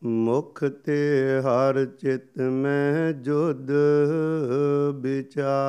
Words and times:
ਮੁਖ 0.04 0.64
ਤੇ 0.64 1.40
ਹਰ 1.40 1.86
ਚਿਤ 1.86 2.42
ਮੈਂ 2.42 3.14
ਜੁਦ 3.14 3.72
ਵਿਚਾਰੈ। 4.96 5.65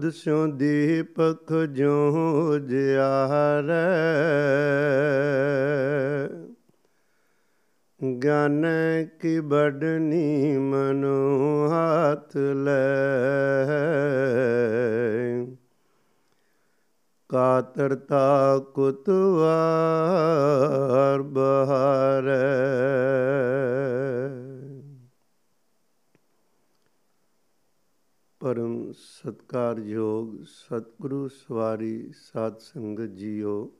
ਬੁੱਧ 0.00 0.12
ਸਿਉ 0.12 0.46
ਦੀਪਕ 0.46 1.66
ਜੋ 1.66 2.58
ਜਿਆਰੈ। 2.58 3.88
ਗਨ 8.18 8.66
ਕੀ 9.20 9.40
ਬੜਨੀ 9.40 10.58
ਮਨੋ 10.58 11.68
ਹੱਥ 11.68 12.36
ਲੈ। 12.36 12.80
ਕਾਤਰਤਾ 17.30 18.58
ਕੁਤਵਾਰ 18.74 21.22
ਬਹਾਰੈ 21.22 21.79
ਸਤਕਾਰਯੋਗ 28.92 30.44
ਸਤਿਗੁਰੂ 30.44 31.28
ਸਵਾਰੀ 31.28 32.12
ਸਾਧ 32.12 32.58
ਸੰਗਤ 32.58 33.02
ਜੀਓ। 33.02 33.72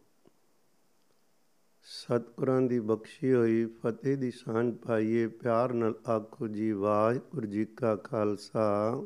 ਸਤਿਗੁਰਾਂ 1.83 2.63
ਦੀ 2.63 2.81
ਬਖਸ਼ੀ 2.81 3.35
ਹੋਈ 3.35 3.67
ਫਤਿਹ 3.67 4.17
ਦੀ 4.17 4.31
ਸਾਂਝ 4.31 4.77
ਪਾਈਏ, 4.77 5.27
ਪਿਆਰ 5.27 5.73
ਨਾਲ 5.73 5.95
ਆਖੋ 6.09 6.49
ਜੀ, 6.49 6.73
ਵਾਹਿਗੁਰੂ 6.73 7.47
ਜੀ 7.47 7.65
ਕਾ 7.65 7.97
ਖਾਲਸਾ, 7.97 9.03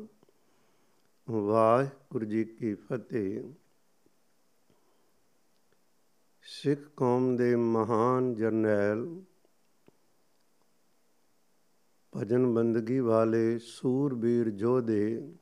ਵਾਹਿਗੁਰੂ 1.29 2.25
ਜੀ 2.25 2.43
ਕੀ 2.43 2.73
ਫਤਿਹ। 2.73 3.53
ਸਿੱਖ 6.41 6.79
ਕੌਮ 6.97 7.35
ਦੇ 7.35 7.55
ਮਹਾਨ 7.55 8.35
ਜਰਨੈਲ, 8.35 9.21
ਭਜਨ 12.17 12.53
ਬੰਦਗੀ 12.53 12.99
ਵਾਲੇ 12.99 13.59
ਸੂਰਬੀਰ 13.59 14.47
ਯੋਧੇ 14.47 15.33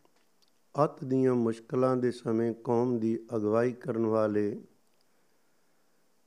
ਅਤ 0.76 1.04
ਦੀਆਂ 1.04 1.36
ਮੁਸ਼ਕਲਾਂ 1.36 1.98
ਦੇ 1.98 2.12
ਸਮੇਂ 2.12 2.54
ਕੌਮ 2.54 3.00
ਦੀ 3.00 3.20
ਅਗਵਾਈ 3.36 3.72
ਕਰਨ 3.72 4.06
ਵਾਲੇ 4.06 4.64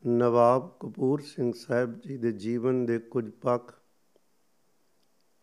ਨਵਾਬ 0.06 0.76
ਕਪੂਰ 0.80 1.20
ਸਿੰਘ 1.20 1.52
ਸਾਹਿਬ 1.52 2.00
ਜੀ 2.00 2.16
ਦੇ 2.16 2.32
ਜੀਵਨ 2.32 2.86
ਦੇ 2.86 2.98
ਕੁਝ 2.98 3.30
ਪੱਖ 3.30 3.74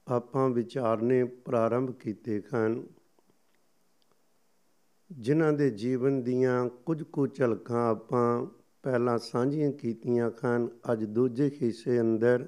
ਆਪਾਂ 0.08 0.50
ਵਿਚਾਰਨੇ 0.50 1.24
ਪ੍ਰਾਰੰਭ 1.24 1.92
ਕੀਤੇ 1.92 2.42
ਹਨ, 2.56 2.88
ਜਿਨ੍ਹਾਂ 5.12 5.54
ਦੇ 5.54 5.70
ਜੀਵਨ 5.70 6.24
ਦੀਆਂ 6.24 6.70
ਕੁਝ 6.70 7.04
ਕੁ 7.04 7.28
ਝਲਕਾਂ 7.28 7.90
ਆਪਾਂ 7.92 8.46
ਪਹਿਲਾਂ 8.84 9.18
ਸਾਂਝੀਆਂ 9.18 9.72
ਕੀਤੀਆਂ 9.72 10.32
ਹਨ, 10.46 10.70
ਅੱਜ 10.92 11.06
ਦੂਜੇ 11.06 11.52
ਹਿੱਸੇ 11.62 12.02
ਅੰਦਰ 12.02 12.48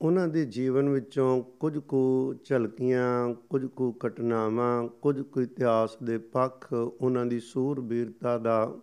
ਉਹਨਾਂ 0.00 0.28
ਦੇ 0.28 0.44
ਜੀਵਨ 0.44 0.88
ਵਿੱਚੋਂ 0.88 1.42
ਕੁਝ 1.42 1.78
ਕੁ 1.78 2.34
ਝਲਕੀਆਂ, 2.44 3.34
ਕੁਝ 3.34 3.66
ਕੁ 3.66 3.94
ਘਟਨਾਵਾਂ, 4.06 4.88
ਕੁਝ 4.88 5.22
ਕੁ 5.22 5.40
ਇਤਿਹਾਸ 5.40 5.96
ਦੇ 6.04 6.18
ਪੱਖ 6.18 6.72
ਉਹਨਾਂ 6.72 7.26
ਦੀ 7.26 7.40
ਸੂਰਬੀਰਤਾ 7.40 8.38
ਦਾ 8.38 8.74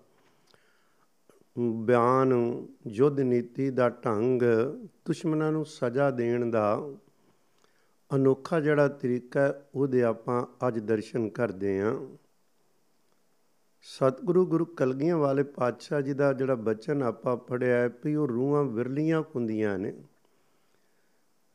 ਬਿਆਨ, 1.59 2.33
ਯੁੱਧ 2.87 3.19
ਨੀਤੀ 3.19 3.69
ਦਾ 3.69 3.89
ਢੰਗ, 3.89 4.41
ਦੁਸ਼ਮਣਾਂ 5.05 5.51
ਨੂੰ 5.51 5.65
ਸਜ਼ਾ 5.65 6.11
ਦੇਣ 6.11 6.51
ਦਾ 6.51 6.89
ਅਨੋਖਾ 8.15 8.59
ਜਿਹੜਾ 8.59 8.87
ਤਰੀਕਾ 8.87 9.53
ਉਹਦੇ 9.75 10.03
ਆਪਾਂ 10.03 10.67
ਅੱਜ 10.67 10.79
ਦਰਸ਼ਨ 10.79 11.29
ਕਰਦੇ 11.29 11.81
ਆਂ 11.81 11.95
ਸਤਿਗੁਰੂ 13.81 14.45
ਗੁਰੂ 14.45 14.65
ਕਲਗੀਆਂ 14.65 15.17
ਵਾਲੇ 15.17 15.43
ਪਾਤਸ਼ਾਹ 15.43 16.01
ਜੀ 16.01 16.13
ਦਾ 16.13 16.33
ਜਿਹੜਾ 16.33 16.55
ਬਚਨ 16.55 17.03
ਆਪਾਂ 17.03 17.37
ਪੜਿਆ 17.37 17.77
ਹੈ 17.77 17.89
ਵੀ 18.05 18.15
ਉਹ 18.15 18.27
ਰੂਹਾਂ 18.27 18.63
ਵਿਰਲੀਆਂ 18.63 19.23
ਹੁੰਦੀਆਂ 19.35 19.79
ਨੇ। 19.79 19.93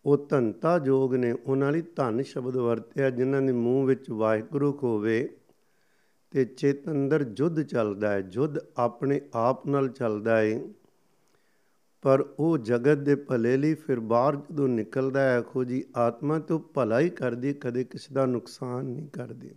ਉਹ 0.06 0.28
ਧੰਤਾ 0.30 0.80
ਜੋਗ 0.80 1.16
ਨੇ 1.16 1.32
ਉਹਨਾਂ 1.32 1.72
ਲਈ 1.72 1.82
ਧੰਨ 1.96 2.24
ਸ਼ਬਦ 2.24 2.58
ਵਰਤਿਆ 2.58 3.10
ਜਿਨ੍ਹਾਂ 3.10 3.42
ਦੇ 3.42 3.52
ਮੂੰਹ 3.52 3.86
ਵਿੱਚ 3.86 4.10
ਵਾਹਿਗੁਰੂ 4.12 4.80
ਹੋਵੇ 4.84 5.30
ਤੇ 6.32 6.46
ਚੇਤ 6.46 6.90
ਅੰਦਰ 6.90 7.24
ਜੁੱਧ 7.24 7.62
ਚੱਲਦਾ 7.62 8.12
ਹੈ 8.12 8.22
ਜੁੱਧ 8.22 8.60
ਆਪਣੇ 8.78 9.22
ਆਪ 9.34 9.68
ਨਾਲ 9.68 9.90
ਚੱਲਦਾ 9.90 10.38
ਹੈ 10.38 10.60
ਪਰ 12.02 12.26
ਉਹ 12.40 12.58
ਜਗਤ 12.58 12.98
ਦੇ 12.98 13.16
ਭਲੇ 13.16 13.58
ਲਈ 13.58 13.74
ਫਿਰ 13.74 14.00
ਬਾਹਰ 14.00 14.36
ਜਦੋਂ 14.36 14.68
ਨਿਕਲਦਾ 14.68 15.20
ਹੈ 15.20 15.38
ਆਖੋ 15.38 15.64
ਜੀ 15.64 15.84
ਆਤਮਾ 15.96 16.40
ਤੋਂ 16.40 16.60
ਭਲਾ 16.60 17.00
ਹੀ 17.00 17.10
ਕਰਦੀ 17.10 17.54
ਕਦੇ 17.54 17.84
ਕਿਸੇ 17.84 18.14
ਦਾ 18.14 18.26
ਨੁਕਸਾਨ 18.26 18.86
ਨਹੀਂ 18.86 19.08
ਕਰਦੀ 19.08 19.52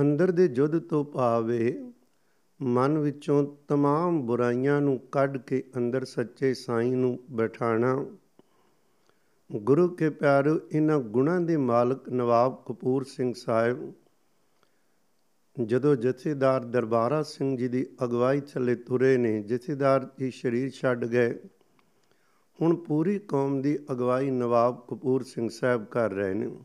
ਅੰਦਰ 0.00 0.30
ਦੇ 0.30 0.48
ਜੁੱਧ 0.48 0.78
ਤੋਂ 0.78 1.04
ਭਾਵੇ 1.04 1.90
ਮਨ 2.62 2.98
ਵਿੱਚੋਂ 2.98 3.56
तमाम 3.72 4.20
ਬੁਰਾਈਆਂ 4.22 4.80
ਨੂੰ 4.80 5.00
ਕੱਢ 5.12 5.36
ਕੇ 5.36 5.62
ਅੰਦਰ 5.76 6.04
ਸੱਚੇ 6.04 6.54
ਸਾਈਂ 6.54 6.92
ਨੂੰ 6.92 7.18
ਬਿਠਾਣਾ 7.30 8.06
ਗੁਰੂ 9.51 9.87
ਕੇ 9.87 10.09
ਪਿਆਰੋ, 10.09 10.59
ਇਹਨਾਂ 10.71 10.99
ਗੁਣਾਂ 10.99 11.41
ਦੇ 11.41 11.57
ਮਾਲਕ 11.57 12.09
ਨਵਾਬ 12.09 12.63
ਕਪੂਰ 12.65 13.03
ਸਿੰਘ 13.03 13.33
ਸਾਹਿਬ। 13.37 13.93
ਜਦੋਂ 15.65 15.95
ਜਥੇਦਾਰ 15.95 16.65
ਦਰਬਾਰਾ 16.65 17.23
ਸਿੰਘ 17.23 17.57
ਜੀ 17.57 17.67
ਦੀ 17.67 17.85
ਅਗਵਾਈ 18.03 18.41
ਥੱਲੇ 18.41 18.75
ਤੁਰੇ 18.75 19.17
ਨੇ, 19.17 19.43
ਜਥੇਦਾਰ 19.43 20.09
ਜੀ 20.19 20.31
ਸ਼ਰੀਰ 20.31 20.69
ਛੱਡ 20.69 21.05
ਗਏ। 21.05 21.39
ਹੁਣ 22.61 22.75
ਪੂਰੀ 22.75 23.19
ਕੌਮ 23.19 23.61
ਦੀ 23.61 23.79
ਅਗਵਾਈ 23.91 24.29
ਨਵਾਬ 24.29 24.85
ਕਪੂਰ 24.89 25.23
ਸਿੰਘ 25.23 25.49
ਸਾਹਿਬ 25.49 25.85
ਕਰ 25.85 26.11
ਰਹੇ 26.11 26.33
ਨੇ। 26.33 26.59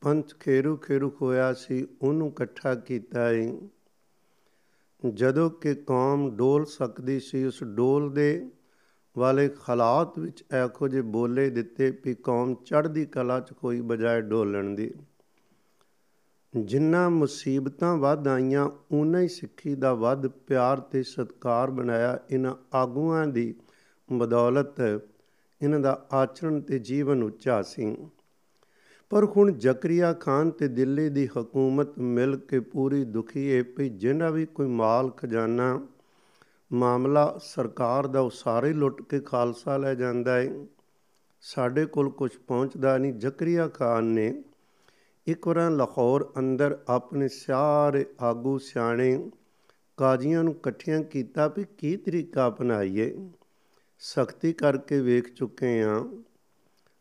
ਪੰਥ 0.00 0.34
ਖੇਰੂ 0.40 0.76
ਖੇਰੂ 0.76 1.12
ਹੋਇਆ 1.22 1.52
ਸੀ, 1.52 1.86
ਉਹਨੂੰ 2.02 2.28
ਇਕੱਠਾ 2.28 2.74
ਕੀਤਾ 2.74 3.28
ਹੈ 3.28 3.52
ਜਦੋਂ 5.14 5.50
ਕਿ 5.50 5.74
ਕੌਮ 5.74 6.36
ਡੋਲ 6.36 6.66
ਸਕਦੀ 6.66 7.20
ਸੀ, 7.20 7.44
ਉਸ 7.44 7.64
ਡੋਲ 7.64 8.12
ਦੇ 8.12 8.50
ਵਾਲੇ 9.18 9.50
ਹਾਲਾਤ 9.68 10.18
ਵਿੱਚ 10.18 10.44
ਐਖੋ 10.50 10.88
ਜੇ 10.88 11.02
ਬੋਲੇ 11.02 11.50
ਦਿੱਤੇ 11.50 11.98
ਵੀ 12.04 12.14
ਕੌਮ 12.14 12.54
ਚੜ੍ਹਦੀ 12.54 13.06
ਕਲਾ 13.06 13.40
'ਚ 13.40 13.52
ਕੋਈ 13.52 13.80
ਬਜਾਏ 13.80 14.20
ਡੋਲਣ 14.20 14.74
ਦੀ। 14.74 14.94
ਜਿੰਨਾ 16.56 17.08
ਮੁਸੀਬਤਾਂ 17.08 17.96
ਵੱਧ 17.96 18.28
ਆਈਆਂ 18.28 18.70
ਉਨਾ 18.92 19.20
ਹੀ 19.20 19.28
ਸਿੱਖੀ 19.28 19.74
ਦਾ 19.74 19.94
ਵੱਧ 19.94 20.26
ਪਿਆਰ 20.26 20.80
ਤੇ 20.80 21.02
ਸਤਕਾਰ 21.02 21.70
ਬਣਾਇਆ 21.70 22.18
ਇਹਨਾਂ 22.30 22.54
ਆਗੂਆਂ 22.74 23.26
ਦੀ 23.26 23.54
ਬਦੌਲਤ 24.12 24.80
ਇਹਨਾਂ 25.62 25.80
ਦਾ 25.80 26.06
ਆਚਰਣ 26.12 26.60
ਤੇ 26.60 26.78
ਜੀਵਨ 26.78 27.22
ਉੱਚਾ 27.22 27.62
ਸੀ। 27.62 27.96
ਪਰ 29.10 29.24
ਹੁਣ 29.24 29.52
ਜ਼ਕਰੀਆ 29.52 30.12
ਖਾਨ 30.12 30.50
ਤੇ 30.50 30.68
ਦਿੱਲੀ 30.68 31.08
ਦੀ 31.08 31.26
ਹਕੂਮਤ 31.26 31.98
ਮਿਲ 31.98 32.36
ਕੇ 32.36 32.60
ਪੂਰੀ 32.60 33.04
ਦੁਖੀ 33.04 33.56
ਹੈ 33.56 33.64
ਵੀ 33.78 33.88
ਜਿਹੜਾ 33.88 34.30
ਵੀ 34.30 34.46
ਕੋਈ 34.46 34.66
ਮਾਲ 34.66 35.10
ਖਜ਼ਾਨਾ 35.10 35.86
ਮਾਮਲਾ 36.74 37.38
ਸਰਕਾਰ 37.44 38.06
ਦਾ, 38.06 38.20
ਉਹ 38.20 38.30
ਸਾਰੇ 38.30 38.72
ਲੁੱਟ 38.72 39.02
ਕੇ 39.02 39.20
ਖਾਲਸਾ 39.20 39.76
ਲੈ 39.76 39.94
ਜਾਂਦਾ 39.94 40.36
ਹੈ 40.36 40.66
ਸਾਡੇ 41.40 41.86
ਕੋਲ 41.86 42.10
ਕੁਝ 42.10 42.30
ਪਹੁੰਚਦਾ 42.36 42.98
ਨਹੀਂ। 42.98 43.12
ਜ਼ਕਰੀਆ 43.12 43.68
ਖਾਨ 43.68 44.04
ਨੇ 44.04 44.42
ਇੱਕ 45.26 45.46
ਵਾਰ 45.46 45.70
ਲਾਹੌਰ 45.70 46.32
ਅੰਦਰ 46.38 46.78
ਆਪਣੇ 46.88 47.28
ਸਾਰੇ 47.28 48.06
ਆਗੂ 48.20 48.58
ਸਿਆਣੇ 48.58 49.30
ਕਾਜ਼ੀਆਂ 49.96 50.44
ਨੂੰ 50.44 50.52
ਇਕੱਠਿਆਂ 50.52 51.02
ਕੀਤਾ 51.02 51.48
ਵੀ 51.48 51.64
ਕੀ 51.78 51.96
ਤਰੀਕਾ 51.96 52.48
ਅਪਣਾਈਏ। 52.48 53.28
ਸਖਤੀ 53.98 54.52
ਕਰਕੇ 54.52 55.00
ਵੇਖ 55.00 55.34
ਚੁੱਕੇ 55.34 55.82
ਆਂ। 55.82 56.22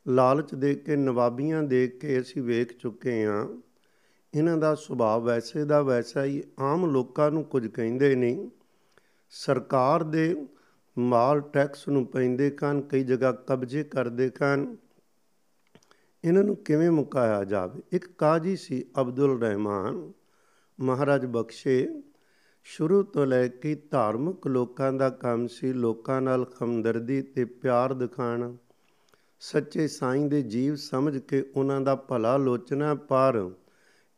ਲਾਲਚ 0.08 0.56
ਦੇ 0.56 0.76
ਕੇ, 0.76 0.96
ਨਵਾਬੀਆਂ 0.96 1.64
ਦੇ 1.64 1.88
ਕੇ 1.88 2.22
ਅਸੀਂ 2.22 2.42
ਵੇਖ 2.42 2.78
ਚੁੱਕੇ 2.78 3.26
ਆਂ। 3.26 3.62
ਇਹਨਾਂ 4.34 4.58
ਦਾ 4.58 4.76
ਸੁਭਾਅ 4.76 5.20
ਵੈਸੇ 5.20 5.66
ਦਾ 5.66 5.82
ਵੈਸਾ 5.82 6.24
ਹੀ। 6.24 6.44
ਆਮ 6.60 6.86
ਲੋਕਾਂ 6.86 7.32
ਨੂੰ 7.32 7.44
ਕੁਝ 7.44 7.68
ਕਹਿੰਦੇ 7.68 8.16
ਨਹੀਂ। 8.16 8.50
ਸਰਕਾਰ 9.36 10.04
ਦੇ 10.04 10.48
ਮਾਲ 10.98 11.42
ਟੈਕਸ 11.42 11.88
ਨੂੰ 11.88 12.06
ਪੈਂਦੇ 12.06 12.50
ਕਨ, 12.50 12.82
ਕਈ 12.82 13.04
ਜਗ੍ਹਾ 13.04 13.32
ਕਬਜ਼ੇ 13.32 13.84
ਕਰਦੇ 13.84 14.30
ਕਨ। 14.30 14.76
ਇਹਨਾਂ 16.24 16.44
ਨੂੰ 16.44 16.56
ਕਿਵੇਂ 16.56 16.92
ਮੁਕਾਇਆ 16.92 17.44
ਜਾਵੇ? 17.44 17.82
ਇੱਕ 17.92 18.12
ਕਾਜੀ 18.12 18.56
ਸੀ 18.56 18.86
ਅਬਦੁਲ 19.02 19.42
ਰਹਿਮਾਨ। 19.42 20.12
ਮਹਾਰਾਜ 20.80 21.26
ਬਖਸ਼ੇ, 21.26 22.04
ਸ਼ੁਰੂ 22.64 23.04
ਤੋਂ 23.04 23.26
ਲੈ 23.26 23.48
ਕੇ 23.48 23.76
ਧਾਰਮਿਕ 23.76 24.48
ਲੋਕਾਂ 24.48 24.94
ਦਾ 24.94 25.10
ਕੰਮ 25.10 25.48
ਸੀ। 25.48 25.74
ਲੋਕਾਂ 25.74 26.22
ਨਾਲ 26.22 26.46
ਹਮਦਰਦੀ 26.64 27.22
ਤੇ 27.22 27.46
ਪਿਆਰ 27.46 27.94
ਦਿਖਾਣਾ 27.94 28.54
ਸੱਚੇ 29.40 29.88
ਸਾਈਂ 29.88 30.26
ਦੇ 30.26 30.42
ਜੀਵ 30.42 30.76
ਸਮਝ 30.76 31.18
ਕੇ 31.18 31.52
ਉਹਨਾਂ 31.56 31.82
ਦਾ 31.82 31.96
ਭਲਾ 31.96 32.38
ਲੋਚਨਾ, 32.38 32.96
ਪਰ 32.96 33.50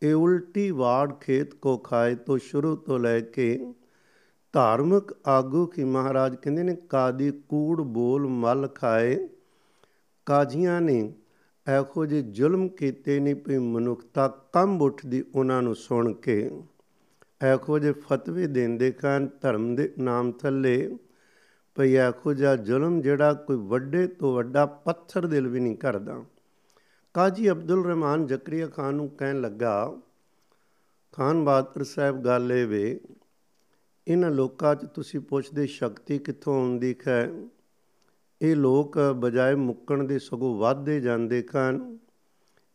ਇਹ 0.01 0.13
ਉਲਟੀ 0.13 0.71
ਵਾੜ 0.71 1.13
ਖੇਤ 1.13 1.53
ਕੋ 1.53 1.77
ਖਾਏ 1.77 2.15
ਤੋਂ 2.15 2.37
ਸ਼ੁਰੂ 2.37 2.75
ਤੋਂ 2.75 2.99
ਲੈ 2.99 3.19
ਕੇ 3.19 3.73
ਧਾਰਮਿਕ 4.55 5.15
ਆਗੂ 5.27 5.65
ਕੀ 5.65 5.83
ਮਹਾਰਾਜ 5.83 6.35
ਕਹਿੰਦੇ 6.35 6.63
ਨੇ 6.63 6.75
ਕਾਦੀ 6.89 7.31
ਕੂੜ 7.49 7.81
ਬੋਲ 7.81 8.27
ਮਲ 8.27 8.67
ਖਾਏ, 8.67 9.17
ਕਾਜੀਆਂ 10.25 10.81
ਨੇ 10.81 11.13
ਇਹੋ 11.67 12.05
ਜਿਹੇ 12.05 12.21
ਜ਼ੁਲਮ 12.21 12.67
ਕੀਤੇ 12.67 13.19
ਨਹੀਂ 13.19 13.35
ਪਈ 13.35 13.57
ਮਨੁੱਖਤਾ 13.57 14.27
ਕੰਬ 14.53 14.81
ਉੱਠਦੀ 14.81 15.23
ਉਹਨਾਂ 15.35 15.61
ਨੂੰ 15.61 15.75
ਸੁਣ 15.75 16.13
ਕੇ। 16.13 16.51
ਇਹੋ 17.41 17.79
ਜਿਹੇ 17.79 17.93
ਫਤਵੇ 17.93 18.47
ਦਿੰਦੇ 18.47 18.91
ਖਾਨ 18.91 19.27
ਧਰਮ 19.41 19.75
ਦੇ 19.75 19.93
ਨਾਮ 19.99 20.31
ਥੱਲੇ, 20.31 20.97
ਭਈ 21.77 21.93
ਇਹੋ 21.93 22.33
ਜਿਹਾ 22.33 22.55
ਜ਼ੁਲਮ 22.55 23.01
ਜਿਹੜਾ 23.01 23.33
ਕੋਈ 23.33 23.57
ਵੱਡੇ 23.57 24.07
ਤੋਂ 24.07 24.33
ਵੱਡਾ 24.35 24.65
ਪੱਥਰ 24.65 25.25
ਦਿਲ 25.25 25.47
ਵੀ 25.47 25.59
ਨਹੀਂ 25.59 25.75
ਕਰਦਾ। 25.77 26.23
ਕਾਜੀ 27.13 27.49
ਅਬਦੁਲ 27.51 27.85
ਰਹਿਮਾਨ 27.85 28.25
ਜ਼ਕਰੀਆ 28.25 28.67
ਖਾਨ 28.67 28.95
ਨੂੰ 28.95 29.09
ਕਹਿਣ 29.09 29.41
ਲੱਗਾ, 29.41 29.93
ਖਾਨ 31.13 31.43
ਬਹਾਦਰ 31.43 31.83
ਸਾਹਿਬ 31.83 32.23
ਗੱਲ 32.23 32.51
ਇਹ 32.51 32.67
ਵੇ 32.67 32.99
ਇਹਨਾਂ 34.07 34.31
ਲੋਕਾਂ 34.31 34.75
'ਚ 34.75 34.85
ਤੁਸੀਂ 34.85 35.19
ਪੁੱਛਦੇ 35.19 35.65
ਸ਼ਕਤੀ 35.67 36.17
ਕਿੱਥੋਂ 36.19 36.61
ਆਉਂਦੀ 36.61 36.95
ਹੈ 37.07 37.31
ਇਹ 38.41 38.55
ਲੋਕ 38.55 38.99
ਬਜਾਏ 38.99 39.55
ਮੁੱਕਣ 39.55 40.03
ਦੇ 40.03 40.19
ਸਗੋਂ 40.19 40.57
ਵੱਧਦੇ 40.57 40.99
ਜਾਂਦੇ 41.01 41.41
ਖਾਨ 41.41 41.97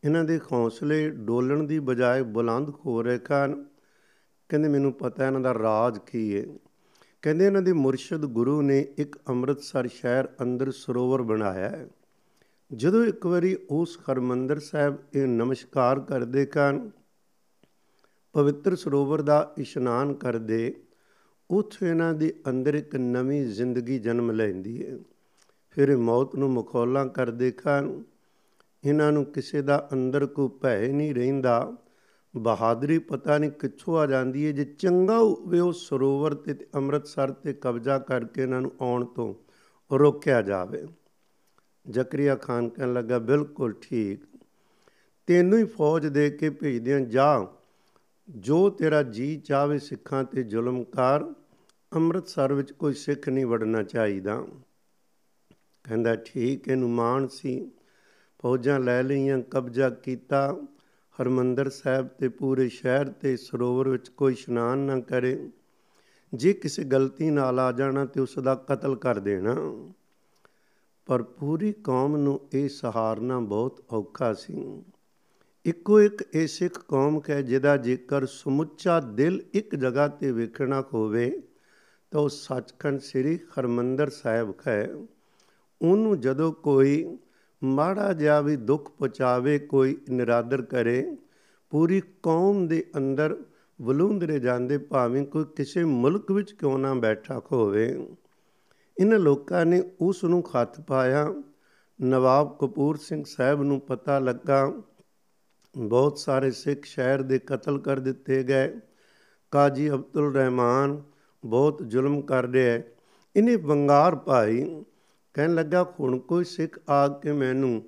ਇਹਨਾਂ 0.04 0.24
ਦੇ 0.24 0.40
ਹੌਸਲੇ 0.52 1.10
ਡੋਲਣ 1.10 1.62
ਦੀ 1.62 1.78
ਬਜਾਏ 1.78 2.22
ਬੁਲੰਦ 2.22 2.70
ਹੋ 2.86 3.02
ਰਹੇ 3.02 3.18
ਖਾਨ 3.18 3.64
ਕਹਿੰਦੇ 4.48 4.68
ਮੈਨੂੰ 4.68 4.92
ਪਤਾ 4.92 5.26
ਇਹਨਾਂ 5.26 5.40
ਦਾ 5.40 5.54
ਰਾਜ 5.54 5.98
ਕੀ 5.98 6.36
ਹੈ 6.36 6.44
ਕਹਿੰਦੇ 7.22 7.46
ਇਹਨਾਂ 7.46 7.62
ਦੇ 7.62 7.72
ਮੁਰਸ਼ਿਦ 7.72 8.24
ਗੁਰੂ 8.24 8.62
ਨੇ 8.62 8.86
ਇੱਕ 8.98 9.18
ਅੰਮ੍ਰਿਤਸਰ 9.28 9.86
ਸ਼ਹਿਰ 9.86 10.28
ਅੰਦਰ 10.42 10.70
ਸਰੋਵਰ 10.70 11.22
ਬਣਾਇਆ 11.22 11.68
ਹੈ। 11.68 11.88
ਜਦੋਂ 12.72 13.04
ਇੱਕ 13.04 13.26
ਵਾਰੀ 13.26 13.56
ਉਸ 13.70 13.98
ਹਰਮੰਦਰ 14.00 14.58
ਸਾਹਿਬ 14.58 14.98
ਇਹ 15.14 15.26
ਨਮਸਕਾਰ 15.26 16.00
ਕਰਦੇ 16.00 16.46
ਕਨ, 16.46 16.90
ਪਵਿੱਤਰ 18.32 18.76
ਸਰੋਵਰ 18.76 19.22
ਦਾ 19.22 19.54
ਇਸ਼ਨਾਨ 19.58 20.14
ਕਰਦੇ 20.14 20.74
ਉੱਥੇ 21.50 21.88
ਇਹਨਾਂ 21.88 22.14
ਦੇ 22.14 22.34
ਅੰਦਰ 22.48 22.74
ਇੱਕ 22.74 22.96
ਨਵੀਂ 22.96 23.46
ਜ਼ਿੰਦਗੀ 23.46 23.98
ਜਨਮ 23.98 24.30
ਲੈਂਦੀ 24.30 24.86
ਹੈ। 24.86 24.98
ਫਿਰ 25.70 25.96
ਮੌਤ 25.96 26.36
ਨੂੰ 26.36 26.50
ਮਖੌਲਾਂ 26.50 27.06
ਕਰਦੇ 27.06 27.50
ਕਨ 27.50 28.02
ਇਹਨਾਂ 28.84 29.12
ਨੂੰ 29.12 29.24
ਕਿਸੇ 29.24 29.62
ਦਾ 29.62 29.88
ਅੰਦਰ 29.92 30.26
ਕੋ 30.26 30.48
ਭੈ 30.48 30.88
ਨਹੀਂ 30.88 31.14
ਰਹਿੰਦਾ। 31.14 31.76
ਬਹਾਦਰੀ 32.36 32.98
ਪਤਾ 32.98 33.38
ਨਹੀਂ 33.38 33.50
ਕਿੱਥੋਂ 33.50 33.98
ਆ 33.98 34.06
ਜਾਂਦੀ 34.06 34.46
ਹੈ। 34.46 34.52
ਜੇ 34.52 34.64
ਚੰਗਾ 34.64 35.18
ਹੋਵੇ 35.18 35.60
ਉਹ 35.60 35.72
ਸਰੋਵਰ 35.72 36.34
ਤੇ 36.34 36.54
ਅੰਮ੍ਰਿਤਸਰ 36.74 37.30
ਤੇ 37.30 37.52
ਕਬਜ਼ਾ 37.52 37.98
ਕਰਕੇ 37.98 38.42
ਇਹਨਾਂ 38.42 38.60
ਨੂੰ 38.60 38.72
ਆਉਣ 38.80 39.04
ਤੋਂ 39.04 39.34
ਰੋਕਿਆ 39.94 40.42
ਜਾਵੇ। 40.42 40.86
ਜ਼ਕਰੀਆ 41.90 42.36
ਖਾਨ 42.36 42.68
ਕਹਿਣ 42.68 42.92
ਲੱਗਾ, 42.92 43.18
ਬਿਲਕੁਲ 43.18 43.74
ਠੀਕ। 43.80 44.20
ਤੈਨੂੰ 45.26 45.58
ਹੀ 45.58 45.64
ਫੌਜ 45.64 46.06
ਦੇ 46.06 46.30
ਕੇ 46.30 46.50
ਭੇਜਦੇ 46.50 47.04
ਜਾ। 47.04 47.46
ਜੋ 48.28 48.70
ਤੇਰਾ 48.70 49.02
ਜੀ 49.02 49.36
ਚਾਵੇ 49.36 49.78
ਸਿੱਖਾਂ 49.78 50.24
ਤੇ 50.24 50.42
ਜ਼ੁਲਮ 50.42 50.84
ਕਰ 50.84 51.34
ਅੰਮ੍ਰਿਤਸਰ 51.96 52.52
ਵਿੱਚ 52.52 52.72
ਕੋਈ 52.72 52.94
ਸਿੱਖ 52.94 53.28
ਨਹੀਂ 53.28 53.46
ਵੜਨਾ 53.46 53.82
ਚਾਹੀਦਾ। 53.82 54.46
ਕਹਿੰਦਾ, 55.84 56.16
ਠੀਕ, 56.16 56.68
ਇਹਨੂੰ 56.68 56.90
ਮਾਣ 56.90 57.26
ਸੀ। 57.26 57.70
ਫੌਜਾਂ 58.42 58.80
ਲੈ 58.80 59.02
ਲਈਆਂ, 59.02 59.38
ਕਬਜ਼ਾ 59.38 59.90
ਕੀਤਾ। 59.90 60.56
ਹਰਮੰਦਰ 61.22 61.70
ਸਾਹਿਬ 61.70 62.08
ਤੇ 62.08 62.28
ਪੂਰੇ 62.28 62.68
ਸ਼ਹਿਰ 62.68 63.08
ਤੇ 63.08 63.36
ਸਰੋਵਰ 63.36 63.88
ਵਿੱਚ 63.88 64.08
ਕੋਈ 64.08 64.32
ਇਸ਼ਨਾਨ 64.32 64.78
ਨਾ 64.78 65.00
ਕਰੇ। 65.00 65.50
ਜੇ 66.34 66.52
ਕਿਸੇ 66.52 66.84
ਗਲਤੀ 66.84 67.30
ਨਾਲ 67.30 67.60
ਆ 67.60 67.72
ਜਾਣਾ 67.72 68.04
ਤੇ 68.04 68.20
ਉਸ 68.20 68.38
ਦਾ 68.38 68.54
ਕਤਲ 68.54 68.96
ਕਰ 68.96 69.18
ਦੇਣਾ। 69.18 69.56
ਪਰ 71.06 71.22
ਪੂਰੀ 71.22 71.72
ਕੌਮ 71.72 72.16
ਨੂੰ 72.16 72.40
ਇਹ 72.52 72.68
ਸਹਾਰਨਾ 72.68 73.40
ਬਹੁਤ 73.40 73.84
ਔਖਾ 73.90 74.34
ਸੀ। 74.34 74.82
ਇੱਕੋ 75.64 76.00
ਇੱਕ 76.00 76.24
ਇਹ 76.34 76.46
ਸਿੱਖ 76.46 76.84
ਕੌਮ 76.88 77.20
ਹੈ 77.30 77.42
ਜਿਹਦਾ 77.42 77.76
ਜੇਕਰ 77.76 78.26
ਸਮੁੱਚਾ 78.26 79.00
ਦਿਲ 79.00 79.42
ਇੱਕ 79.52 79.74
ਜਗ੍ਹਾ 79.74 80.08
ਤੇ 80.08 80.32
ਵੇਖਣਾ 80.32 80.84
ਹੋਵੇ 80.94 81.42
ਤਾਂ 82.10 82.20
ਉਹ 82.20 82.28
ਸੱਚਖੰਡ 82.28 83.00
ਸ੍ਰੀ 83.00 83.36
ਹਰਮੰਦਰ 83.36 84.10
ਸਾਹਿਬ 84.10 84.54
ਹੈ। 84.66 84.88
ਉਹਨੂੰ 85.82 86.20
ਜਦੋਂ 86.20 86.52
ਕੋਈ 86.52 87.18
ਮਾੜਾ 87.64 88.12
ਜਿਹਾ 88.12 88.40
ਵੀ 88.40 88.56
ਦੁੱਖ 88.56 88.90
ਪਹੁੰਚਾਵੇ, 88.90 89.58
ਕੋਈ 89.58 89.98
ਨਿਰਾਦਰ 90.10 90.62
ਕਰੇ, 90.62 91.16
ਪੂਰੀ 91.70 92.02
ਕੌਮ 92.22 92.66
ਦੇ 92.66 92.90
ਅੰਦਰ 92.96 93.36
ਵਲੂੰਦਰੇ 93.82 94.40
ਜਾਂਦੇ, 94.40 94.78
ਭਾਵੇਂ 94.78 95.26
ਕੋਈ 95.26 95.44
ਕਿਸੇ 95.56 95.84
ਮੁਲਕ 95.84 96.30
ਵਿੱਚ 96.32 96.52
ਕਿਉਂ 96.52 96.78
ਨਾ 96.78 96.94
ਬੈਠਾ 96.94 97.42
ਹੋਵੇ 97.52 98.06
ਇਹਨਾਂ 99.00 99.18
ਲੋਕਾਂ 99.18 99.66
ਨੇ 99.66 99.82
ਉਸ 100.00 100.24
ਨੂੰ 100.24 100.42
ਖੱਤ 100.42 100.80
ਪਾਇਆ। 100.80 101.42
ਨਵਾਬ 102.02 102.56
ਕਪੂਰ 102.60 102.96
ਸਿੰਘ 102.96 103.24
ਸਾਹਿਬ 103.26 103.62
ਨੂੰ 103.62 103.80
ਪਤਾ 103.80 104.18
ਲੱਗਾ, 104.18 104.72
ਬਹੁਤ 105.78 106.18
ਸਾਰੇ 106.18 106.50
ਸਿੱਖ 106.50 106.84
ਸ਼ਹਿਰ 106.84 107.22
ਦੇ 107.22 107.38
ਕਤਲ 107.38 107.78
ਕਰ 107.78 107.98
ਦਿੱਤੇ 107.98 108.42
ਗਏ। 108.42 108.80
ਕਾਜੀ 109.50 109.90
ਅਬਦੁਲ 109.90 110.34
ਰਹਿਮਾਨ 110.34 111.02
ਬਹੁਤ 111.44 111.82
ਜ਼ੁਲਮ 111.86 112.20
ਕਰ 112.22 112.46
ਰਿਹਾ 112.46 112.72
ਹੈ 112.72 112.84
ਇਹਨੇ 113.36 113.56
ਵੰਗਾਰ 113.56 114.16
ਪਾਈ। 114.16 114.84
ਕਹਿਣ 115.34 115.54
ਲੱਗਾ, 115.54 115.94
ਹੁਣ 116.00 116.18
ਕੋਈ 116.18 116.44
ਸਿੱਖ 116.44 116.78
ਆ 116.88 117.08
ਕੇ 117.08 117.32
ਮੈਨੂੰ 117.32 117.82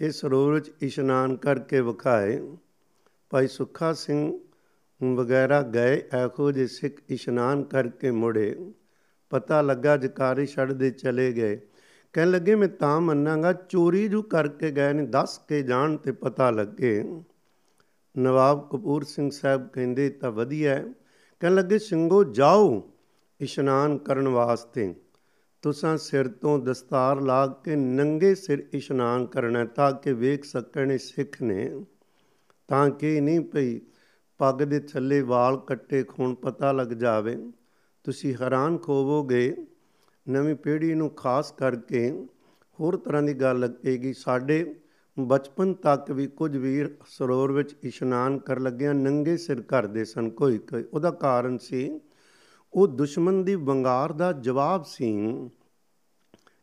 ਇਸ 0.00 0.20
ਸਰੋਵਰ 0.20 0.52
ਵਿੱਚ 0.52 0.70
ਇਸ਼ਨਾਨ 0.80 1.36
ਕਰਕੇ 1.36 1.80
ਵਿਖਾਏ। 1.80 2.40
ਭਾਈ 3.30 3.46
ਸੁੱਖਾ 3.46 3.92
ਸਿੰਘ 3.92 4.40
ਵਗੈਰਾ 5.14 5.62
ਗਏ 5.62 5.96
ਇਹੋ 5.96 6.50
ਜਿਹੇ 6.52 6.66
ਸਿੱਖ 6.66 7.00
ਇਸ਼ਨਾਨ 7.08 7.62
ਕਰਕੇ 7.62 8.10
ਮੁੜੇ, 8.10 8.72
ਪਤਾ 9.30 9.62
ਲੱਗਾ 9.62 9.96
ਜਕਾਰੀ 9.96 10.46
ਛੱਡਦੇ 10.46 10.90
ਚਲੇ 10.90 11.32
ਗਏ। 11.32 11.60
ਕਹਿਣ 12.12 12.30
ਲੱਗੇ, 12.30 12.54
ਮੈਂ 12.54 12.68
ਤਾਂ 12.68 13.00
ਮੰਨਾਂਗਾ, 13.00 13.52
ਚੋਰੀ 13.52 14.08
ਜੋ 14.08 14.22
ਕਰਕੇ 14.22 14.70
ਗਏ 14.70 14.92
ਨੇ, 14.92 15.06
ਦੱਸ 15.06 15.38
ਕੇ 15.48 15.62
ਜਾਣ 15.62 15.96
ਤੇ 15.96 16.12
ਪਤਾ 16.12 16.50
ਲੱਗੇ। 16.50 17.22
ਨਵਾਬ 18.18 18.68
ਕਪੂਰ 18.72 19.04
ਸਿੰਘ 19.04 19.30
ਸਾਹਿਬ 19.30 19.68
ਕਹਿੰਦੇ 19.68 20.10
ਤਾਂ 20.10 20.30
ਵਧੀਆ 20.30 20.92
ਕਹਿਣ 21.40 21.54
ਲੱਗੇ, 21.54 21.78
ਸਿੰਘੋ, 21.78 22.24
ਜਾਓ। 22.24 22.91
ਇਸ਼ਨਾਨ 23.42 23.98
ਕਰਨ 23.98 24.28
ਵਾਸਤੇ। 24.28 24.94
ਤੁਸਾਂ 25.62 25.96
ਸਿਰ 25.96 26.28
ਤੋਂ 26.28 26.58
ਦਸਤਾਰ 26.58 27.20
ਲਾ 27.20 27.46
ਕੇ 27.46 27.76
ਨੰਗੇ 27.76 28.34
ਸਿਰ 28.34 28.68
ਇਸ਼ਨਾਨ 28.72 29.26
ਕਰਨਾ 29.26 29.64
ਤਾਂ 29.64 29.92
ਕਿ 29.92 30.12
ਵੇਖ 30.12 30.44
ਸਕਣ 30.44 30.96
ਸਿੱਖ 30.96 31.42
ਨੇ। 31.42 31.84
ਤਾਂ 32.68 32.90
ਕਿ 32.90 33.20
ਨਹੀਂ 33.20 33.40
ਪਈ 33.40 33.80
ਪੱਗ 34.38 34.54
ਦੇ 34.54 34.80
ਥੱਲੇ 34.80 35.20
ਵਾਲ 35.22 35.56
ਕੱਟੇ 35.56 36.02
ਖੂਨ 36.02 36.34
ਪਤਾ 36.34 36.72
ਲੱਗ 36.72 36.86
ਜਾਵੇ। 36.86 37.36
ਤੁਸੀਂ 38.04 38.34
ਹੈਰਾਨ 38.40 38.78
ਖੋਵੋਗੇ, 38.78 39.56
ਨਵੀਂ 40.28 40.54
ਪੀੜ੍ਹੀ 40.54 40.94
ਨੂੰ 40.94 41.10
ਖਾਸ 41.10 41.52
ਕਰਕੇ 41.52 42.26
ਹੋਰ 42.80 42.96
ਤਰ੍ਹਾਂ 42.96 43.22
ਦੀ 43.22 43.34
ਗੱਲ 43.34 43.60
ਲੱਗੇਗੀ। 43.60 44.12
ਸਾਡੇ 44.12 44.74
ਬਚਪਨ 45.18 45.74
ਤੱਕ 45.74 46.10
ਵੀ 46.10 46.26
ਕੁਝ 46.26 46.56
ਵੀਰ 46.56 46.96
ਸਰੋਵਰ 47.06 47.52
ਵਿੱਚ 47.52 47.76
ਇਸ਼ਨਾਨ 47.82 48.38
ਕਰ 48.38 48.60
ਲੱਗਿਆ 48.60 48.92
ਨੰਗੇ 48.92 49.36
ਸਿਰ 49.36 49.60
ਕਰਦੇ 49.60 50.04
ਸਨ। 50.04 50.30
ਕੋਈ 50.30 50.58
ਕੋਈ 50.58 50.84
ਉਹਦਾ 50.92 51.10
ਕਾਰਨ 51.10 51.58
ਸੀ 51.58 52.00
ਉਹ 52.74 52.86
ਦੁਸ਼ਮਣ 52.86 53.32
ਦੀ 53.32 53.54
ਵੰਗਾਰ 53.54 54.12
ਦਾ 54.12 54.32
ਜਵਾਬ 54.32 54.84
ਸੀ। 54.84 55.28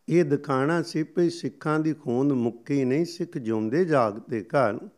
ਇਹ 0.09 0.25
ਦਿਖਾਣਾ 0.25 0.81
ਸੀ 0.81 1.03
ਕਿ 1.03 1.29
ਸਿੱਖਾਂ 1.29 1.79
ਦੀ 1.79 1.93
ਖੂਨ 1.93 2.33
ਮੁੱਕੀ 2.33 2.85
ਨਹੀਂ 2.85 3.05
ਸਿੱਖ 3.05 3.37
ਜਿਉਂਦੇ 3.37 3.85
ਜਾਗਦੇ 3.85 4.41
ਘਰ। 4.41 4.89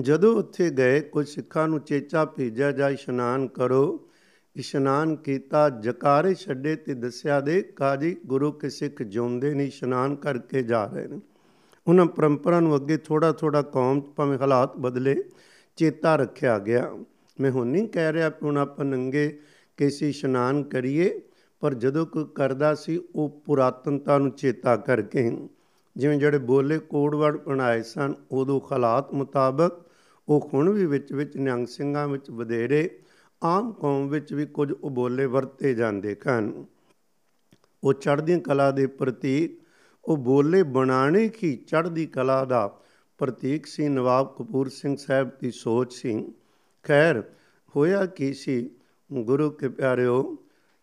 ਜਦੋਂ 0.00 0.36
ਉੱਥੇ 0.36 0.70
ਗਏ, 0.70 1.00
ਕੁਝ 1.00 1.28
ਸਿੱਖਾਂ 1.28 1.68
ਨੂੰ 1.68 1.80
ਚੇਚਾ 1.80 2.24
ਭੇਜਿਆ, 2.24 2.72
ਜਾ 2.72 2.88
ਇਸ਼ਨਾਨ 2.88 3.48
ਕਰੋ। 3.48 4.08
ਇਸ਼ਨਾਨ 4.56 5.16
ਕੀਤਾ, 5.16 5.68
ਜਕਾਰੇ 5.68 6.34
ਛੱਡੇ 6.34 6.76
ਤੇ 6.76 6.94
ਦੱਸਿਆ 6.94 7.40
ਦੇ 7.40 7.62
ਕਾਜੀ, 7.62 8.16
ਗੁਰੂ 8.26 8.52
ਕੇ 8.52 8.70
ਸਿੱਖ 8.70 9.02
ਜਿਉਂਦੇ 9.02 9.54
ਨਹੀਂ, 9.54 9.68
ਇਸ਼ਨਾਨ 9.68 10.16
ਕਰਕੇ 10.16 10.62
ਜਾ 10.62 10.86
ਰਹੇ 10.86 11.08
ਨੇ। 11.08 11.20
ਉਹਨਾਂ 11.88 12.06
ਪਰੰਪਰਾ 12.06 12.60
ਨੂੰ 12.60 12.76
ਅੱਗੇ 12.76 12.96
ਥੋੜਾ 12.96 13.32
ਥੋੜਾ 13.32 13.62
ਕੌਮ 13.62 14.00
ਭਾਵੇਂ 14.00 14.38
ਹਾਲਾਤ 14.38 14.76
ਬਦਲੇ 14.76 15.22
ਚੇਤਾ 15.76 16.16
ਰੱਖਿਆ 16.16 16.58
ਗਿਆ। 16.58 16.92
ਮੈਂ 17.40 17.50
ਹੁਣ 17.50 17.66
ਨਹੀਂ 17.66 17.88
ਕਹਿ 17.88 18.12
ਰਿਹਾ 18.12 18.30
ਕਿ 18.30 18.46
ਹੁਣ 18.46 18.56
ਆਪਾਂ 18.56 18.84
ਨੰਗੇ 18.84 19.40
ਕਿਸੇ 19.76 20.08
ਇਸ਼ਨਾਨ 20.08 20.62
ਕਰੀਏ, 20.62 21.20
ਪਰ 21.60 21.74
ਜਦੋਂ 21.74 22.06
ਕੋਈ 22.06 22.24
ਕਰਦਾ 22.34 22.74
ਸੀ, 22.74 23.00
ਉਹ 23.14 23.42
ਪੁਰਾਤਨਤਾ 23.44 24.18
ਨੂੰ 24.18 24.30
ਚੇਤਾ 24.30 24.76
ਕਰਕੇ 24.76 25.48
ਜਿਵੇਂ 25.96 26.18
ਜਿਹੜੇ 26.18 26.38
ਬੋਲੇ 26.38 26.78
ਕੋਡਵਰਡ 26.78 27.36
ਬਣਾਏ 27.36 27.82
ਸਨ, 27.82 28.14
ਉਦੋਂ 28.30 28.60
ਹਾਲਾਤ 28.72 29.12
ਮੁਤਾਬਕ 29.12 29.84
ਉਹ 30.28 30.50
ਹੁਣ 30.54 30.70
ਵੀ 30.70 30.86
ਵਿੱਚ 30.86 31.12
ਵਿੱਚ 31.12 31.36
ਨਿਹੰਗ 31.36 31.66
ਸਿੰਘਾਂ 31.66 32.08
ਵਿੱਚ 32.08 32.30
ਵਧੇਰੇ, 32.30 32.98
ਆਮ 33.42 33.72
ਕੌਮ 33.72 34.08
ਵਿੱਚ 34.08 34.32
ਵੀ 34.32 34.46
ਕੁਝ 34.46 34.72
ਉਬੋਲੇ 34.72 35.26
ਵਰਤੇ 35.26 35.74
ਜਾਂਦੇ 35.74 36.16
ਹਨ। 36.28 36.66
ਉਹ 37.84 37.92
ਚੜ੍ਹਦੀ 37.92 38.40
ਕਲਾ 38.40 38.70
ਦੇ 38.70 38.86
ਪ੍ਰਤੀਕ, 38.86 39.62
ਉਹ 40.04 40.16
ਬੋਲੇ 40.16 40.62
ਬਣਾਣੇ 40.62 41.28
ਕੀ 41.28 41.56
ਚੜ੍ਹਦੀ 41.56 42.06
ਕਲਾ 42.06 42.44
ਦਾ 42.44 42.80
ਪ੍ਰਤੀਕ 43.18 43.66
ਸੀ। 43.66 43.88
ਨਵਾਬ 43.88 44.34
ਕਪੂਰ 44.38 44.68
ਸਿੰਘ 44.68 44.96
ਸਾਹਿਬ 44.96 45.30
ਦੀ 45.40 45.50
ਸੋਚ 45.50 45.92
ਸੀ। 45.92 46.32
ਖੈਰ, 46.82 47.22
ਹੋਇਆ 47.76 48.06
ਕੀ 48.06 48.32
ਸੀ? 48.32 48.70
ਗੁਰੂ 49.12 49.50
ਕੇ 49.50 49.68
ਪਿਆਰਿਓ, 49.68 50.38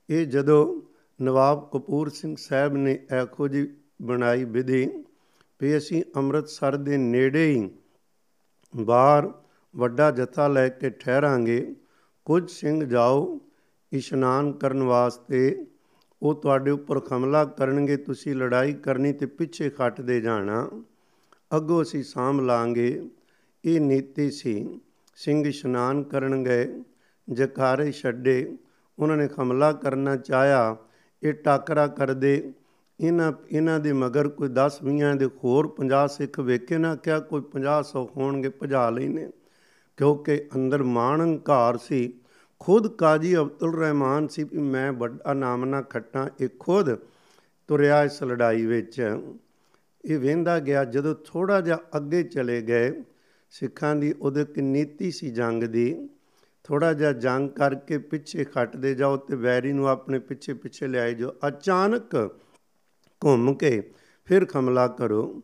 ਇਹ 0.10 0.26
ਜਦੋਂ 0.28 0.82
ਨਵਾਬ 1.22 1.70
ਕਪੂਰ 1.74 2.10
ਸਿੰਘ 2.10 2.36
ਸਾਹਿਬ 2.40 2.74
ਨੇ 2.74 3.00
ਐਖੋ 3.10 3.48
ਜੀ 3.48 3.74
ਬਣਾਈ 4.02 4.44
ਵਿਧੀ 4.44 4.90
ਵੀ 5.62 5.78
ਅਸੀਂ 5.78 6.04
ਅੰਮ੍ਰਿਤਸਰ 6.16 6.76
ਦੇ 6.76 6.98
ਨੇੜੇ 6.98 7.52
ਹੀ 7.52 7.70
ਬਾਹਰ 8.76 9.32
ਵੱਡਾ 9.76 10.12
ਜਥਾ 10.12 10.48
ਲੈ 10.48 10.70
ਕੇ 10.70 10.90
ਠਹਿਰਾਂਗੇ, 10.90 11.76
ਕੁਝ 12.26 12.52
ਸਿੰਘ 12.52 12.84
ਜਾਓ 12.86 13.42
ਇਸ਼ਨਾਨ 13.94 14.52
ਕਰਨ 14.52 14.84
ਵਾਸਤੇ, 14.84 15.68
ਉਹ 16.22 16.36
ਤੁਹਾਡੇ 16.36 16.72
ਉੱਪਰ 16.72 17.02
ਹਮਲਾ 17.14 17.46
ਕਰਨਗੇ, 17.46 17.98
ਤੁਸੀਂ 17.98 18.36
ਲੜਾਈ 18.36 18.74
ਕਰਨੀ 18.74 19.14
ਤੇ 19.14 19.26
ਪਿੱਛੇ 19.26 19.70
ਖੱਟਦੇ 19.70 20.22
ਜਾਣਾ। 20.22 20.70
ਅੱਗੋਂ 21.56 21.82
ਅਸੀਂ 21.82 22.04
ਸਾਂਭ 22.04 22.42
ਲਾਂਗੇ। 22.42 23.10
ਇਹ 23.66 23.82
ਨੀਤੀ 23.82 24.32
ਸੀ, 24.32 24.82
ਸਿੰਘ 25.16 25.48
ਇਸ਼ਨਾਨ 25.48 26.04
ਕਰਨ 26.04 26.44
ਗਏ। 26.44 26.84
ਜਕਾਰੇ 27.34 27.92
ਛੱਡੇ, 27.92 28.58
ਉਹਨਾਂ 29.00 29.18
ਨੇ 29.18 29.30
ਹਮਲਾ 29.42 29.74
ਕਰਨਾ 29.74 30.16
ਚਾਹਿਆ। 30.16 30.78
ਇਹ 31.24 31.34
ਟਾਕਰਾ 31.34 31.88
ਕਰਦੇ 31.88 32.54
ਇਹਨਾਂ 33.00 33.32
ਇਹਨਾਂ 33.52 33.80
ਦੇ 33.80 33.94
ਮਗਰ 33.94 34.28
ਕੋਈ 34.28 34.50
10 34.50 34.80
20 34.84 35.16
ਦੇ 35.16 35.26
ਹੋਰ 35.26 35.68
50 35.68 36.08
ਸਿੱਖ 36.08 36.40
ਵੇਖੇ 36.40 36.78
ਨਾ 36.78 36.96
ਕਿਹਾ 36.96 37.20
ਕੋਈ 37.20 37.42
50 37.42 37.84
100 37.84 38.10
ਹੋਣਗੇ 38.18 38.50
ਭਜਾ 38.50 38.90
ਲੈਨੇ 38.90 39.30
ਕਿਉਂਕਿ 39.98 40.48
ਅੰਦਰ 40.56 40.84
ਮਾਣ 40.84 41.22
ਹੰਕਾਰ 41.22 41.78
ਸੀ। 41.78 42.14
ਖੁਦ 42.60 42.88
ਕਾਜੀ 42.88 43.38
ਅਬਦੁਲ 43.38 43.76
ਰਹਿਮਾਨ 43.76 44.28
ਸੀ 44.28 44.44
ਵੀ 44.44 44.58
ਮੈਂ 44.58 44.94
ਵੱਡਾ 44.94 45.34
ਨਾਮ 45.34 45.66
ਨਾ 45.66 45.82
ਖੱਟਾਂ, 45.82 46.28
ਇਹ 46.40 46.50
ਖੁਦ 46.60 46.96
ਤੁਰਿਆ 47.68 48.04
ਇਸ 48.04 48.24
ਲੜਾਈ 48.24 48.66
ਵਿੱਚ। 48.66 49.20
ਇਹ 50.06 50.20
ਵੇਂਦਾ 50.20 50.60
ਗਿਆ, 50.60 50.86
ਜਦੋਂ 50.86 51.16
ਥੋੜਾ 51.26 51.62
ਜਿਹਾ 51.62 51.78
ਅੱਗੇ 51.98 52.24
ਚਲੇ 52.24 52.62
ਗਏ, 52.62 53.04
ਸਿੱਖਾਂ 53.50 53.96
ਦੀ 53.96 54.14
ਉਹਦੇ 54.22 54.46
ਕਿ 54.46 54.62
ਨੀਤੀ 54.62 55.12
ਸੀ 55.12 55.30
ਜੰਗ 55.30 55.64
ਦੀ। 55.64 56.10
ਥੋੜਾ 56.64 56.94
ਜਿਹਾ 56.94 57.12
ਜੰਗ 57.12 57.50
ਕਰਕੇ 57.50 57.98
ਪਿੱਛੇ 57.98 58.44
ਖੱਟਦੇ 58.44 58.96
ਜਾਓ 58.96 59.18
ਤੇ 59.18 59.36
ਵੈਰੀ 59.36 59.72
ਨੂੰ 59.72 59.88
ਆਪਣੇ 59.90 60.20
ਪਿੱਛੇ 60.20 60.54
ਪਿੱਛੇ 60.54 60.88
ਲਿਆਏ 60.88 61.14
ਜੋ 61.14 61.36
ਅਚਾਨਕ 61.48 62.16
ਘੁੰਮ 63.24 63.54
ਕੇ 63.54 63.92
ਫਿਰ 64.26 64.48
ਹਮਲਾ 64.60 64.88
ਕਰੋ। 64.88 65.42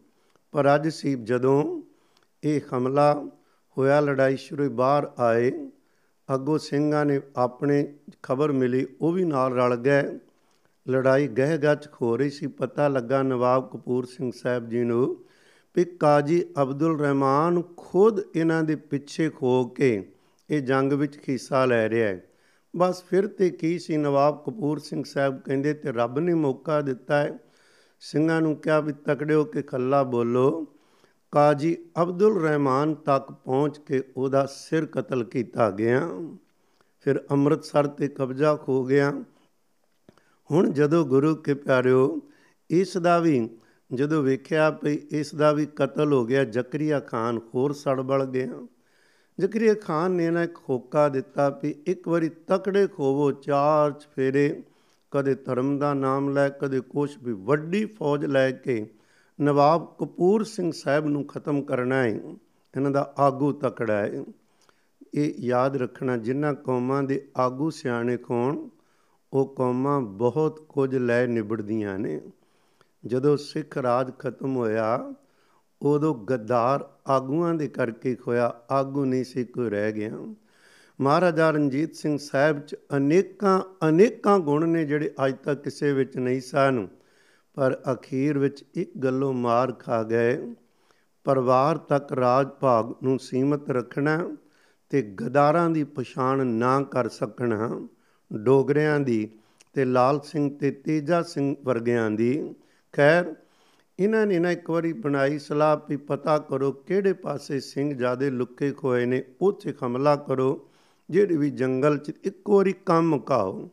ਪਰ 0.51 0.75
ਅੱਜ 0.75 0.87
ਸੀ 0.87 1.15
ਜਦੋਂ 1.15 1.81
ਇਹ 2.43 2.61
ਹਮਲਾ 2.73 3.25
ਹੋਇਆ, 3.77 3.99
ਲੜਾਈ 3.99 4.35
ਸ਼ੁਰੂ 4.35 4.69
ਬਾਹਰ 4.69 5.11
ਆਏ, 5.19 5.51
ਅੱਗੋਂ 6.33 6.57
ਸਿੰਘਾਂ 6.57 7.05
ਨੇ 7.05 7.21
ਆਪਣੇ 7.35 7.93
ਖਬਰ 8.23 8.51
ਮਿਲੀ, 8.51 8.85
ਉਹ 9.01 9.11
ਵੀ 9.11 9.23
ਨਾਲ 9.23 9.53
ਰਲ 9.53 9.75
ਗਏ। 9.75 10.19
ਲੜਾਈ 10.89 11.27
ਗਹਿ 11.27 11.57
ਗੱਚ 11.57 11.87
ਹੋ 12.01 12.17
ਰਹੀ 12.17 12.29
ਸੀ। 12.29 12.47
ਪਤਾ 12.47 12.87
ਲੱਗਾ 12.87 13.23
ਨਵਾਬ 13.23 13.69
ਕਪੂਰ 13.69 14.05
ਸਿੰਘ 14.05 14.31
ਸਾਹਿਬ 14.31 14.69
ਜੀ 14.69 14.83
ਨੂੰ 14.83 15.23
ਵੀ 15.75 15.85
ਕਾਜੀ 15.85 16.45
ਅਬਦੁਲ 16.61 16.99
ਰਹਿਮਾਨ 16.99 17.61
ਖੁਦ 17.77 18.19
ਇਹਨਾਂ 18.35 18.63
ਦੇ 18.63 18.75
ਪਿੱਛੇ 18.75 19.29
ਖੋ 19.29 19.65
ਕੇ 19.65 20.11
ਇਹ 20.49 20.61
ਜੰਗ 20.61 20.93
ਵਿੱਚ 20.93 21.17
ਹਿੱਸਾ 21.29 21.65
ਲੈ 21.65 21.89
ਰਿਹਾ 21.89 22.07
ਹੈ। 22.07 22.23
ਬਸ 22.75 23.03
ਫਿਰ 23.03 23.27
ਤੇ 23.27 23.49
ਕੀ 23.49 23.79
ਸੀ? 23.79 23.97
ਨਵਾਬ 23.97 24.43
ਕਪੂਰ 24.47 24.79
ਸਿੰਘ 24.79 25.03
ਸਾਹਿਬ 25.03 25.41
ਕਹਿੰਦੇ 25.41 25.73
ਤੇ 25.73 25.91
ਰੱਬ 25.91 26.19
ਨੇ 26.19 26.33
ਮੌਕਾ 26.33 26.81
ਦਿੱਤਾ 26.81 27.17
ਹੈ। 27.17 27.37
ਸਿੰਘਾਂ 27.99 28.41
ਨੂੰ 28.41 28.55
ਕਿਹਾ 28.55 28.79
ਵੀ 28.79 28.93
ਤਕੜਿਓ 28.93 29.43
ਕੇ 29.43 29.61
ਖੱਲਾ 29.61 30.03
ਬੋਲੋ। 30.03 30.67
ਕਾਜੀ 31.31 31.77
ਅਬਦੁਲ 32.01 32.41
ਰਹਿਮਾਨ 32.41 32.95
ਤੱਕ 32.95 33.31
ਪਹੁੰਚ 33.31 33.79
ਕੇ 33.79 34.03
ਉਹਦਾ 34.17 34.45
ਸਿਰ 34.45 34.85
ਕਤਲ 34.85 35.23
ਕੀਤਾ 35.23 35.71
ਗਿਆ। 35.71 36.09
ਫਿਰ 37.01 37.23
ਅੰਮ੍ਰਿਤਸਰ 37.31 37.87
ਤੇ 37.87 38.07
ਕਬਜ਼ਾ 38.07 38.55
ਖੋ 38.55 38.85
ਗਿਆ। 38.85 39.23
ਹੁਣ 40.51 40.71
ਜਦੋਂ 40.71 41.05
ਗੁਰੂ 41.05 41.35
ਕੇ 41.35 41.53
ਪਿਆਰਿਓ, 41.53 42.21
ਇਸ 42.69 42.97
ਦਾ 42.97 43.19
ਵੀ 43.19 43.49
ਜਦੋਂ 43.93 44.23
ਵੇਖਿਆ 44.23 44.79
ਵੀ 44.83 45.07
ਇਸ 45.11 45.35
ਦਾ 45.35 45.51
ਵੀ 45.51 45.65
ਕਤਲ 45.65 46.13
ਹੋ 46.13 46.25
ਗਿਆ, 46.25 46.43
ਜ਼ਕਰੀਆ 46.43 46.99
ਖਾਨ 46.99 47.39
ਹੋਰ 47.55 47.73
ਸੜਬੜ 47.73 48.25
ਗਿਆ। 48.25 48.67
ਜ਼ਕਰੀਆ 49.39 49.73
ਖਾਨ 49.73 50.11
ਨੇ 50.11 50.29
ਨਾ 50.29 50.43
ਇੱਕ 50.43 50.57
ਹੋਕਾ 50.69 51.09
ਦਿੱਤਾ 51.09 51.49
ਵੀ 51.63 51.75
ਇੱਕ 51.85 52.07
ਵਾਰੀ 52.07 52.29
ਤਕੜੇ 52.29 52.87
ਖੋਵੋ, 52.87 53.31
ਚਾਰ 53.31 53.93
ਫੇਰੇ 54.15 54.63
ਕਦੇ 55.11 55.35
ਧਰਮ 55.35 55.77
ਦਾ 55.79 55.93
ਨਾਮ 55.93 56.29
ਲੈ, 56.29 56.49
ਕਦੇ 56.49 56.79
ਕੁਛ 56.79 57.17
ਵੀ। 57.23 57.33
ਵੱਡੀ 57.33 57.85
ਫੌਜ 57.85 58.25
ਲੈ 58.25 58.51
ਕੇ 58.51 58.85
ਨਵਾਬ 59.41 59.95
ਕਪੂਰ 59.99 60.43
ਸਿੰਘ 60.43 60.71
ਸਾਹਿਬ 60.71 61.07
ਨੂੰ 61.07 61.25
ਖਤਮ 61.25 61.61
ਕਰਨਾ 61.61 61.95
ਹੈ 61.95 62.07
ਇਹਨਾਂ 62.07 62.91
ਦਾ 62.91 63.13
ਆਗੂ 63.17 63.51
ਤਕੜਾ 63.51 63.93
ਹੈ 63.93 64.23
ਇਹ 65.13 65.33
ਯਾਦ 65.39 65.75
ਰੱਖਣਾ 65.75 66.17
ਜਿਨ੍ਹਾਂ 66.17 66.53
ਕੌਮਾਂ 66.53 67.03
ਦੇ 67.03 67.27
ਆਗੂ 67.37 67.69
ਸਿਆਣੇ 67.69 68.17
ਕੋਣ 68.17 68.69
ਉਹ 69.33 69.55
ਕੌਮਾਂ 69.55 70.01
ਬਹੁਤ 70.01 70.59
ਕੁਝ 70.59 70.95
ਲੈ 70.95 71.27
ਨਿਬੜਦੀਆਂ 71.27 71.99
ਨੇ। 71.99 72.21
ਜਦੋਂ 73.05 73.37
ਸਿੱਖ 73.37 73.77
ਰਾਜ 73.77 74.11
ਖਤਮ 74.19 74.55
ਹੋਇਆ 74.55 75.13
ਉਦੋਂ 75.81 76.13
ਗੱਦਾਰ 76.15 76.87
ਆਗੂਆਂ 77.07 77.53
ਦੇ 77.53 77.67
ਕਰਕੇ 77.67 78.15
ਹੋਇਆ 78.27 78.53
ਆਗੂ 78.71 79.05
ਨਹੀਂ 79.05 79.23
ਸੀ, 79.23 79.43
ਕੋਈ 79.43 79.69
ਰਹਿ 79.69 79.91
ਗਿਆ। 79.91 80.11
ਮਹਾਰਾਜਾ 80.99 81.49
ਰਣਜੀਤ 81.51 81.95
ਸਿੰਘ 81.95 82.17
ਸਾਹਿਬ 82.17 82.59
ਚ 82.59 82.75
ਅਨੇਕਾਂ 82.97 83.61
ਅਨੇਕਾਂ 83.89 84.39
ਗੁਣ 84.39 84.67
ਨੇ 84.67 84.85
ਜਿਹੜੇ 84.85 85.11
ਅੱਜ 85.25 85.35
ਤੱਕ 85.43 85.63
ਕਿਸੇ 85.63 85.91
ਵਿੱਚ 85.93 86.17
ਨਹੀਂ 86.17 86.41
ਸਨ, 86.41 86.87
ਪਰ 87.55 87.81
ਅਖੀਰ 87.93 88.37
ਵਿੱਚ 88.37 88.63
ਇੱਕ 88.75 88.97
ਗੱਲੋਂ 88.97 89.33
ਮਾਰ 89.33 89.71
ਖਾ 89.71 90.03
ਗਏ। 90.03 90.37
ਪਰਿਵਾਰ 91.23 91.77
ਤੱਕ 91.77 92.11
ਰਾਜ 92.13 92.47
ਭਾਗ 92.47 92.93
ਨੂੰ 93.03 93.19
ਸੀਮਤ 93.19 93.69
ਰੱਖਣਾ 93.69 94.35
ਤੇ 94.89 95.01
ਗਦਾਰਾਂ 95.01 95.69
ਦੀ 95.69 95.83
ਪਛਾਣ 95.83 96.45
ਨਾ 96.47 96.81
ਕਰ 96.81 97.09
ਸਕਣਾ, 97.09 97.87
ਡੋਗਰਿਆਂ 98.33 98.99
ਦੀ 98.99 99.29
ਤੇ 99.73 99.85
ਲਾਲ 99.85 100.19
ਸਿੰਘ 100.21 100.57
ਤੇ 100.57 100.71
ਤੇਜਾ 100.71 101.21
ਸਿੰਘ 101.21 101.55
ਵਰਗਿਆਂ 101.63 102.11
ਦੀ। 102.11 102.55
ਖੈਰ 102.93 103.35
ਇਹਨਾਂ 103.99 104.25
ਨੇ 104.27 104.39
ਨਾ 104.39 104.51
ਇੱਕ 104.51 104.69
ਵਾਰੀ 104.69 104.93
ਬਣਾਈ 104.93 105.39
ਸਲਾਹ 105.39 105.77
ਵੀ 105.89 105.97
ਪਤਾ 105.97 106.37
ਕਰੋ 106.37 106.71
ਕਿਹੜੇ 106.71 107.13
ਪਾਸੇ 107.13 107.59
ਸਿੰਘ 107.59 107.93
ਜਿਆਦੇ 107.93 108.29
ਲੁੱਕੇ 108.29 108.71
ਖੋਏ 108.71 109.05
ਨੇ, 109.05 109.23
ਉੱਥੇ 109.41 109.73
ਹਮਲਾ 109.83 110.15
ਕਰੋ, 110.15 110.69
ਜਿਹੜੇ 111.09 111.37
ਵੀ 111.37 111.49
ਜੰਗਲ 111.49 111.97
'ਚ 111.97 112.11
ਇੱਕ 112.23 112.49
ਵਾਰੀ 112.49 112.73
ਕੰਮ 112.73 113.09
ਮੁਕਾਓ 113.09 113.69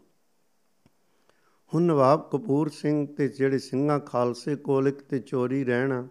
ਹੁਣ 1.75 1.83
ਨਵਾਬ 1.83 2.28
ਕਪੂਰ 2.33 2.69
ਸਿੰਘ 2.69 3.07
ਤੇ 3.07 3.28
ਜਿਹੜੇ 3.28 3.59
ਸਿੰਘਾਂ 3.59 4.00
ਖਾਲਸੇ 4.00 4.57
ਕੋਲ 4.57 4.88
ਇੱਕ 4.88 5.00
ਤੇ 5.00 5.19
ਚੋਰੀ 5.19 5.64
ਰਹਿਣਾ, 5.64 6.09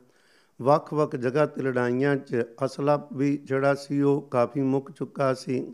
ਵੱਖ-ਵੱਖ 0.61 1.15
ਜਗ੍ਹਾ 1.15 1.45
ਤੇ 1.45 1.61
ਲੜਾਈਆਂ 1.61 2.15
'ਚ 2.15 2.43
ਅਸਲਾ 2.65 3.07
ਵੀ 3.13 3.37
ਜਿਹੜਾ 3.37 3.75
ਸੀ 3.75 4.01
ਉਹ 4.01 4.21
ਕਾਫੀ 4.21 4.61
ਮੁੱਕ 4.61 4.91
ਚੁੱਕਾ 4.91 5.33
ਸੀ। 5.33 5.73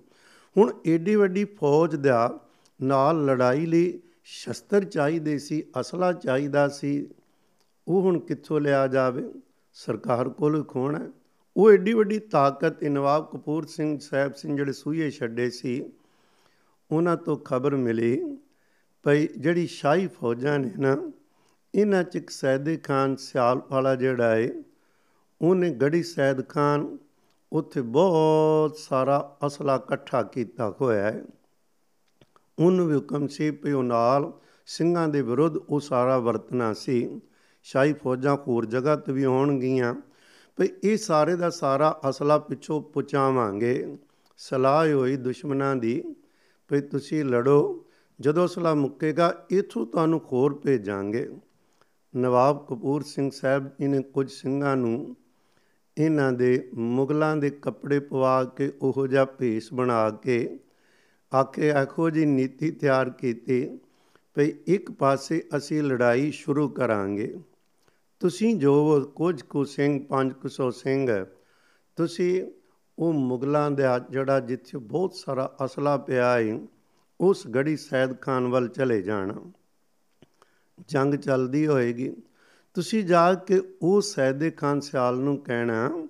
ਹੁਣ 0.57 0.71
ਏਡੀ 0.85 1.15
ਵੱਡੀ 1.15 1.45
ਫੌਜ 1.45 1.95
ਦਾ 1.95 2.39
ਨਾਲ 2.81 3.25
ਲੜਾਈ 3.25 3.65
ਲਈ 3.65 4.01
ਸ਼ਸਤਰ 4.23 4.83
ਚਾਹੀਦੇ 4.83 5.37
ਸੀ, 5.39 5.63
ਅਸਲਾ 5.79 6.13
ਚਾਹੀਦਾ 6.13 6.67
ਸੀ। 6.67 7.09
ਉਹ 7.89 8.01
ਹੁਣ 8.01 8.19
ਕਿੱਥੋਂ 8.19 8.59
ਲਿਆ 8.59 8.87
ਜਾਵੇ? 8.87 9.23
ਸਰਕਾਰ 9.73 10.29
ਕੋਲ 10.29 10.63
ਖੋਣਾ 10.63 10.99
ਉਹ 11.55 11.71
ਏਡੀ 11.71 11.93
ਵੱਡੀ 11.93 12.19
ਤਾਕਤ 12.19 12.83
ਨਵਾਬ 12.83 13.29
ਕਪੂਰ 13.31 13.65
ਸਿੰਘ 13.65 13.97
ਸਾਹਿਬ 13.99 14.33
ਸਿੰਘ 14.33 14.55
ਜਿਹੜੇ 14.57 14.73
ਸੂਏ 14.73 15.09
ਛੱਡੇ 15.09 15.49
ਸੀ, 15.49 15.91
ਉਹਨਾਂ 16.91 17.17
ਤੋਂ 17.17 17.37
ਖਬਰ 17.37 17.75
ਮਿਲੀ 17.75 18.37
ਭਈ 19.05 19.27
ਜਿਹੜੀ 19.27 19.67
ਸ਼ਾਹੀ 19.67 20.07
ਫੌਜਾਂ 20.07 20.59
ਨੇ 20.59 20.71
ਨਾ, 20.77 21.11
ਇਹਨਾਂ 21.75 22.03
ਚ 22.03 22.15
ਇੱਕ 22.15 22.29
ਸੈਦੇ 22.29 22.77
ਖਾਨ 22.77 23.15
ਸਿਆਲ 23.15 23.61
ਵਾਲਾ 23.71 23.95
ਜਿਹੜਾ 23.95 24.35
ਹੈ 24.35 24.49
ਉਹਨੇ 25.41 25.69
ਗੜੀ 25.71 26.03
ਸੈਦ 26.03 26.49
ਖਾਨ 26.49 26.97
ਉੱਥੇ 27.51 27.81
ਬਹੁਤ 27.81 28.77
ਸਾਰਾ 28.77 29.37
ਅਸਲਾ 29.47 29.75
ਇਕੱਠਾ 29.75 30.23
ਕੀਤਾ 30.23 30.73
ਹੋਇਆ 30.81 31.11
ਹੈ 31.11 31.23
ਉਹਨੂੰ 32.59 32.87
ਵੀ 32.87 32.95
ਹੁਕਮ 32.95 33.27
ਸੀ 33.27 33.49
ਵੀ 33.49 33.71
ਉਹ 33.71 33.83
ਨਾਲ 33.83 34.31
ਸਿੰਘਾਂ 34.65 35.07
ਦੇ 35.07 35.21
ਵਿਰੁੱਧ 35.21 35.57
ਉਹ 35.57 35.79
ਸਾਰਾ 35.79 36.17
ਵਰਤਣਾ 36.17 36.73
ਸੀ। 36.73 37.21
ਸ਼ਾਹੀ 37.63 37.93
ਫੌਜਾਂ 37.93 38.37
ਹੋਰ 38.47 38.65
ਜਗ੍ਹਾ 38.65 38.95
ਤੇ 38.95 39.13
ਵੀ 39.13 39.25
ਹੋਣਗੀਆਂ 39.25 39.95
ਭਈ 40.57 40.67
ਇਹ 40.83 40.97
ਸਾਰੇ 40.97 41.35
ਦਾ 41.35 41.49
ਸਾਰਾ 41.49 41.99
ਅਸਲਾ 42.09 42.37
ਪਿੱਛੋਂ 42.37 42.81
ਪੁਚਾਵਾਂਗੇ 42.81 43.97
ਸਲਾਹ 44.37 44.87
ਹੋਈ 44.93 45.17
ਦੁਸ਼ਮਣਾਂ 45.17 45.75
ਦੀ, 45.75 46.15
ਭਈ 46.67 46.81
ਤੁਸੀਂ 46.81 47.25
ਲੜੋ, 47.25 47.85
ਜਦੋਂ 48.19 48.45
ਅਸਲਾ 48.45 48.73
ਮੁੱਕੇਗਾ 48.73 49.45
ਇਥੋਂ 49.51 49.85
ਤੁਹਾਨੂੰ 49.85 50.19
ਖੋਰ 50.19 50.53
ਭੇਜਾਂਗੇ। 50.53 51.29
ਨਵਾਬ 52.15 52.65
ਕਪੂਰ 52.69 53.03
ਸਿੰਘ 53.03 53.31
ਸਾਹਿਬ 53.31 53.67
ਜੀ 53.67 53.87
ਨੇ 53.87 54.01
ਕੁਝ 54.01 54.31
ਸਿੰਘਾਂ 54.31 54.77
ਨੂੰ 54.77 55.15
ਇਹਨਾਂ 55.97 56.31
ਦੇ 56.31 56.69
ਮੁਗਲਾਂ 56.73 57.37
ਦੇ 57.37 57.49
ਕੱਪੜੇ 57.49 57.99
ਪਵਾ 57.99 58.43
ਕੇ 58.43 58.73
ਉਹੋ 58.81 59.07
ਜਿਹਾ 59.07 59.25
ਭੇਸ 59.25 59.73
ਬਣਾ 59.73 60.09
ਕੇ 60.09 60.59
ਆਖੇ 61.35 61.71
ਆਖੋ 61.71 62.09
ਜੀ 62.09 62.25
ਨੀਤੀ 62.25 62.71
ਤਿਆਰ 62.71 63.09
ਕੀਤੀ 63.09 63.79
ਭਈ 64.39 64.53
ਇੱਕ 64.67 64.91
ਪਾਸੇ 64.91 65.43
ਅਸੀਂ 65.57 65.83
ਲੜਾਈ 65.83 66.31
ਸ਼ੁਰੂ 66.31 66.69
ਕਰਾਂਗੇ। 66.69 67.39
ਤੁਸੀਂ 68.19 68.55
ਜੋ 68.55 69.01
ਕੁਝ 69.15 69.41
ਕੁ 69.41 69.63
ਸਿੰਘ 69.63 70.05
500 70.09 70.71
ਸਿੰਘ 70.71 71.25
ਤੁਸੀਂ 71.95 72.51
ਉਹ 72.99 73.13
ਮੁਗਲਾਂ 73.13 73.71
ਦਾ 73.71 73.99
ਜਿਹੜਾ 73.99 74.39
ਜਿੱਥੇ 74.39 74.77
ਬਹੁਤ 74.77 75.13
ਸਾਰਾ 75.13 75.55
ਅਸਲਾ 75.65 75.97
ਪਿਆ 75.97 76.37
ਹੈ 76.37 76.59
ਉਸ 77.21 77.47
ਗੜੀ 77.47 77.77
ਸੈਦ 77.77 78.21
ਖਾਨ 78.21 78.47
ਵੱਲ 78.47 78.67
ਚਲੇ 78.67 79.01
ਜਾਣਾ। 79.01 79.51
ਜੰਗ 80.87 81.13
ਚੱਲਦੀ 81.13 81.67
ਹੋਏਗੀ। 81.67 82.15
ਤੁਸੀਂ 82.73 83.03
ਜਾ 83.03 83.33
ਕੇ 83.33 83.61
ਉਹ 83.81 84.01
ਸੈਦੇ 84.01 84.51
ਖਾਨ 84.51 84.79
ਸਿਆਲ 84.79 85.17
ਨੂੰ 85.17 85.37
ਕਹਿਣਾ 85.37 86.07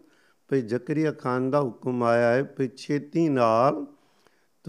ਭਈ 0.48 0.62
ਜ਼ਕਰੀਆ 0.62 1.12
ਖਾਨ 1.12 1.52
ਦਾ 1.52 1.62
ਹੁਕਮ 1.62 2.04
ਆਇਆ 2.04 2.34
ਹੈ 2.34 2.44
ਭਈ 2.44 2.68
ਛੇਤੀ 2.68 3.30
ਨਾਲ 3.30 3.86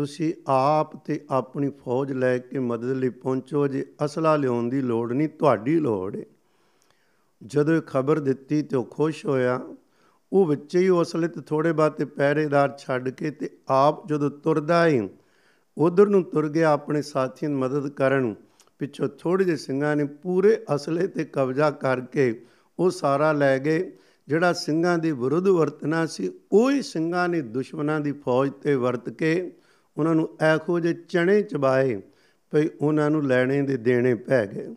ਤੁਸੀਂ 0.00 0.32
ਆਪ 0.46 1.06
ਤੇ 1.06 1.20
ਆਪਣੀ 1.30 1.70
ਫੌਜ 1.84 2.12
ਲੈ 2.12 2.38
ਕੇ 2.38 2.58
ਮਦਦ 2.58 2.92
ਲਈ 2.92 3.08
ਪਹੁੰਚੋ, 3.08 3.66
ਜੇ 3.68 3.84
ਅਸਲਾ 4.04 4.36
ਲਿਆਉਣ 4.36 4.68
ਦੀ 4.68 4.80
ਲੋੜ 4.80 5.12
ਨਹੀਂ, 5.12 5.28
ਤੁਹਾਡੀ 5.28 5.78
ਲੋੜ 5.78 6.16
ਹੈ 6.16 6.24
ਜਦੋਂ 7.42 7.74
ਇਹ 7.74 7.80
ਖਬਰ 7.80 8.18
ਦਿੱਤੀ 8.18 8.62
ਤੇ 8.62 8.76
ਉਹ 8.76 8.84
ਖੁਸ਼ 8.84 9.26
ਹੋਇਆ। 9.26 9.60
ਉਹ 10.32 10.46
ਵਿੱਚ 10.46 10.76
ਹੀ 10.76 10.88
ਉਹ 10.88 11.02
ਅਸਲੇ 11.02 11.28
ਤੇ 11.28 11.40
ਥੋੜੇ 11.40 11.72
ਬਾਤੇ 11.72 12.04
ਪਹਿਰੇਦਾਰ 12.04 12.76
ਛੱਡ 12.78 13.08
ਕੇ 13.08 13.30
ਤੇ 13.30 13.50
ਆਪ 13.68 14.08
ਜਦੋਂ 14.08 14.30
ਤੁਰਦਾ 14.30 14.86
ਹੀ 14.86 15.08
ਉਧਰ 15.78 16.06
ਨੂੰ 16.06 16.24
ਤੁਰ 16.24 16.48
ਗਿਆ 16.48 16.72
ਆਪਣੇ 16.72 17.02
ਸਾਥੀਆਂ 17.02 17.50
ਦੀ 17.50 17.56
ਮਦਦ 17.56 17.88
ਕਰਨ 17.88 18.34
ਪਿੱਛੋਂ 18.78 19.08
ਥੋੜੇ 19.08 19.44
ਜਿਹੇ 19.44 19.56
ਸਿੰਘਾਂ 19.56 19.96
ਨੇ 19.96 20.04
ਪੂਰੇ 20.04 20.64
ਅਸਲੇ 20.74 21.06
ਤੇ 21.06 21.24
ਕਬਜ਼ਾ 21.24 21.70
ਕਰਕੇ 21.70 22.42
ਉਹ 22.78 22.90
ਸਾਰਾ 22.90 23.32
ਲੈ 23.32 23.58
ਗਏ। 23.58 23.92
ਜਿਹੜਾ 24.28 24.52
ਸਿੰਘਾਂ 24.52 24.98
ਦੇ 24.98 25.12
ਵਿਰੁੱਧ 25.12 25.48
ਵਰਤਣਾ 25.48 26.06
ਸੀ, 26.06 26.32
ਉਹ 26.52 26.70
ਹੀ 26.70 26.82
ਸਿੰਘਾਂ 26.82 27.28
ਨੇ 27.28 27.40
ਦੁਸ਼ਮਣਾਂ 27.40 28.00
ਦੀ 28.00 28.12
ਫੌਜ 28.12 28.52
ਤੇ 28.62 28.74
ਵਰਤ 28.74 29.08
ਕੇ 29.10 29.52
ਉਹਨਾਂ 29.98 30.14
ਨੂੰ 30.14 30.28
ਐਖੋ 30.40 30.80
ਜੇ 30.80 30.92
ਚਣੇ 30.92 31.42
ਚਬਾਏ 31.42 32.02
ਭਈ 32.50 32.68
ਉਹਨਾਂ 32.80 33.10
ਨੂੰ 33.10 33.26
ਲੈਣੇ 33.26 33.62
ਦੇ 33.62 33.76
ਦੇਣੇ 33.76 34.14
ਪੈ 34.14 34.46
ਗਏ। 34.46 34.74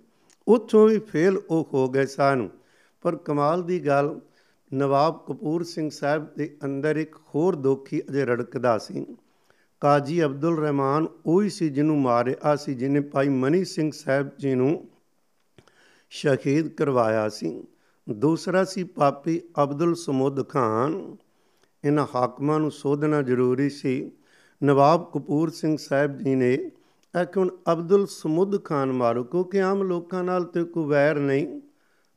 ਉੱਥੋਂ 0.47 0.87
ਵੀ 0.87 0.99
ਫੇਲ 0.99 1.37
ਉਹ 1.37 1.69
ਹੋ 1.73 1.89
ਗਏ 1.89 2.05
ਸਨ 2.05 2.49
ਪਰ 3.01 3.15
ਕਮਾਲ 3.15 3.63
ਦੀ 3.63 3.85
ਗੱਲ, 3.85 4.19
ਨਵਾਬ 4.73 5.25
ਕਪੂਰ 5.27 5.63
ਸਿੰਘ 5.63 5.89
ਸਾਹਿਬ 5.89 6.27
ਦੇ 6.37 6.57
ਅੰਦਰ 6.63 6.95
ਇੱਕ 6.95 7.15
ਹੋਰ 7.15 7.55
ਦੋਖੀ 7.55 8.01
ਅਜੇ 8.09 8.25
ਰੜਕਦਾ 8.25 8.77
ਸੀ। 8.77 9.05
ਕਾਜੀ 9.79 10.23
ਅਬਦੁਲ 10.23 10.59
ਰਹਿਮਾਨ 10.59 11.07
ਉਹੀ 11.25 11.49
ਸੀ 11.49 11.69
ਜਿਹਨੂੰ 11.69 12.01
ਮਾਰਿਆ 12.01 12.55
ਸੀ, 12.55 12.73
ਜਿਹਨੇ 12.73 12.99
ਭਾਈ 12.99 13.29
ਮਨੀ 13.29 13.65
ਸਿੰਘ 13.65 13.91
ਸਾਹਿਬ 13.95 14.29
ਜੀ 14.39 14.55
ਨੂੰ 14.55 14.89
ਸ਼ਹੀਦ 16.09 16.67
ਕਰਵਾਇਆ 16.67 17.29
ਸੀ। 17.29 17.63
ਦੂਸਰਾ 18.09 18.63
ਸੀ 18.63 18.83
ਪਾਪੀ 18.83 19.41
ਅਬਦੁਲ 19.63 19.95
ਸਮੁੱਦ 19.95 20.49
ਖਾਨ। 20.49 21.17
ਇਹਨਾਂ 21.83 22.07
ਹਾਕਮਾਂ 22.15 22.59
ਨੂੰ 22.59 22.71
ਸੋਧਣਾ 22.71 23.21
ਜ਼ਰੂਰੀ 23.21 23.69
ਸੀ। 23.69 24.11
ਨਵਾਬ 24.63 25.11
ਕਪੂਰ 25.13 25.49
ਸਿੰਘ 25.49 25.77
ਸਾਹਿਬ 25.77 26.17
ਜੀ 26.17 26.35
ਨੇ 26.35 26.71
ਹੁਣ 27.37 27.49
ਅਬਦੁਲ 27.71 28.07
ਸਮੁੱਦ 28.07 28.63
ਖਾਨ 28.63 28.91
ਮਾਰੋ? 28.91 29.23
ਕਿਉਂਕਿ 29.23 29.61
ਆਮ 29.61 29.83
ਲੋਕਾਂ 29.83 30.23
ਨਾਲ 30.23 30.43
ਤੇ 30.43 30.63
ਕੋਈ 30.63 30.85
ਵੈਰ 30.85 31.15
ਨਹੀਂ। 31.15 31.61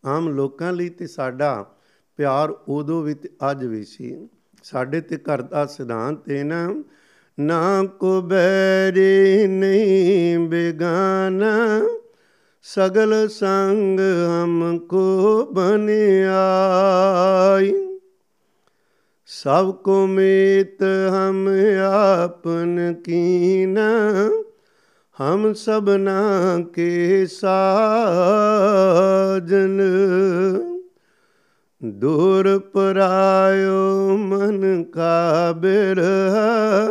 ਆਮ 0.04 0.28
ਲੋਕਾਂ 0.28 0.72
ਲਈ 0.72 0.88
ਤੇ 0.88 1.06
ਸਾਡਾ 1.06 1.74
ਪਿਆਰ 2.16 2.54
ਉਦੋਂ 2.68 3.02
ਵੀ 3.02 3.14
ਤੇ 3.14 3.28
ਅੱਜ 3.50 3.64
ਵੀ 3.64 3.84
ਸੀ। 3.84 4.28
ਸਾਡੇ 4.62 5.00
ਤੇ 5.00 5.16
ਘਰ 5.16 5.42
ਦਾ 5.42 5.66
ਸਿਧਾਂਤ 5.66 6.30
ਹੈ 6.30 6.44
ਨਾ 6.44 6.82
ਨਾ 7.40 7.84
ਕੋ 7.84 8.20
ਬੈਰੀ 8.20 9.46
ਨਹੀਂ 9.46 10.48
ਬੇਗਾਨਾ, 10.48 11.80
ਸਗਲ 12.62 13.28
ਸੰਗ 13.28 14.00
ਹਮਕੋ 14.44 15.48
ਬਨਿਆਈ 15.52 17.85
ਸਭ 19.28 19.72
ਕੋ 19.72 20.06
ਮੀਤ 20.06 20.84
ਹਮ 21.12 21.48
ਆਪਨ 21.82 22.94
ਕੀਨਾ, 23.04 23.90
ਹਮ 25.20 25.52
ਸਭਨਾ 25.52 26.60
ਕੇ 26.72 27.26
ਸਾਜਨ। 27.26 29.80
ਦੂਰ 31.82 32.58
ਪਰਾਇਓ 32.58 34.16
ਮਨ 34.16 34.84
ਕਾ 34.84 35.52
ਬਿਰਹਾ, 35.52 36.90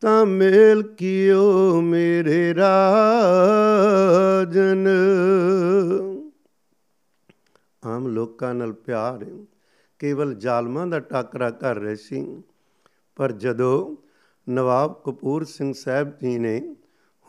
ਤਾਂ 0.00 0.26
ਮੇਲ 0.26 0.82
ਕੀਓ 0.82 1.80
ਮੇਰੇ 1.80 2.54
ਰਾਜਨ। 2.54 4.88
ਆਮ 7.84 8.06
ਲੋਕਾਂ 8.06 8.54
ਨਾਲ 8.54 8.72
ਪਿਆਰ 8.72 9.24
ਕੇਵਲ 10.02 10.34
ਜ਼ਾਲਮਾਂ 10.34 10.86
ਦਾ 10.86 11.00
ਟਾਕਰਾ 11.00 11.50
ਕਰ 11.50 11.76
ਰਹੇ 11.76 11.96
ਸੀ। 11.96 12.42
ਪਰ 13.16 13.32
ਜਦੋਂ 13.32 13.96
ਨਵਾਬ 14.48 15.02
ਕਪੂਰ 15.04 15.44
ਸਿੰਘ 15.44 15.72
ਸਾਹਿਬ 15.72 16.08
ਜੀ 16.08 16.38
ਨੇ 16.38 16.76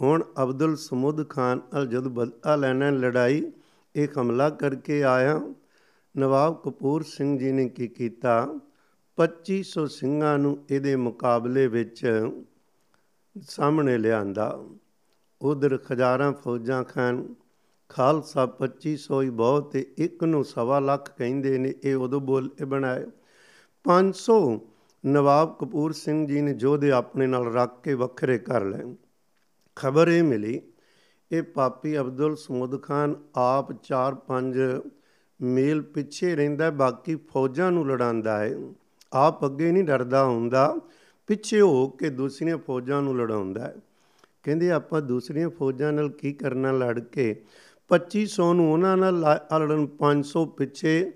ਹੁਣ 0.01 0.23
ਅਬਦੁਲ 0.43 0.75
ਸਮੁੱਦ 0.75 1.29
ਖਾਨ 1.29 1.61
ਅਲ 1.77 1.87
ਜਦ 1.87 2.07
ਬਦਲਾ 2.07 2.55
ਲੈਣਾ 2.55 2.89
ਲੜਾਈ 2.89 3.51
ਇਹ 3.95 4.07
ਹਮਲਾ 4.21 4.49
ਕਰਕੇ 4.49 5.03
ਆਇਆ, 5.03 5.53
ਨਵਾਬ 6.17 6.61
ਕਪੂਰ 6.65 7.03
ਸਿੰਘ 7.03 7.39
ਜੀ 7.39 7.51
ਨੇ 7.51 7.69
ਕੀ 7.69 7.87
ਕੀਤਾ? 7.87 8.59
2500 9.17 9.87
ਸਿੰਘਾਂ 9.87 10.39
ਨੂੰ 10.39 10.65
ਇਹਦੇ 10.69 10.95
ਮੁਕਾਬਲੇ 10.95 11.67
ਵਿੱਚ 11.67 12.29
ਸਾਹਮਣੇ 13.41 13.97
ਲਿਆਂਦਾ। 13.97 14.63
ਉਧਰ 15.41 15.77
ਖਜ਼ਾਰਾਂ 15.77 16.33
ਫੌਜਾਂ 16.33 16.83
ਖਾਨ 16.83 17.35
ਖਾਲਸਾ 17.93 18.45
2500 18.45 19.21
ਹੀ 19.21 19.29
ਬਹੁਤ 19.29 19.71
ਤੇ 19.71 19.93
ਇੱਕ 19.97 20.23
ਨੂੰ 20.23 20.45
ਸਵਾ 20.45 20.79
ਲੱਖ 20.79 21.17
ਕਹਿੰਦੇ 21.17 21.57
ਨੇ, 21.57 21.73
ਇਹ 21.83 21.95
ਉਦੋਂ 21.95 22.21
ਬੋਲ 22.21 22.49
ਬਣਾਏ 22.67 23.05
500 23.85 24.37
ਨਵਾਬ 25.05 25.57
ਕਪੂਰ 25.59 25.91
ਸਿੰਘ 25.91 26.27
ਜੀ 26.27 26.41
ਨੇ 26.41 26.53
ਜੋਧੇ 26.53 26.91
ਆਪਣੇ 26.91 27.27
ਨਾਲ 27.27 27.53
ਰੱਖ 27.53 27.81
ਕੇ 27.83 27.93
ਵੱਖਰੇ 27.93 28.37
ਕਰ 28.37 28.63
ਲਏ। 28.65 28.95
ਖਬਰ 29.75 30.07
ਇਹ 30.07 30.23
ਮਿਲੀ, 30.23 30.61
ਇਹ 31.31 31.43
ਪਾਪੀ 31.43 31.97
ਅਬਦੁਲ 31.97 32.35
ਸਮੁੱਦ 32.35 32.81
ਖਾਨ 32.81 33.15
ਆਪ 33.35 33.71
4-5 33.83 34.81
ਮੀਲ 35.41 35.81
ਪਿੱਛੇ 35.81 36.35
ਰਹਿੰਦਾ 36.35 36.69
ਬਾਕੀ 36.69 37.15
ਫੌਜਾਂ 37.15 37.71
ਨੂੰ 37.71 37.87
ਲੜਾਉਂਦਾ 37.87 38.37
ਹੈ। 38.39 38.55
ਆਪ 39.13 39.45
ਅੱਗੇ 39.45 39.71
ਨਹੀਂ 39.71 39.83
ਡਰਦਾ 39.83 40.25
ਹੁੰਦਾ, 40.25 40.79
ਪਿੱਛੇ 41.27 41.61
ਹੋ 41.61 41.87
ਕੇ 41.87 42.09
ਦੂਸਰੀਆਂ 42.09 42.57
ਫੌਜਾਂ 42.57 43.01
ਨੂੰ 43.01 43.17
ਲੜਾਉਂਦਾ 43.17 43.67
ਹੈ। 43.67 43.75
ਕਹਿੰਦੇ 44.43 44.71
ਆਪਾਂ 44.71 45.01
ਦੂਸਰੀਆਂ 45.01 45.49
ਫੌਜਾਂ 45.49 45.93
ਨਾਲ 45.93 46.09
ਕੀ 46.09 46.33
ਕਰਨਾ, 46.33 46.71
ਲੜ 46.71 46.99
ਕੇ 46.99 47.43
2500 47.89 48.53
ਨੂੰ 48.53 48.73
ਉਹਨਾਂ 48.73 48.97
ਨਾਲ 48.97 49.19
ਲੜਨ 49.59 49.87
500 49.87 50.45
ਪਿੱਛੇ 50.45 51.11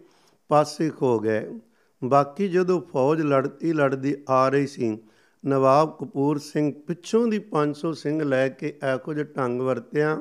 ਪਾਸੇ 0.48 0.90
ਖੋ 0.90 1.20
ਗਏ। 1.20 1.60
ਬਾਕੀ 2.04 2.48
ਜਦੋਂ 2.48 2.82
ਫੌਜ 2.82 3.22
ਲੜਤੀ 3.22 3.74
ਲੜਦੀ 3.74 4.16
ਆ 4.30 4.50
ਰਹੀ 4.50 4.68
ਸੀ, 4.68 4.98
ਨਵਾਬ 5.46 5.98
ਕਪੂਰ 6.02 6.38
ਸਿੰਘ 6.38 6.74
ਪਿੱਛੋਂ 6.88 7.28
ਦੀ 7.28 7.40
500 7.40 7.94
ਸਿੰਘ 7.94 8.24
ਲੈ 8.24 8.50
ਕੇ 8.50 8.80
ਐਕੋ 8.84 9.14
ਜਿਹਾ 9.14 9.26
ਢੰਗ 9.26 9.62
ਵਰਤਿਆ। 9.62 10.20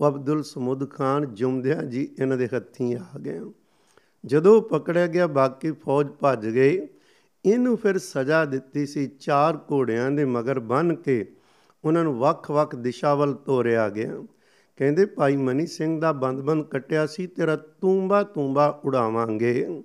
ਉਹ 0.00 0.08
ਅਬਦੁਲ 0.08 0.42
ਸਮੁੱਦ 0.42 0.90
ਖਾਨ, 0.90 1.34
ਜੁਮਦਿਆਂ 1.34 1.82
ਜੀ 1.82 2.08
ਇਹਨਾਂ 2.20 2.36
ਦੇ 2.36 2.48
ਹੱਥੀਂ 2.56 2.96
ਆ 2.96 3.18
ਗਏ। 3.24 3.40
ਜਦੋਂ 4.26 4.62
ਪਕੜਿਆ 4.62 5.06
ਗਿਆ, 5.06 5.26
ਬਾਕੀ 5.26 5.72
ਫੌਜ 5.72 6.06
ਭੱਜ 6.06 6.46
ਗਈ। 6.46 6.88
ਇਹਨੂੰ 7.44 7.76
ਫਿਰ 7.76 7.98
ਸਜ਼ਾ 7.98 8.44
ਦਿੱਤੀ 8.44 8.86
ਸੀ 8.86 9.06
ਚਾਰ 9.06 9.58
ਘੋੜਿਆਂ 9.72 10.10
ਦੇ 10.10 10.24
ਮਗਰ 10.24 10.60
ਬੰਨ 10.60 10.94
ਕੇ। 10.94 11.36
ਉਹਨਾਂ 11.84 12.04
ਨੂੰ 12.04 12.18
ਵੱਖ-ਵੱਖ 12.18 12.76
ਦਿਸ਼ਾ 12.76 13.14
ਵੱਲ 13.14 13.34
ਤੋਰਿਆ 13.34 13.88
ਗਿਆ। 13.88 14.22
ਕਹਿੰਦੇ, 14.80 15.04
ਭਾਈ 15.06 15.36
ਮਨੀ 15.36 15.66
ਸਿੰਘ 15.66 16.00
ਦਾ 16.00 16.12
ਬੰਦ-ਬੰਦ 16.12 16.64
ਕੱਟਿਆ 16.64 17.06
ਸੀ, 17.06 17.26
ਤੇਰਾ 17.26 17.56
ਤੂੰਬਾ 17.56 18.22
ਤੂੰਬਾ 18.22 18.80
ਉਡਾਵਾਂਗੇ। 18.84 19.82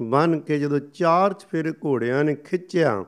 ਬੰਨ 0.00 0.40
ਕੇ 0.40 0.58
ਜਦੋਂ 0.58 0.78
ਚਾਰ 0.78 1.34
ਫਿਰ 1.50 1.74
ਘੋੜਿਆਂ 1.84 2.24
ਨੇ 2.24 2.34
ਖਿੱਚਿਆ, 2.34 3.04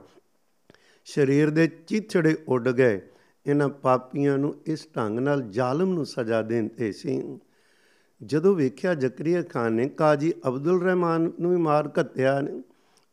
ਸਰੀਰ 1.05 1.49
ਦੇ 1.49 1.67
ਚੀਥੜੇ 1.67 2.35
ਉੱਡ 2.47 2.69
ਗਏ। 2.69 3.01
ਇਹਨਾਂ 3.45 3.69
ਪਾਪੀਆਂ 3.69 4.37
ਨੂੰ 4.37 4.55
ਇਸ 4.65 4.87
ਢੰਗ 4.97 5.19
ਨਾਲ 5.19 5.41
ਜ਼ਾਲਮ 5.41 5.93
ਨੂੰ 5.93 6.05
ਸਜ਼ਾ 6.05 6.41
ਦੇਂਦੇ 6.41 6.91
ਸੀ। 6.91 7.39
ਜਦੋਂ 8.23 8.55
ਵੇਖਿਆ 8.55 8.93
ਜ਼ਕਰੀਆ 8.93 9.41
ਖਾਨ 9.41 9.73
ਨੇ 9.73 9.89
ਕਾਜੀ 9.89 10.33
ਅਬਦੁਲ 10.47 10.83
ਰਹਿਮਾਨ 10.83 11.31
ਨੂੰ 11.39 11.51
ਵੀ 11.51 11.57
ਮਾਰ 11.57 11.87
ਕੱਤਿਆ 11.87 12.41
ਨੇ, 12.41 12.63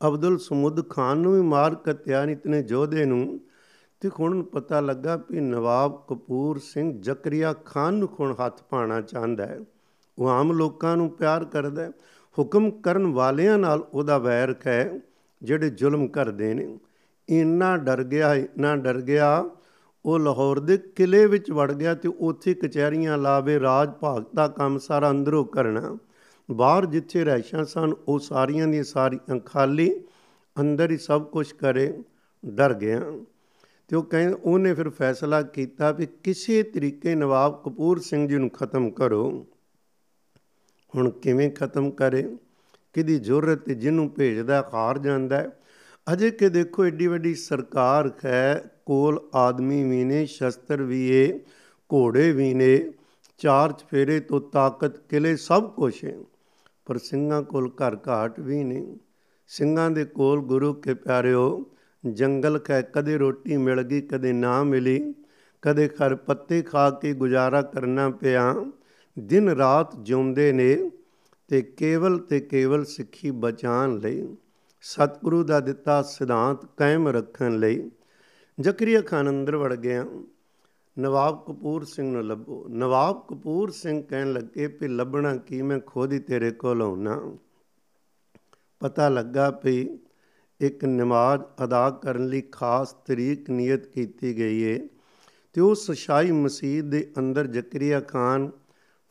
ਅਬਦੁਲ 0.06 0.38
ਸਮੁੱਦ 0.38 0.88
ਖਾਨ 0.88 1.18
ਨੂੰ 1.18 1.34
ਵੀ 1.34 1.40
ਮਾਰ 1.40 1.74
ਕੱਤਿਆ 1.74 2.24
ਨੇ, 2.24 2.32
ਇਤਨੇ 2.32 2.62
ਜੋਧੇ 2.62 3.04
ਨੂੰ 3.04 3.40
ਤੇ 4.00 4.10
ਹੁਣ 4.20 4.42
ਪਤਾ 4.42 4.80
ਲੱਗਾ 4.80 5.24
ਵੀ 5.30 5.40
ਨਵਾਬ 5.40 6.04
ਕਪੂਰ 6.08 6.58
ਸਿੰਘ 6.58 7.00
ਜ਼ਕਰੀਆ 7.00 7.52
ਖਾਨ 7.52 7.94
ਨੂੰ 7.94 8.08
ਖੁਣ 8.08 8.34
ਹੱਥ 8.34 8.62
ਪਾਣਾ 8.70 9.00
ਚਾਹੁੰਦਾ 9.00 9.46
ਹੈ। 9.46 9.60
ਉਹ 10.18 10.28
ਆਮ 10.28 10.52
ਲੋਕਾਂ 10.52 10.96
ਨੂੰ 10.96 11.10
ਪਿਆਰ 11.10 11.44
ਕਰਦਾ 11.44 11.82
ਹੈ। 11.82 11.90
ਹੁਕਮ 12.38 12.70
ਕਰਨ 12.70 13.06
ਵਾਲਿਆਂ 13.06 13.58
ਨਾਲ 13.58 13.88
ਉਹਦਾ 13.94 14.18
ਵੈਰ 14.18 14.54
ਹੈ, 14.66 15.00
ਜਿਹੜੇ 15.42 15.70
ਜ਼ੁਲਮ 15.70 16.08
ਕਰਦੇ 16.08 16.54
ਨੇ। 16.54 16.78
ਇੰਨਾ 17.28 17.76
ਡਰ 17.76 18.02
ਗਿਆ, 18.02 18.34
ਇੰਨਾ 18.34 18.76
ਡਰ 18.76 19.00
ਗਿਆ, 19.00 19.50
ਉਹ 20.04 20.18
ਲਾਹੌਰ 20.18 20.58
ਦੇ 20.58 20.78
ਕਿਲੇ 20.78 21.26
ਵਿੱਚ 21.26 21.50
ਵੜ 21.50 21.72
ਗਿਆ 21.72 21.94
ਤੇ 21.94 22.08
ਉੱਥੇ 22.08 22.54
ਕਚਹਿਰੀਆਂ 22.54 23.18
ਲਾਵੇ 23.18 23.60
ਰਾਜ 23.60 23.90
ਭਾਗ 23.90 24.24
ਦਾ 24.34 24.48
ਕੰਮ 24.48 24.78
ਸਾਰਾ 24.78 25.10
ਅੰਦਰੋਂ 25.10 25.44
ਕਰਨਾ। 25.44 25.98
ਬਾਹਰ 26.50 26.86
ਜਿੱਥੇ 26.86 27.24
ਰਹਿਸ਼ਾਂ 27.24 27.64
ਸਨ, 27.64 27.92
ਉਹ 28.08 28.18
ਸਾਰੀਆਂ 28.18 28.66
ਦੀਆਂ 28.66 28.84
ਸਾਰੀਆਂ 28.84 29.40
ਖਾਲੀ, 29.40 30.04
ਅੰਦਰ 30.60 30.90
ਹੀ 30.90 30.96
ਸਭ 30.96 31.22
ਕੁਝ 31.22 31.52
ਕਰੇ, 31.52 32.02
ਡਰ 32.46 32.74
ਗਿਆ। 32.74 33.00
ਤੇ 33.88 33.96
ਉਹ 33.96 34.02
ਕਹਿੰਦੇ, 34.02 34.36
ਉਹਨੇ 34.44 34.74
ਫਿਰ 34.74 34.88
ਫੈਸਲਾ 34.88 35.42
ਕੀਤਾ 35.42 35.90
ਵੀ 35.90 36.06
ਕਿਸੇ 36.06 36.62
ਤਰੀਕੇ 36.62 37.14
ਨਵਾਬ 37.14 37.62
ਕਪੂਰ 37.64 37.98
ਸਿੰਘ 37.98 38.28
ਜੀ 38.28 38.36
ਨੂੰ 38.36 38.50
ਖਤਮ 38.50 38.90
ਕਰੋ। 38.90 39.46
ਹੁਣ 40.96 41.10
ਕਿਵੇਂ 41.10 41.50
ਖਤਮ 41.50 41.90
ਕਰੇ? 41.90 42.36
ਕਿਦੀ 42.92 43.18
ਜ਼ਰੂਰਤ 43.18 43.70
ਜਿਹਨੂੰ 43.70 44.10
ਭੇਜਦਾ 44.10 44.62
ਖਾਰ 44.62 44.98
ਜਾਂਦਾ 44.98 45.50
ਅਜੇ 46.12 46.30
ਕਿ 46.30 46.48
ਦੇਖੋ, 46.48 46.86
ਏਡੀ 46.86 47.06
ਵੱਡੀ 47.06 47.34
ਸਰਕਾਰ 47.34 48.12
ਹੈ, 48.24 48.64
ਕੋਲ 48.86 49.28
ਆਦਮੀ 49.34 49.82
ਵੀ 49.82 50.04
ਨੇ, 50.04 50.26
ਸ਼ਸਤਰ 50.26 50.82
ਵੀ 50.82 51.08
ਏ, 51.08 51.38
ਘੋੜੇ 51.92 52.32
ਵੀ 52.32 52.54
ਨੇ, 52.54 52.92
ਚਾਰ 53.38 53.72
ਚਫੇਰੇ 53.72 54.20
ਤੋਂ 54.20 54.40
ਤਾਕਤ, 54.40 54.98
ਕਿਲੇ 54.98 55.36
ਸਭ 55.36 55.70
ਕੁਝ 55.70 56.04
ਹੈ 56.04 56.14
ਪਰ 56.86 56.98
ਸਿੰਘਾਂ 56.98 57.42
ਕੋਲ 57.42 57.70
ਘਰ 57.70 57.96
ਘਾਟ 58.08 58.40
ਵੀ 58.40 58.64
ਨਹੀਂ। 58.64 58.96
ਸਿੰਘਾਂ 59.48 59.90
ਦੇ 59.90 60.04
ਕੋਲ 60.04 60.40
ਗੁਰੂ 60.40 60.72
ਕੇ 60.74 60.94
ਪਿਆਰਿਓ 60.94 61.70
ਜੰਗਲ 62.06 62.58
ਕੈ 62.58 62.82
ਕਦੇ 62.82 63.18
ਰੋਟੀ 63.18 63.56
ਮਿਲ 63.56 63.82
ਗਈ, 63.82 64.00
ਕਦੇ 64.00 64.32
ਨਾ 64.32 64.62
ਮਿਲੀ, 64.64 65.14
ਕਦੇ 65.62 65.88
ਖਰ 65.88 66.14
ਪੱਤੇ 66.14 66.62
ਖਾ 66.62 66.90
ਕੇ 66.90 67.12
ਗੁਜ਼ਾਰਾ 67.12 67.62
ਕਰਨਾ 67.62 68.10
ਪਿਆ। 68.10 68.54
ਦਿਨ 69.18 69.48
ਰਾਤ 69.48 69.96
ਜਿਉਂਦੇ 69.96 70.52
ਨੇ 70.52 70.90
ਤੇ 71.48 71.62
ਕੇਵਲ 71.62 72.18
ਤੇ 72.18 72.40
ਕੇਵਲ 72.40 72.84
ਸਿੱਖੀ 72.84 73.30
ਬਚਾਉਣ 73.30 73.98
ਲਈ, 73.98 74.36
ਸਤਿਗੁਰੂ 74.80 75.42
ਦਾ 75.44 75.60
ਦਿੱਤਾ 75.60 76.02
ਸਿਧਾਂਤ 76.02 76.64
ਕਾਇਮ 76.76 77.08
ਰੱਖਣ 77.08 77.56
ਲਈ। 77.56 77.90
ਜ਼ਕਰੀਆ 78.60 79.00
ਖਾਨ 79.00 79.28
ਅੰਦਰ 79.28 79.56
ਵੜ 79.56 79.74
ਗਿਆ। 79.74 80.06
ਨਵਾਬ 80.98 81.44
ਕਪੂਰ 81.48 81.84
ਸਿੰਘ 81.84 82.12
ਨੂੰ 82.12 82.26
ਲੱਭੋ। 82.26 82.66
ਨਵਾਬ 82.68 83.26
ਕਪੂਰ 83.28 83.70
ਸਿੰਘ 83.70 84.02
ਕਹਿਣ 84.02 84.32
ਲੱਗੇ 84.32 84.66
ਵੀ 84.66 84.88
ਲੱਭਣਾ 84.88 85.36
ਕੀ, 85.36 85.62
ਮੈਂ 85.62 85.78
ਖੁਦ 85.86 86.12
ਹੀ 86.12 86.18
ਤੇਰੇ 86.18 86.50
ਕੋਲ 86.50 86.82
ਆਉਣਾ 86.82 87.36
ਪਤਾ 88.80 89.08
ਲੱਗਾ 89.08 89.60
ਵੀ 89.64 89.98
ਇੱਕ 90.60 90.84
ਨਮਾਜ਼ 90.84 91.42
ਅਦਾ 91.64 91.90
ਕਰਨ 91.90 92.26
ਲਈ 92.26 92.40
ਖਾਸ 92.40 92.92
ਤਰੀਕ 92.92 93.50
ਨਿਯਤ 93.50 93.86
ਕੀਤੀ 93.86 94.36
ਗਈ 94.36 94.72
ਹੈ 94.72 94.78
ਤੇ 95.52 95.60
ਉਸ 95.60 95.90
ਸ਼ਾਹੀ 95.90 96.30
ਮਸਜਿਦ 96.30 96.90
ਦੇ 96.90 97.12
ਅੰਦਰ 97.18 97.46
ਜ਼ਕਰੀਆ 97.46 98.00
ਖਾਨ 98.00 98.50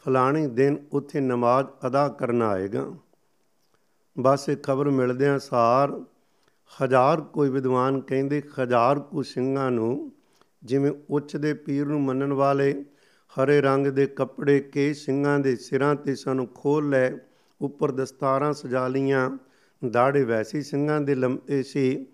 ਫਲਾਣੇ 0.06 0.48
ਦਿਨ 0.48 0.78
ਉੱਥੇ 0.92 1.20
ਨਮਾਜ਼ 1.20 1.68
ਅਦਾ 1.88 2.08
ਕਰਨ 2.08 2.42
ਆਏਗਾ। 2.42 2.94
ਬਸ 4.20 4.50
ਇਹ 4.50 4.58
ਖਬਰ 4.58 4.90
ਮਿਲਦਿਆਂ 4.90 5.40
ਸਾਰ 5.40 6.02
ਹਜ਼ਾਰ 6.84 7.22
ਕੋਈ 7.22 7.50
ਵਿਦਵਾਨ 7.50 8.02
ਕਹਿੰਦੇ 8.02 8.42
ਹਜ਼ਾਰ 8.60 9.00
ਕੁ 9.00 9.24
ਸਿੰਘਾਂ 9.24 9.72
ਨੂੰ 9.72 10.12
ਜਿਵੇਂ 10.64 10.92
ਉੱਚ 11.10 11.38
ਦੇ 11.38 11.54
ਪੀਰ 11.54 11.86
ਨੂੰ 11.86 12.02
ਮੰਨਣ 12.02 12.34
ਵਾਲੇ 12.34 12.86
ਹਰੇ 13.36 13.62
ਰੰਗ 13.62 13.88
ਦੇ 13.88 14.06
ਕੱਪੜੇ 14.06 14.60
ਕੇ 14.60 14.94
ਸਿੰਘਾਂ 14.94 15.40
ਦੇ 15.40 15.56
ਸਿਰਾਂ 15.56 15.96
ਤੇ 15.96 16.16
ਸਾਨੂੰ 16.16 16.48
ਖੋਲ 16.48 16.90
ਲੈ, 16.90 17.12
ਉੱਪਰ 17.62 17.92
ਦਸਤਾਰਾਂ 17.92 18.54
ਸਜਾ 18.54 18.88
ਲੀਆਂ 18.88 19.38
ਦਾੜੇ 19.92 20.24
ਵੈਸੀ 20.24 20.62
ਸਿੰਘਾਂ 20.62 21.02
ਦੇ 21.02 21.16
ਲੰਮੇ 21.16 21.64
ਸੀ। 21.64 22.06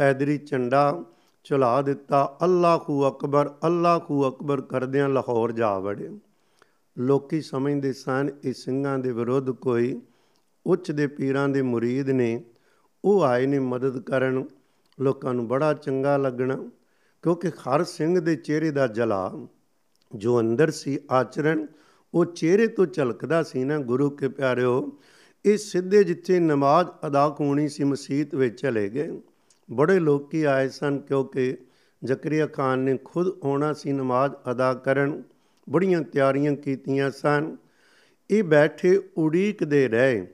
ਹੈਦਰੀ 0.00 0.38
ਝੰਡਾ 0.38 1.04
ਚਲਾ 1.44 1.82
ਦਿੱਤਾ, 1.82 2.38
ਅੱਲਾਹੂ 2.44 3.08
ਅਕਬਰ 3.08 3.50
ਅੱਲਾਹੂ 3.66 4.28
ਅਕਬਰ 4.28 4.60
ਕਰਦਿਆਂ 4.60 5.08
ਲਾਹੌਰ 5.08 5.52
ਜਾ 5.52 5.78
ਵੜੇ 5.78 6.10
ਲੋਕੀ 6.98 7.40
ਸਮਝਦੇ 7.40 7.92
ਸਨ, 7.92 8.30
ਇਹ 8.44 8.52
ਸਿੰਘਾਂ 8.52 8.98
ਦੇ 8.98 9.12
ਵਿਰੁੱਧ 9.12 9.50
ਕੋਈ 9.50 10.00
ਉੱਚ 10.66 10.90
ਦੇ 10.90 11.06
ਪੀਰਾਂ 11.06 11.48
ਦੇ 11.48 11.62
ਮੁਰੀਦ 11.62 12.10
ਨੇ। 12.10 12.44
ਉਹ 13.04 13.22
ਆਏ 13.22 13.46
ਨੇ 13.46 13.58
ਮਦਦ 13.58 13.98
ਕਰਨ, 13.98 14.44
ਲੋਕਾਂ 15.00 15.34
ਨੂੰ 15.34 15.48
ਬੜਾ 15.48 15.74
ਚੰਗਾ 15.74 16.16
ਲੱਗਣਾ, 16.16 16.70
ਕਿਉਂਕਿ 17.22 17.48
ਹਰ 17.48 17.84
ਸਿੰਘ 17.84 18.20
ਦੇ 18.20 18.36
ਚਿਹਰੇ 18.36 18.70
ਦਾ 18.70 18.86
ਜਲਾ, 18.86 19.46
ਜੋ 20.14 20.40
ਅੰਦਰ 20.40 20.70
ਸੀ 20.70 20.98
ਆਚਰਣ, 21.10 21.66
ਉਹ 22.14 22.24
ਚਿਹਰੇ 22.24 22.66
ਤੋਂ 22.66 22.86
ਝਲਕਦਾ 22.86 23.42
ਸੀ 23.42 23.64
ਨਾ। 23.64 23.78
ਗੁਰੂ 23.78 24.10
ਕੇ 24.10 24.28
ਪਿਆਰਿਓ 24.28 24.98
ਇਹ 25.46 25.58
ਸਿੱਧੇ 25.58 26.04
ਜਿੱਥੇ 26.04 26.38
ਨਮਾਜ਼ 26.40 26.88
ਅਦਾ 27.06 27.36
ਹੋਣੀ 27.40 27.68
ਸੀ 27.68 27.84
ਮਸਜਿਦ 27.84 28.34
ਵਿੱਚ 28.34 28.60
ਚਲੇ 28.60 28.88
ਗਏ। 28.88 29.20
ਬੜੇ 29.70 29.98
ਲੋਕੀ 30.00 30.42
ਆਏ 30.42 30.68
ਸਨ 30.68 30.98
ਕਿਉਂਕਿ 30.98 31.56
ਜ਼ਕਰੀਆ 32.04 32.46
ਖਾਨ 32.46 32.78
ਨੇ 32.78 32.98
ਖੁਦ 33.04 33.28
ਆਉਣਾ 33.44 33.72
ਸੀ 33.72 33.92
ਨਮਾਜ਼ 33.92 34.32
ਅਦਾ 34.50 34.74
ਕਰਨ। 34.74 35.22
ਬੜੀਆਂ 35.70 36.02
ਤਿਆਰੀਆਂ 36.02 36.52
ਕੀਤੀਆਂ 36.52 37.10
ਸਨ। 37.10 37.56
ਇਹ 38.30 38.44
ਬੈਠੇ 38.44 39.00
ਉਡੀਕਦੇ 39.16 39.88
ਰਹੇ, 39.88 40.26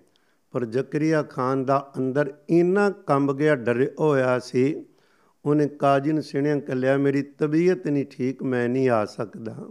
ਪਰ 0.50 0.64
ਜ਼ਕਰੀਆ 0.64 1.22
ਖਾਨ 1.22 1.64
ਦਾ 1.64 1.92
ਅੰਦਰ 1.98 2.34
ਇੰਨਾ 2.48 2.90
ਕੰਬ 2.90 3.36
ਗਿਆ, 3.36 3.56
ਡਰ 3.56 3.90
ਹੋਇਆ 4.00 4.38
ਸੀ। 4.38 4.84
ਉਹਨੇ 5.44 5.66
ਕਾਜੀ 5.68 6.12
ਨੂੰ 6.12 6.22
ਸਿਣਿਆ 6.22 6.60
ਕੱਲਿਆ 6.60 6.96
ਮੇਰੀ 6.96 7.22
ਤਬੀਅਤ 7.22 7.86
ਨਹੀਂ 7.88 8.06
ਠੀਕ, 8.10 8.42
ਮੈਂ 8.42 8.68
ਨਹੀਂ 8.68 8.88
ਆ 8.90 9.04
ਸਕਦਾ। 9.04 9.68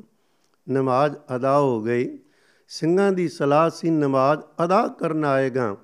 ਨਮਾਜ਼ 0.70 1.18
ਅਦਾ 1.36 1.60
ਹੋ 1.60 1.82
ਗਈ। 1.84 2.20
ਸਿੰਘਾਂ 2.68 3.12
ਦੀ 3.12 3.28
ਸਲਾਹ 3.28 3.70
ਸੀ, 3.70 3.90
ਨਮਾਜ਼ 3.90 4.42
ਅਦਾ 4.66 4.88
ਕਰਨ 4.88 5.26
ਆਏਗਾ, 5.26 5.76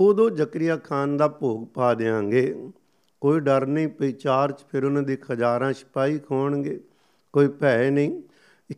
ਉਦੋਂ 0.00 0.30
ਜ਼ਕਰੀਆ 0.30 0.76
ਖਾਨ 0.76 1.16
ਦਾ 1.16 1.28
ਭੋਗ 1.28 1.66
ਪਾ 1.74 1.94
ਦੇਾਂਗੇ 1.94 2.70
ਕੋਈ 3.20 3.40
ਡਰ 3.40 3.66
ਨਹੀਂ, 3.66 3.88
ਪਈ 3.88 4.12
ਚਾਰਜ 4.12 4.54
ਫਿਰ 4.70 4.84
ਉਹਨਾਂ 4.84 5.02
ਦੇ 5.02 5.16
ਖਜ਼ਾਰਾਂ 5.16 5.72
ਸਿਪਾਹੀ 5.72 6.18
ਖੋਣਗੇ। 6.18 6.80
ਕੋਈ 7.32 7.48
ਭੈ 7.48 7.90
ਨਹੀਂ, 7.90 8.22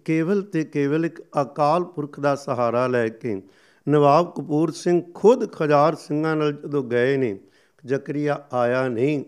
ਕੇਵਲ 0.04 0.42
ਤੇ 0.42 0.64
ਕੇਵਲ 0.64 1.06
ਇੱਕ 1.06 1.22
ਅਕਾਲ 1.42 1.84
ਪੁਰਖ 1.84 2.20
ਦਾ 2.20 2.34
ਸਹਾਰਾ 2.34 2.86
ਲੈ 2.86 3.08
ਕੇ 3.08 3.42
ਨਵਾਬ 3.88 4.34
ਕਪੂਰ 4.36 4.70
ਸਿੰਘ 4.70 5.02
ਖੁਦ 5.14 5.52
ਖਜ਼ਾਰ 5.52 5.94
ਸਿੰਘਾਂ 5.94 6.36
ਨਾਲ 6.36 6.52
ਜਦੋਂ 6.52 6.82
ਗਏ 6.84 7.16
ਨੇ, 7.16 7.38
ਜ਼ਕਰੀਆ 7.86 8.46
ਆਇਆ 8.52 8.88
ਨਹੀਂ। 8.88 9.24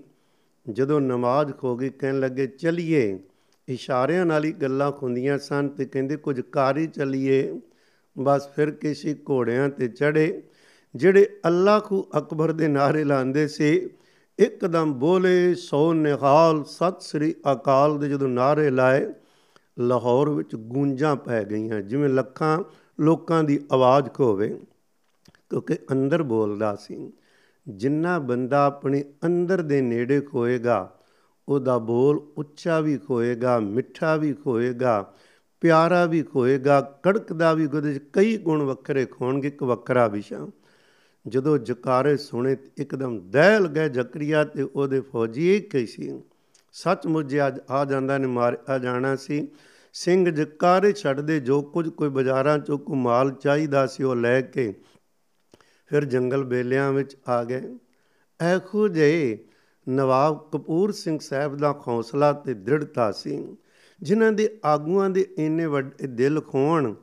ਜਦੋਂ 0.70 1.00
ਨਮਾਜ਼ 1.00 1.52
ਖੋ 1.52 1.76
ਗਈ, 1.76 1.88
ਕਹਿਣ 1.88 2.20
ਲੱਗੇ, 2.20 2.46
ਚਲਿਏ। 2.46 3.18
ਇਸ਼ਾਰਿਆਂ 3.68 4.26
ਨਾਲ 4.26 4.44
ਹੀ 4.44 4.52
ਗੱਲਾਂ 4.52 4.92
ਖੁੰਦੀਆਂ 4.92 5.38
ਸਨ 5.38 5.68
ਤੇ 5.68 5.84
ਕਹਿੰਦੇ, 5.84 6.16
ਕੁਝ 6.16 6.40
ਕਾਰੀ 6.40 6.86
ਚਲਿਏ। 6.86 7.60
ਬਸ 8.18 8.48
ਫਿਰ 8.48 8.70
ਕਿਸੇ 8.70 9.16
ਘੋੜਿਆਂ 9.30 9.68
ਤੇ 9.68 9.88
ਚੜੇ 9.88 10.42
ਜਿਹੜੇ 10.94 11.28
ਅੱਲਾਹੂ 11.46 12.08
ਅਕਬਰ 12.18 12.52
ਦੇ 12.52 12.68
ਨਾਰੇ 12.68 13.04
ਲਾਉਂਦੇ 13.04 13.48
ਸੀ, 13.48 13.90
ਇੱਕਦਮ 14.38 14.92
ਬੋਲੇ, 14.94 15.54
ਸੋ 15.54 15.92
ਨਿਹਾਲ 15.92 16.64
ਸਤ 16.64 17.02
ਸ੍ਰੀ 17.02 17.34
ਅਕਾਲ 17.52 17.98
ਦੇ 17.98 18.08
ਜਦੋਂ 18.08 18.28
ਨਾਰੇ 18.28 18.70
ਲਾਏ, 18.70 19.06
ਲਾਹੌਰ 19.78 20.28
ਵਿੱਚ 20.28 20.56
ਗੂੰਜਾਂ 20.56 21.16
ਪੈ 21.16 21.44
ਗਈਆਂ, 21.44 21.80
ਜਿਵੇਂ 21.80 22.08
ਲੱਖਾਂ 22.08 22.64
ਲੋਕਾਂ 23.00 23.44
ਦੀ 23.44 23.60
ਆਵਾਜ਼ 23.72 24.08
ਹੋਵੇ 24.20 24.56
ਕਿਉਂਕਿ 25.50 25.78
ਅੰਦਰ 25.92 26.22
ਬੋਲਦਾ 26.22 26.76
ਸੀ, 26.76 27.12
ਜਿੰਨਾ 27.68 28.18
ਬੰਦਾ 28.18 28.66
ਆਪਣੇ 28.66 29.04
ਅੰਦਰ 29.26 29.62
ਦੇ 29.62 29.80
ਨੇੜੇ 29.80 30.20
ਖੋਏਗਾ, 30.20 30.98
ਉਹਦਾ 31.48 31.78
ਬੋਲ 31.78 32.16
ਉੱਚਾ 32.36 32.80
ਵੀ 32.80 32.98
ਖੋਏਗਾ, 32.98 33.58
ਮਿੱਠਾ 33.60 34.16
ਵੀ 34.16 34.32
ਖੋਏਗਾ 34.32 35.14
ਪਿਆਰਾ 35.60 36.06
ਵੀ 36.06 36.22
ਖੋਏਗਾ 36.22 36.80
ਕੜਕਦਾ 36.80 37.52
ਵੀ 37.52 37.66
ਉਹਦੇ 37.66 38.00
ਕਈ 38.12 38.36
ਗੁਣ 38.36 38.62
ਵੱਖਰੇ 38.62 39.06
ਖੋਣਗੇ, 39.06 39.48
ਇੱਕ 39.48 39.62
ਵੱਖਰਾ 39.62 40.08
ਵਿਸ਼ਾ 40.08 40.48
ਜਦੋਂ 41.28 41.58
ਜਕਾਰੇ 41.58 42.16
ਸੁਣੇ 42.16 42.56
ਇੱਕਦਮ 42.76 43.30
ਦਹਿਲ 43.30 43.68
ਗਏ 43.68 43.88
ਜ਼ਕਰੀਆ 43.88 44.44
ਤੇ 44.44 44.62
ਉਹਦੇ 44.62 45.00
ਫੌਜੀ 45.00 45.56
ਇੱਕ 45.56 45.74
ਹੀ 45.74 45.86
ਸੀ। 45.86 46.20
ਸੱਚਮੁੱਚ 46.72 47.36
ਅੱਜ 47.46 47.58
ਆ 47.70 47.84
ਜਾਂਦਾ 47.84 48.18
ਨੇ 48.18 48.26
ਮਾਰਿਆ 48.26 48.78
ਜਾਣਾ 48.78 49.16
ਸੀ। 49.16 49.48
ਸਿੰਘ 49.92 50.30
ਜਕਾਰੇ 50.30 50.92
ਛੱਡਦੇ 50.92 51.40
ਜੋ 51.40 51.62
ਕੁਝ 51.62 51.88
ਕੋਈ 51.88 52.08
ਬਾਜ਼ਾਰਾਂ 52.08 52.58
ਚੋਂ 52.58 52.78
ਕੋ 52.78 52.94
ਮਾਲ 52.94 53.30
ਚਾਹੀਦਾ 53.30 53.86
ਸੀ 53.86 54.02
ਉਹ 54.02 54.16
ਲੈ 54.16 54.40
ਕੇ 54.40 54.74
ਫਿਰ 55.86 56.04
ਜੰਗਲ 56.04 56.44
ਬੇਲਿਆਂ 56.44 56.92
ਵਿੱਚ 56.92 57.16
ਆ 57.28 57.44
ਗਏ। 57.44 57.78
ਐਖੋ 58.40 58.88
ਜੇ 58.88 59.44
ਨਵਾਬ 59.88 60.48
ਕਪੂਰ 60.52 60.92
ਸਿੰਘ 60.92 61.18
ਸਾਹਿਬ 61.18 61.56
ਦਾ 61.56 61.82
ਹੌਸਲਾ 61.88 62.32
ਤੇ 62.32 62.54
ਦ੍ਰਿੜਤਾ 62.54 63.12
ਸੀ। 63.12 63.56
ਜਿਨ੍ਹਾਂ 64.02 64.32
ਦੇ 64.32 64.58
ਆਗੂਆਂ 64.64 65.10
ਦੇ 65.10 65.26
ਇੰਨੇ 65.38 65.66
ਵੱਡੇ 65.66 66.06
ਦਿਲ 66.06 66.40
ਖੋਣ, 66.40 66.94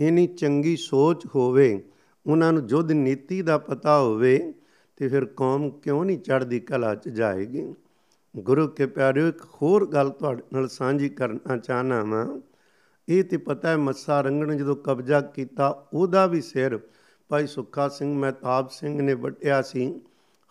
ਇਨੀ 0.00 0.26
ਚੰਗੀ 0.26 0.76
ਸੋਚ 0.76 1.26
ਹੋਵੇ, 1.34 1.84
ਉਹਨਾਂ 2.26 2.52
ਨੂੰ 2.52 2.66
ਜੁੱਧ 2.66 2.92
ਨੀਤੀ 2.92 3.42
ਦਾ 3.42 3.58
ਪਤਾ 3.58 4.00
ਹੋਵੇ, 4.00 4.54
ਤੇ 4.96 5.08
ਫਿਰ 5.08 5.24
ਕੌਮ 5.24 5.70
ਕਿਉਂ 5.70 6.04
ਨਹੀਂ 6.04 6.18
ਚੜ੍ਹਦੀ 6.18 6.60
ਕਲਾ 6.60 6.94
'ਚ 6.94 7.08
ਜਾਏਗੀ? 7.08 7.74
ਗੁਰੂ 8.36 8.68
ਕੇ 8.68 8.86
ਪਿਆਰਿਓ, 8.86 9.28
ਇੱਕ 9.28 9.40
ਹੋਰ 9.62 9.86
ਗੱਲ 9.86 10.10
ਤੁਹਾਡੇ 10.10 10.42
ਨਾਲ 10.52 10.68
ਸਾਂਝੀ 10.68 11.08
ਕਰਨਾ 11.08 11.56
ਚਾਹਨਾ 11.56 12.04
ਵਾਂ। 12.04 12.40
ਇਹ 13.08 13.24
ਤੇ 13.24 13.36
ਪਤਾ 13.36 13.68
ਹੈ 13.68 13.76
ਮੱਸਾ 13.76 14.20
ਰੰਗਣ 14.20 14.56
ਜਦੋਂ 14.56 14.76
ਕਬਜ਼ਾ 14.76 15.20
ਕੀਤਾ, 15.20 15.88
ਉਹਦਾ 15.92 16.26
ਵੀ 16.26 16.40
ਸਿਰ 16.40 16.80
ਭਾਈ 17.28 17.46
ਸੁੱਖਾ 17.46 17.88
ਸਿੰਘ 17.88 18.18
ਮਹਿਤਾਬ 18.18 18.68
ਸਿੰਘ 18.70 19.02
ਨੇ 19.02 19.14
ਵਟਿਆ 19.14 19.62
ਸੀ। 19.62 20.00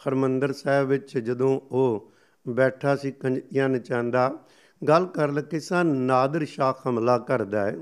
ਹਰਮੰਦਰ 0.08 0.54
ਸਾਹਿਬ 0.54 0.88
ਵਿੱਚ 0.88 1.18
ਜਦੋਂ 1.18 1.60
ਉਹ 1.72 2.12
ਬੈਠਾ 2.50 2.96
ਸੀ 2.96 3.12
ਕੰਜੀਆਂ 3.12 3.70
ਨਚਾਂਦਾ 3.70 4.46
ਗੱਲ 4.88 5.06
ਕਰ 5.06 5.32
ਲੱਗੇ 5.32 5.60
ਸਨ 5.60 5.86
ਨਾਦਰ 5.86 6.46
ਸ਼ਾਹ 6.46 6.74
ਹਮਲਾ 6.90 7.18
ਕਰਦਾ 7.18 7.66
ਹੈ। 7.66 7.76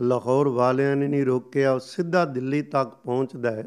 ਲਾਹੌਰ 0.00 0.48
ਵਾਲਿਆਂ 0.48 0.96
ਨੇ 0.96 1.08
ਨਹੀਂ 1.08 1.26
ਰੋਕਿਆ, 1.26 1.72
ਉਹ 1.72 1.78
ਸਿੱਧਾ 1.78 2.24
ਦਿੱਲੀ 2.24 2.62
ਤੱਕ 2.62 2.90
ਪਹੁੰਚਦਾ 2.90 3.50
ਹੈ। 3.50 3.64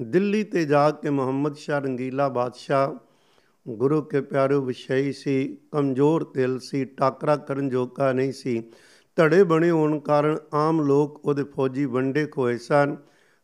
ਦਿੱਲੀ 0.00 0.44
ਤੇ 0.44 0.64
ਜਾ 0.64 0.90
ਕੇ 0.90 1.10
ਮੁਹੰਮਦ 1.10 1.56
ਸ਼ਾਹ 1.56 1.80
ਰੰਗੀਲਾ 1.80 2.28
ਬਾਦਸ਼ਾਹ, 2.28 2.92
ਗੁਰੂ 3.68 4.02
ਕੇ 4.02 4.20
ਪਿਆਰੇ 4.20 4.58
ਵਿਸ਼ਈ 4.58 5.12
ਸੀ, 5.12 5.58
ਕਮਜ਼ੋਰ 5.72 6.30
ਦਿਲ 6.34 6.58
ਸੀ, 6.58 6.84
ਟਾਕਰਾ 6.84 7.36
ਕਰਨ 7.36 7.68
ਜੋਗਾ 7.68 8.12
ਨਹੀਂ 8.12 8.32
ਸੀ। 8.32 8.62
ਧੜੇ 9.16 9.44
ਬਣੇ 9.44 9.70
ਹੋਣ 9.70 9.98
ਕਾਰਨ 9.98 10.38
ਆਮ 10.54 10.80
ਲੋਕ 10.80 11.26
ਉਹਦੇ 11.26 11.44
ਫੌਜੀ 11.44 11.84
ਵੰਡੇ 11.84 12.26
ਖੋਏ 12.26 12.58
ਸਨ। 12.58 12.96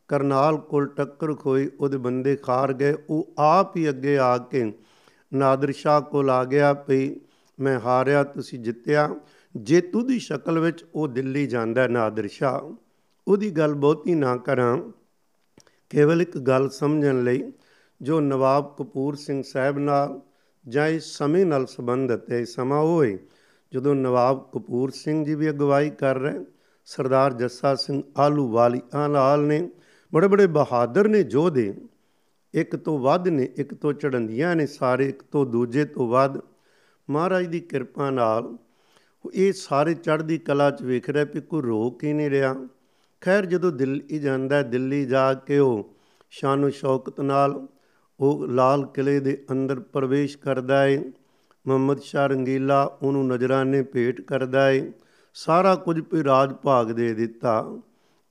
ਕਰਨਾਲ 0.08 0.56
ਕੋਲ 0.56 0.86
ਟੱਕਰ 0.86 1.34
ਖੋਈ, 1.34 1.70
ਉਹਦੇ 1.80 1.98
ਬੰਦੇ 1.98 2.36
ਖਾਰ 2.36 2.72
ਗਏ। 2.72 2.94
ਉਹ 3.10 3.34
ਆਪ 3.38 3.76
ਹੀ 3.76 3.88
ਅੱਗੇ 3.88 4.18
ਆ 4.18 4.38
ਕੇ 4.38 4.72
ਨਾਦਰ 5.34 5.72
ਸ਼ਾਹ 5.72 6.00
ਕੋਲ 6.00 6.30
ਆ 6.30 6.44
ਗਿਆ 6.44 6.74
ਪਈ 6.74 7.14
ਮੈਂ 7.60 7.80
ਹਾਰਿਆ, 7.80 8.24
ਤੁਸੀਂ 8.24 8.58
ਜਿੱਤਿਆ। 8.58 9.08
ਜੇਤੂ 9.56 10.02
ਦੀ 10.02 10.18
ਸ਼ਕਲ 10.18 10.58
ਵਿੱਚ 10.58 10.84
ਉਹ 10.94 11.08
ਦਿੱਲੀ 11.08 11.46
ਜਾਂਦਾ 11.46 11.86
ਨਾਦਰ 11.86 12.28
ਸ਼ਾਹ, 12.28 12.74
ਉਹਦੀ 13.28 13.50
ਗੱਲ 13.50 13.74
ਬਹੁਤੀ 13.74 14.14
ਨਾ 14.14 14.36
ਕਰਾਂ। 14.36 14.78
ਕੇਵਲ 15.90 16.22
ਇੱਕ 16.22 16.38
ਗੱਲ 16.38 16.68
ਸਮਝਣ 16.68 17.22
ਲਈ 17.24 17.42
ਜੋ 18.00 18.20
ਨਵਾਬ 18.20 18.74
ਕਪੂਰ 18.78 19.14
ਸਿੰਘ 19.14 19.42
ਸਾਹਿਬ 19.42 19.78
ਨਾਲ 19.78 20.20
ਜਾਂ 20.68 20.88
ਇਸ 20.88 21.04
ਸਮੇਂ 21.04 21.46
ਨਾਲ 21.46 21.66
ਸੰਬੰਧਿਤ 21.66 22.30
ਹੈ 22.32 22.44
ਸਮਾਂ 22.44 22.80
ਹੋਏ 22.80 23.18
ਜਦੋਂ 23.72 23.94
ਨਵਾਬ 23.94 24.50
ਕਪੂਰ 24.52 24.90
ਸਿੰਘ 24.90 25.24
ਜੀ 25.24 25.34
ਵੀ 25.34 25.50
ਅਗਵਾਈ 25.50 25.90
ਕਰ 25.90 26.16
ਰਹੇ 26.16 26.44
ਸਰਦਾਰ 26.84 27.32
ਜੱਸਾ 27.32 27.74
ਸਿੰਘ 27.74 28.02
ਆਲੂ 28.16 28.48
ਵਾਲੀ 28.48 28.80
ਨਾਲ 29.10 29.40
ਨੇ 29.40 29.70
ਬੜੇ 30.12 30.28
ਬੜੇ 30.28 30.46
ਬਹਾਦਰ 30.46 31.08
ਨੇ 31.08 31.22
ਜੋਧੇ 31.22 31.74
ਇੱਕ 32.54 32.76
ਤੋਂ 32.76 32.98
ਵੱਧ 32.98 33.28
ਨੇ, 33.28 33.48
ਇੱਕ 33.56 33.74
ਤੋਂ 33.74 33.92
ਚੜੰਦੀਆਂ 33.92 34.56
ਨੇ, 34.56 34.66
ਸਾਰੇ 34.66 35.08
ਇੱਕ 35.08 35.22
ਤੋਂ 35.22 35.46
ਦੂਜੇ 35.46 35.84
ਤੋਂ 35.84 36.08
ਵੱਧ 36.08 36.38
ਮਹਾਰਾਜ 37.10 37.46
ਦੀ 37.46 37.60
ਕਿਰਪਾ 37.60 38.10
ਨਾਲ 38.10 38.56
ਇਹ 39.34 39.52
ਸਾਰੇ 39.52 39.94
ਚੜ੍ਹਦੀ 39.94 40.38
ਕਲਾ 40.38 40.70
'ਚ 40.70 40.82
ਵੇਖ 40.82 41.10
ਰਿਹਾ 41.10 41.26
ਵੀ 41.34 41.40
ਕੋਈ 41.40 41.62
ਰੋਕ 41.62 42.04
ਹੀ 42.04 42.12
ਨਹੀਂ 42.12 42.30
ਰਿਹਾ। 42.30 42.54
ਖੈਰ, 43.20 43.46
ਜਦੋਂ 43.46 43.72
ਦਿੱਲੀ 43.72 44.18
ਜਾਂਦਾ 44.18 44.62
ਦਿੱਲੀ 44.62 45.04
ਜਾ 45.04 45.34
ਕੇ 45.34 45.58
ਉਹ 45.58 45.94
ਸ਼ਾਨੋ 46.30 46.70
ਸ਼ੌਕਤ 46.70 47.20
ਨਾਲ 47.20 47.66
ਉਹ 48.20 48.46
ਲਾਲ 48.46 48.86
ਕਿਲੇ 48.86 49.20
ਦੇ 49.20 49.44
ਅੰਦਰ 49.50 49.80
ਪ੍ਰਵੇਸ਼ 49.80 50.38
ਕਰਦਾ 50.38 50.82
ਹੈ 50.82 51.02
ਮੁਹੰਮਦ 51.66 52.00
ਸ਼ਾਹ 52.00 52.26
ਰੰਗੀਲਾ 52.26 52.98
ਉਹਨੂੰ 53.02 53.26
ਨਜ਼ਰਾਨੇ 53.26 53.82
ਭੇਟ 53.82 54.20
ਕਰਦਾ 54.20 54.66
ਹੈ 54.66 54.92
ਸਾਰਾ 55.34 55.74
ਕੁਝ 55.74 56.00
ਵੀ 56.00 56.24
ਰਾਜ 56.24 56.52
ਭਾਗ 56.52 56.92
ਦੇ 56.92 57.14
ਦਿੱਤਾ। 57.14 57.76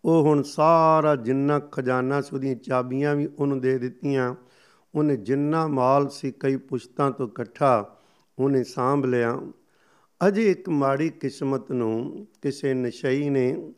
ਉਹ 0.06 0.24
ਹੁਣ 0.24 0.44
ਸਾਰਾ 0.44 1.16
ਜਿੰਨਾ 1.16 1.60
ਖਜ਼ਾਨਾ 1.60 2.22
ਸੀ, 2.22 2.36
ਉਹਦੀਆਂ 2.36 2.56
ਚਾਬੀਆਂ 2.56 3.16
ਵੀ 3.16 3.30
ਉਹਨੂੰ 3.40 3.60
ਦੇ 3.60 3.78
ਦਿੱਤੀਆਂ। 3.78 4.36
ਉਹਨੇ 4.96 5.18
ਜਿੰਨਾ 5.18 5.68
ਮਾਲ 5.68 6.10
ਸੀ, 6.10 6.34
ਕਈ 6.40 6.56
ਪੁਸ਼ਤਾਂ 6.56 7.12
ਤੋਂ 7.12 7.28
ਇਕੱਠਾ 7.28 7.97
ਉਹਨੇ 8.40 8.64
ਸਾਂਭ 8.64 9.06
ਲਿਆ। 9.06 9.42
ਅਜੇ 10.28 10.52
ਇੱਕ 10.52 10.70
ਮਾੜੀ 10.70 11.10
ਕਿਸਮਤ 11.10 11.72
ਨੂੰ 11.72 12.28
ਕਿਸੇ 12.42 12.74
ਨਸ਼ਈ 12.74 13.30
ਨੇ 13.30 13.74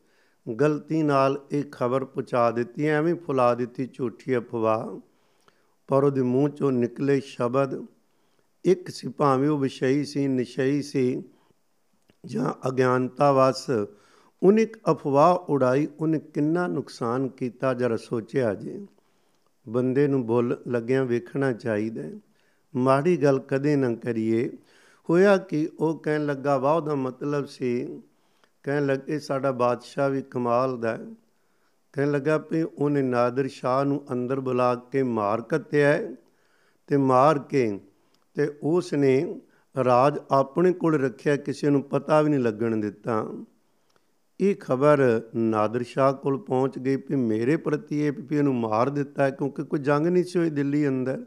ਗਲਤੀ 0.61 1.03
ਨਾਲ 1.03 1.45
ਇਹ 1.51 1.63
ਖਬਰ 1.71 2.05
ਪਹੁੰਚਾ 2.05 2.51
ਦਿੱਤੀ, 2.51 2.85
ਐਵੇਂ 2.85 3.15
ਫੁਲਾ 3.15 3.55
ਦਿੱਤੀ 3.55 3.89
ਝੂਠੀ 3.93 4.37
ਅਫਵਾਹ। 4.37 4.99
ਪਰ 5.87 6.03
ਉਹਦੇ 6.03 6.21
ਮੂੰਹ 6.21 6.49
ਚੋਂ 6.49 6.71
ਨਿਕਲੇ 6.71 7.19
ਸ਼ਬਦ 7.19 7.85
ਇੱਕ 8.65 8.89
ਸੀ, 8.89 9.07
ਭਾਵੇਂ 9.07 9.49
ਉਹ 9.49 9.57
ਵਿਸ਼ਈ 9.57 10.03
ਸੀ, 10.03 10.27
ਨਿਸ਼ਈ 10.27 10.81
ਸੀ 10.81 11.23
ਜਾਂ 12.25 12.69
ਅਗਿਆਨਤਾ 12.69 13.31
ਵਸ, 13.31 13.69
ਉਹਨੇ 14.43 14.61
ਇੱਕ 14.61 14.77
ਅਫਵਾਹ 14.91 15.35
ਉਡਾਈ, 15.35 15.87
ਉਹਨੇ 15.99 16.19
ਕਿੰਨਾ 16.19 16.67
ਨੁਕਸਾਨ 16.67 17.27
ਕੀਤਾ 17.27 17.73
ਜਰਾ 17.73 17.97
ਸੋਚਿਆ 17.97 18.53
ਜੇ। 18.53 18.85
ਬੰਦੇ 19.69 20.07
ਨੂੰ 20.07 20.25
ਬੋਲ 20.25 20.61
ਲੱਗਿਆਂ 20.67 21.05
ਵੇਖਣਾ 21.05 21.51
ਚਾਹੀਦਾ 21.51 22.01
ਮਾੜੀ 22.75 23.23
ਗੱਲ 23.23 23.39
ਕਦੇ 23.39 23.75
ਨਾ 23.75 23.95
ਕਰੀਏ। 23.95 24.49
ਹੋਇਆ 25.09 25.37
ਕਿ 25.37 25.69
ਉਹ 25.79 25.99
ਕਹਿਣ 25.99 26.25
ਲੱਗਾ, 26.25 26.57
ਵਾਹ 26.57 26.81
ਦਾ 26.81 26.95
ਮਤਲਬ 26.95 27.45
ਸੀ। 27.45 28.01
ਕਹਿਣ 28.63 28.85
ਲੱਗੇ 28.85 29.19
ਸਾਡਾ 29.19 29.51
ਬਾਦਸ਼ਾਹ 29.51 30.09
ਵੀ 30.09 30.21
ਕਮਾਲ 30.21 30.77
ਦਾ 30.77 30.97
ਹੈ। 30.97 31.05
ਕਹਿਣ 31.93 32.11
ਲੱਗਾ, 32.11 32.37
ਵੀ 32.51 32.61
ਉਹਨੇ 32.61 33.01
ਨਾਦਰ 33.01 33.47
ਸ਼ਾਹ 33.47 33.85
ਨੂੰ 33.85 34.03
ਅੰਦਰ 34.11 34.39
ਬੁਲਾ 34.39 34.75
ਕੇ 34.75 35.03
ਮਾਰ 35.03 35.41
ਕੱਤਿਆ 35.41 36.15
ਤੇ 36.87 36.97
ਮਾਰ 36.97 37.39
ਕੇ 37.39 37.79
ਤੇ 38.33 38.53
ਉਸ 38.63 38.93
ਨੇ 38.93 39.41
ਰਾਜ 39.83 40.19
ਆਪਣੇ 40.31 40.73
ਕੋਲ 40.73 41.01
ਰੱਖਿਆ, 41.01 41.35
ਕਿਸੇ 41.35 41.69
ਨੂੰ 41.69 41.83
ਪਤਾ 41.83 42.21
ਵੀ 42.21 42.29
ਨਹੀਂ 42.29 42.39
ਲੱਗਣ 42.39 42.77
ਦਿੱਤਾ। 42.77 43.27
ਇਹ 44.39 44.55
ਖਬਰ 44.59 45.21
ਨਾਦਰ 45.35 45.83
ਸ਼ਾਹ 45.83 46.13
ਕੋਲ 46.13 46.37
ਪਹੁੰਚ 46.37 46.79
ਗਈ 46.79 46.97
ਕਿ 46.97 47.15
ਮੇਰੇ 47.15 47.57
ਪ੍ਰਤੀ 47.57 48.01
ਇਹ 48.01 48.11
ਵੀ 48.11 48.37
ਇਹਨੂੰ 48.37 48.55
ਮਾਰ 48.55 48.89
ਦਿੱਤਾ 48.89 49.29
ਕਿਉਂਕਿ 49.29 49.63
ਕੋਈ 49.63 49.79
ਜੰਗ 49.79 50.07
ਨਹੀਂ 50.07 50.23
ਸੀ 50.23 50.39
ਹੋਈ 50.39 50.49
ਦਿੱਲੀ 50.49 50.87
ਅੰਦਰ। 50.87 51.25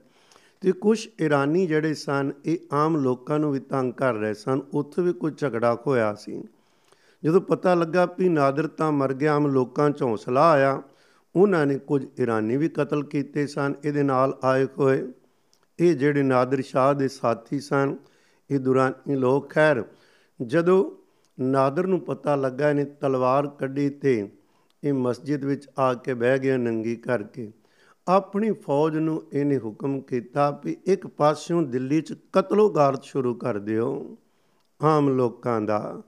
ਤੇ 0.62 0.72
ਕੁਝ 0.72 1.08
ਇਰਾਨੀ 1.18 1.66
ਜਿਹੜੇ 1.66 1.94
ਸਨ, 1.94 2.32
ਇਹ 2.44 2.58
ਆਮ 2.72 2.96
ਲੋਕਾਂ 2.96 3.38
ਨੂੰ 3.38 3.52
ਵੀ 3.52 3.60
ਤੰਗ 3.60 3.92
ਕਰ 3.92 4.14
ਰਹੇ 4.14 4.34
ਸਨ। 4.34 4.60
ਉੱਥੇ 4.74 5.02
ਵੀ 5.02 5.12
ਕੋਈ 5.12 5.32
ਝਗੜਾ 5.38 5.74
ਹੋਇਆ 5.86 6.12
ਸੀ। 6.14 6.42
ਜਦੋਂ 7.22 7.40
ਪਤਾ 7.40 7.74
ਲੱਗਾ 7.74 8.04
ਵੀ 8.18 8.28
ਨਾਦਰ 8.28 8.66
ਤਾਂ 8.66 8.90
ਮਰ 8.92 9.12
ਗਿਆ, 9.12 9.34
ਆਮ 9.34 9.46
ਲੋਕਾਂ 9.46 9.90
'ਚ 9.90 10.02
ਹੌਸਲਾ 10.02 10.50
ਆਇਆ, 10.50 10.82
ਉਹਨਾਂ 11.36 11.66
ਨੇ 11.66 11.78
ਕੁਝ 11.78 12.04
ਇਰਾਨੀ 12.18 12.56
ਵੀ 12.56 12.68
ਕਤਲ 12.68 13.02
ਕੀਤੇ 13.04 13.46
ਸਨ। 13.46 13.74
ਇਹਦੇ 13.84 14.02
ਨਾਲ 14.02 14.38
ਆਏ 14.44 14.66
ਹੋਏ 14.78 15.02
ਇਹ 15.78 15.94
ਜਿਹੜੇ 15.96 16.22
ਨਾਦਰ 16.22 16.62
ਸ਼ਾਹ 16.62 16.92
ਦੇ 16.94 17.08
ਸਾਥੀ 17.08 17.60
ਸਨ, 17.60 17.96
ਇਹ 18.50 18.58
ਦੁਰਾਨੀ 18.58 19.16
ਲੋਕ 19.16 19.50
ਖੈਰ, 19.50 19.84
ਜਦੋਂ 20.40 20.90
ਨਾਦਰ 21.38 21.86
ਨੂੰ 21.86 22.00
ਪਤਾ 22.00 22.36
ਲੱਗਾ, 22.36 22.70
ਇਹਨੇ 22.70 22.84
ਤਲਵਾਰ 23.00 23.46
ਕੱਢੀ 23.46 23.88
ਤੇ 23.90 24.28
ਇਹ 24.84 24.92
ਮਸਜਿਦ 24.92 25.44
ਵਿੱਚ 25.44 25.68
ਆ 25.78 25.92
ਕੇ 25.94 26.14
ਬਹਿ 26.14 26.38
ਗਿਆ 26.38 26.56
ਨੰਗੀ 26.56 26.96
ਕਰਕੇ। 26.96 27.50
ਆਪਣੀ 28.08 28.52
ਫੌਜ 28.52 28.96
ਨੂੰ 28.96 29.22
ਇਹਨੇ 29.32 29.58
ਹੁਕਮ 29.58 30.00
ਕੀਤਾ 30.00 30.60
ਵੀ 30.64 30.76
ਇੱਕ 30.86 31.06
ਪਾਸਿਓਂ 31.06 31.62
ਦਿੱਲੀ 31.62 32.00
'ਚ 32.00 32.14
ਕਤਲੋਗਾਰਤ 32.32 33.02
ਸ਼ੁਰੂ 33.02 33.34
ਕਰ 33.34 33.58
ਦਿਓ। 33.58 34.16
ਆਮ 34.82 35.08
ਲੋਕਾਂ 35.08 35.60
ਦਾ 35.60 36.02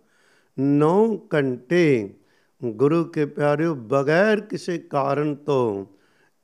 9 0.60 1.28
ਘੰਟੇ 1.34 2.14
ਗੁਰੂ 2.64 3.04
ਕੇ 3.04 3.26
ਪਿਆਰਿਓ, 3.26 3.74
ਬਗੈਰ 3.74 4.40
ਕਿਸੇ 4.40 4.78
ਕਾਰਨ 4.78 5.34
ਤੋਂ 5.34 5.86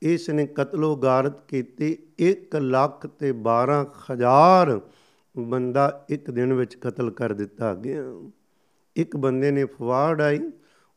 ਇਸ 0.01 0.29
ਨੇ 0.29 0.45
ਕਤਲੋਗਾਰਤ 0.45 1.47
ਕੀਤੀ। 1.47 1.97
1 2.19 2.55
ਲੱਖ 2.55 3.07
ਤੇ 3.07 3.31
12 3.31 3.85
ਹਜ਼ਾਰ 4.11 4.79
ਬੰਦਾ 5.37 6.05
ਇੱਕ 6.09 6.31
ਦਿਨ 6.31 6.53
ਵਿੱਚ 6.53 6.75
ਕਤਲ 6.75 7.11
ਕਰ 7.11 7.33
ਦਿੱਤਾ 7.33 7.73
ਗਿਆ। 7.75 8.03
ਇੱਕ 8.95 9.17
ਬੰਦੇ 9.17 9.51
ਨੇ 9.51 9.65
ਫਵਾੜ 9.65 10.21
ਆਈ, 10.21 10.39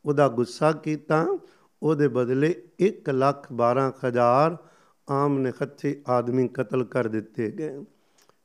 ਉਹਦਾ 0.05 0.29
ਗੁੱਸਾ 0.29 0.73
ਕੀਤਾ 0.73 1.39
ਉਹਦੇ 1.83 2.09
ਬਦਲੇ 2.09 2.63
1 2.81 3.11
ਲੱਖ 3.11 3.53
12 3.53 3.93
ਹਜ਼ਾਰ 4.09 4.57
ਆਮ 5.11 5.39
ਨੇ 5.39 5.53
ਖੱਥੇ 5.53 6.03
ਆਦਮੀ 6.09 6.49
ਕਤਲ 6.49 6.85
ਕਰ 6.85 7.09
ਦਿੱਤੇ 7.09 7.51
ਗਏ। 7.51 7.85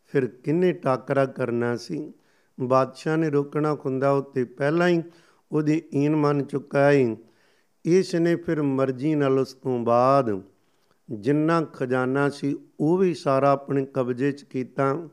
ਫਿਰ 0.08 0.26
ਕਿੰਨੇ 0.28 0.72
ਟਾਕਰਾ 0.74 1.26
ਕਰਨਾ 1.26 1.78
ਸੀ? 1.78 2.14
ਬਾਦਸ਼ਾਹ 2.62 3.18
ਨੇ 3.18 3.30
ਰੋਕਣਾ 3.30 3.76
ਖੁੰਦਾ 3.76 4.12
ਉੱਤੇ 4.12 4.44
ਪਹਿਲਾਂ 4.44 4.88
ਹੀ 4.88 5.04
ਉਹਦੀ 5.52 5.82
ਈਨ 5.94 6.16
ਮੰਨ 6.16 6.44
ਚੁੱਕਾ 6.44 6.92
ਹੈ 6.92 7.16
ਇਸ 7.86 8.16
ਨੇ 8.16 8.36
ਫਿਰ 8.36 8.62
ਮਰਜ਼ੀ 8.62 9.16
ਨਾਲ 9.16 9.40
ਉਸ 9.40 9.54
ਤੋਂ 9.54 9.80
ਬਾਅਦ 9.80 10.42
ਜਿੰਨਾ 11.12 11.62
ਖਜ਼ਾਨਾ 11.62 12.30
ਸੀ 12.30 12.58
ਉਹ 12.80 12.98
ਵੀ 12.98 13.14
ਸਾਰਾ 13.14 13.52
ਆਪਣੇ 13.52 13.86
ਕਬਜ਼ੇ 13.86 14.32
'ਚ 14.32 14.44
ਕੀਤਾ। 14.44 15.08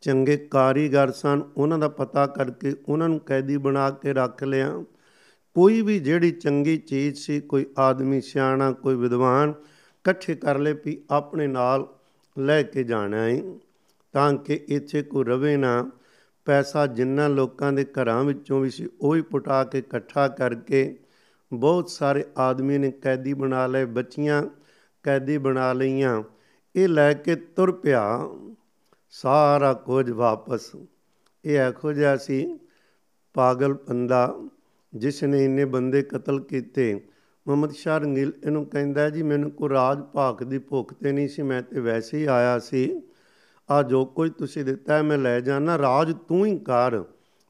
ਚੰਗੇ 0.00 0.36
ਕਾਰੀਗਰ 0.36 1.10
ਸਨ, 1.10 1.42
ਉਹਨਾਂ 1.56 1.78
ਦਾ 1.78 1.88
ਪਤਾ 1.88 2.26
ਕਰਕੇ 2.26 2.74
ਉਹਨਾਂ 2.88 3.08
ਨੂੰ 3.08 3.20
ਕੈਦੀ 3.20 3.56
ਬਣਾ 3.56 3.90
ਕੇ 3.90 4.12
ਰੱਖ 4.12 4.44
ਲਿਆ। 4.44 4.84
ਕੋਈ 5.54 5.82
ਵੀ 5.82 5.98
ਜਿਹੜੀ 6.00 6.30
ਚੰਗੀ 6.30 6.76
ਚੀਜ਼ 6.76 7.16
ਸੀ, 7.16 7.40
ਕੋਈ 7.40 7.66
ਆਦਮੀ 7.78 8.20
ਸਿਆਣਾ, 8.20 8.72
ਕੋਈ 8.72 8.94
ਵਿਦਵਾਨ 8.94 9.50
ਇਕੱਠੇ 9.50 10.34
ਕਰ 10.34 10.58
ਲੈ 10.58 10.74
ਵੀ 10.74 11.04
ਆਪਣੇ 11.10 11.46
ਨਾਲ 11.46 11.88
ਲੈ 12.38 12.62
ਕੇ 12.62 12.84
ਜਾਣਾ 12.84 13.16
ਹੈ 13.16 13.42
ਤਾਂ 14.12 14.34
ਕਿ 14.34 14.64
ਇੱਥੇ 14.68 15.02
ਕੋਈ 15.02 15.24
ਰਵੇ 15.24 15.56
ਨਾ। 15.56 15.90
ਪੈਸਾ 16.44 16.86
ਜਿੰਨਾ 16.86 17.28
ਲੋਕਾਂ 17.28 17.72
ਦੇ 17.72 17.84
ਘਰਾਂ 17.84 18.24
ਵਿੱਚੋਂ 18.24 18.60
ਵੀ 18.60 18.70
ਸੀ, 18.70 18.88
ਉਹ 19.00 19.16
ਹੀ 19.16 19.22
ਪੁਟਾ 19.22 19.64
ਕੇ 19.64 19.78
ਇਕੱਠਾ 19.78 20.28
ਕਰਕੇ 20.28 20.98
ਬਹੁਤ 21.52 21.90
ਸਾਰੇ 21.90 22.24
ਆਦਮੀ 22.38 22.78
ਨੇ 22.78 22.90
ਕੈਦੀ 22.90 23.34
ਬਣਾ 23.34 23.66
ਲਏ, 23.66 23.84
ਬੱਚੀਆਂ 23.84 24.42
ਕੈਦੀ 25.02 25.38
ਬਣਾ 25.38 25.72
ਲਈਆਂ। 25.72 26.22
ਇਹ 26.76 26.88
ਲੈ 26.88 27.14
ਕੇ 27.14 27.34
ਤੁਰ 27.36 27.72
ਪਿਆ, 27.72 28.30
ਸਾਰਾ 29.10 29.74
ਕੁਝ 29.74 30.10
ਵਾਪਸ। 30.10 30.72
ਇਹ 31.44 31.60
ਇਹੋ 31.60 31.92
ਜਿਹਾ 31.92 32.16
ਸੀ 32.16 32.58
ਪਾਗਲ 33.34 33.74
ਬੰਦਾ। 33.74 34.48
ਜਿਸ 34.94 35.24
ਨੇ 35.24 35.44
ਇੰਨੇ 35.44 35.64
ਬੰਦੇ 35.64 36.02
ਕਤਲ 36.02 36.40
ਕੀਤੇ। 36.40 37.04
ਮੁਹੰਮਦ 37.48 37.70
ਸ਼ਾਹ 37.70 37.98
ਰੰਗੀਲ 37.98 38.32
ਇਹਨੂੰ 38.44 38.66
ਕਹਿੰਦਾ, 38.66 39.10
ਜੀ, 39.10 39.22
ਮੈਨੂੰ 39.22 39.50
ਕੋ 39.50 39.68
ਰਾਜ 39.68 39.98
ਭਾਗ 39.98 40.42
ਦੀ 40.42 40.58
ਭੁੱਖ 40.58 40.94
ਤੇ 40.94 41.12
ਨਹੀਂ 41.12 41.28
ਸੀ, 41.28 41.42
ਮੈਂ 41.42 41.62
ਤੇ 41.62 41.80
ਵੈਸੇ 41.80 42.18
ਹੀ 42.18 42.24
ਆਇਆ 42.24 42.58
ਸੀ। 42.58 43.02
ਆ 43.70 43.82
ਜੋ 43.82 44.04
ਕੁਝ 44.04 44.30
ਤੁਸੀਂ 44.32 44.64
ਦਿੱਤਾ 44.64 44.94
ਹੈ, 44.94 45.02
ਮੈਂ 45.02 45.18
ਲੈ 45.18 45.40
ਜਾਣਾ। 45.40 45.78
ਰਾਜ 45.78 46.14
ਤੂੰ 46.28 46.46
ਹੀ 46.46 46.58
ਕਰ। 46.58 47.04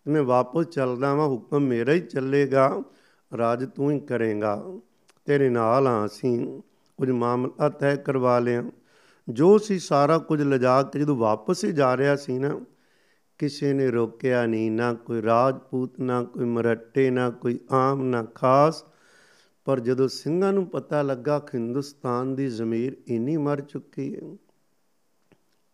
ਮੈਂ 0.09 0.23
ਵਾਪਸ 0.23 0.65
ਚੱਲਦਾ 0.65 1.15
ਵਾਂ, 1.15 1.27
ਹੁਕਮ 1.27 1.61
ਮੇਰਾ 1.61 1.93
ਹੀ 1.93 2.01
ਚੱਲੇਗਾ। 2.01 2.83
ਰਾਜ 3.39 3.69
ਤੂੰ 3.75 3.91
ਹੀ 3.91 4.01
ਕਰੇਗਾ। 4.01 4.65
ਤੇਰੇ 5.25 5.49
ਨਾਲ 5.49 5.87
ਆ 5.87 6.07
ਅਸੀਂ। 6.07 6.61
ਕੁਝ 6.97 7.11
ਮਾਮਲਾ 7.11 7.69
ਤੈਅ 7.69 7.97
ਕਰਵਾ 7.97 8.39
ਲਿਆ। 8.39 8.65
ਜੋ 9.29 9.59
ਸੀ 9.59 9.79
ਸਾਰਾ 9.79 10.19
ਕੁਝ 10.19 10.43
ਲਿਜਾ 10.43 10.83
ਕੇ 10.83 11.01
ਜਦੋਂ 11.01 11.17
ਵਾਪਸ 11.17 11.65
ਹੀ 11.65 11.73
ਜਾ 11.73 11.97
ਰਿਹਾ 11.97 12.17
ਸੀ 12.17 12.39
ਨਾ 12.39 12.61
ਕਿਸੇ 13.43 13.73
ਨੇ 13.73 13.91
ਰੋਕਿਆ 13.91 14.47
ਨਹੀਂ, 14.47 14.71
ਨਾ 14.71 14.95
ਕੋਈ 14.95 15.23
ਰਾਜਪੂਤ, 15.23 16.01
ਨਾ 16.01 16.23
ਕੋਈ 16.23 16.45
ਮਰੱਟੇ, 16.45 17.11
ਨਾ 17.11 17.31
ਕੋਈ 17.31 17.59
ਆਮ, 17.71 18.03
ਨਾ 18.03 18.23
ਖਾਸ। 18.23 18.85
ਪਰ 19.65 19.81
ਜਦੋਂ 19.81 20.09
ਸਿੰਘਾਂ 20.09 20.53
ਨੂੰ 20.53 20.67
ਪਤਾ 20.67 21.03
ਲੱਗਾ 21.03 21.39
ਕਿ 21.39 21.59
ਹਿੰਦੁਸਤਾਨ 21.59 22.35
ਦੀ 22.35 22.47
ਜ਼ਮੀਰ 22.47 22.97
ਇੰਨੀ 23.09 23.37
ਮਰ 23.37 23.61
ਚੁੱਕੀ 23.61 24.17
ਹੈ। 24.17 24.37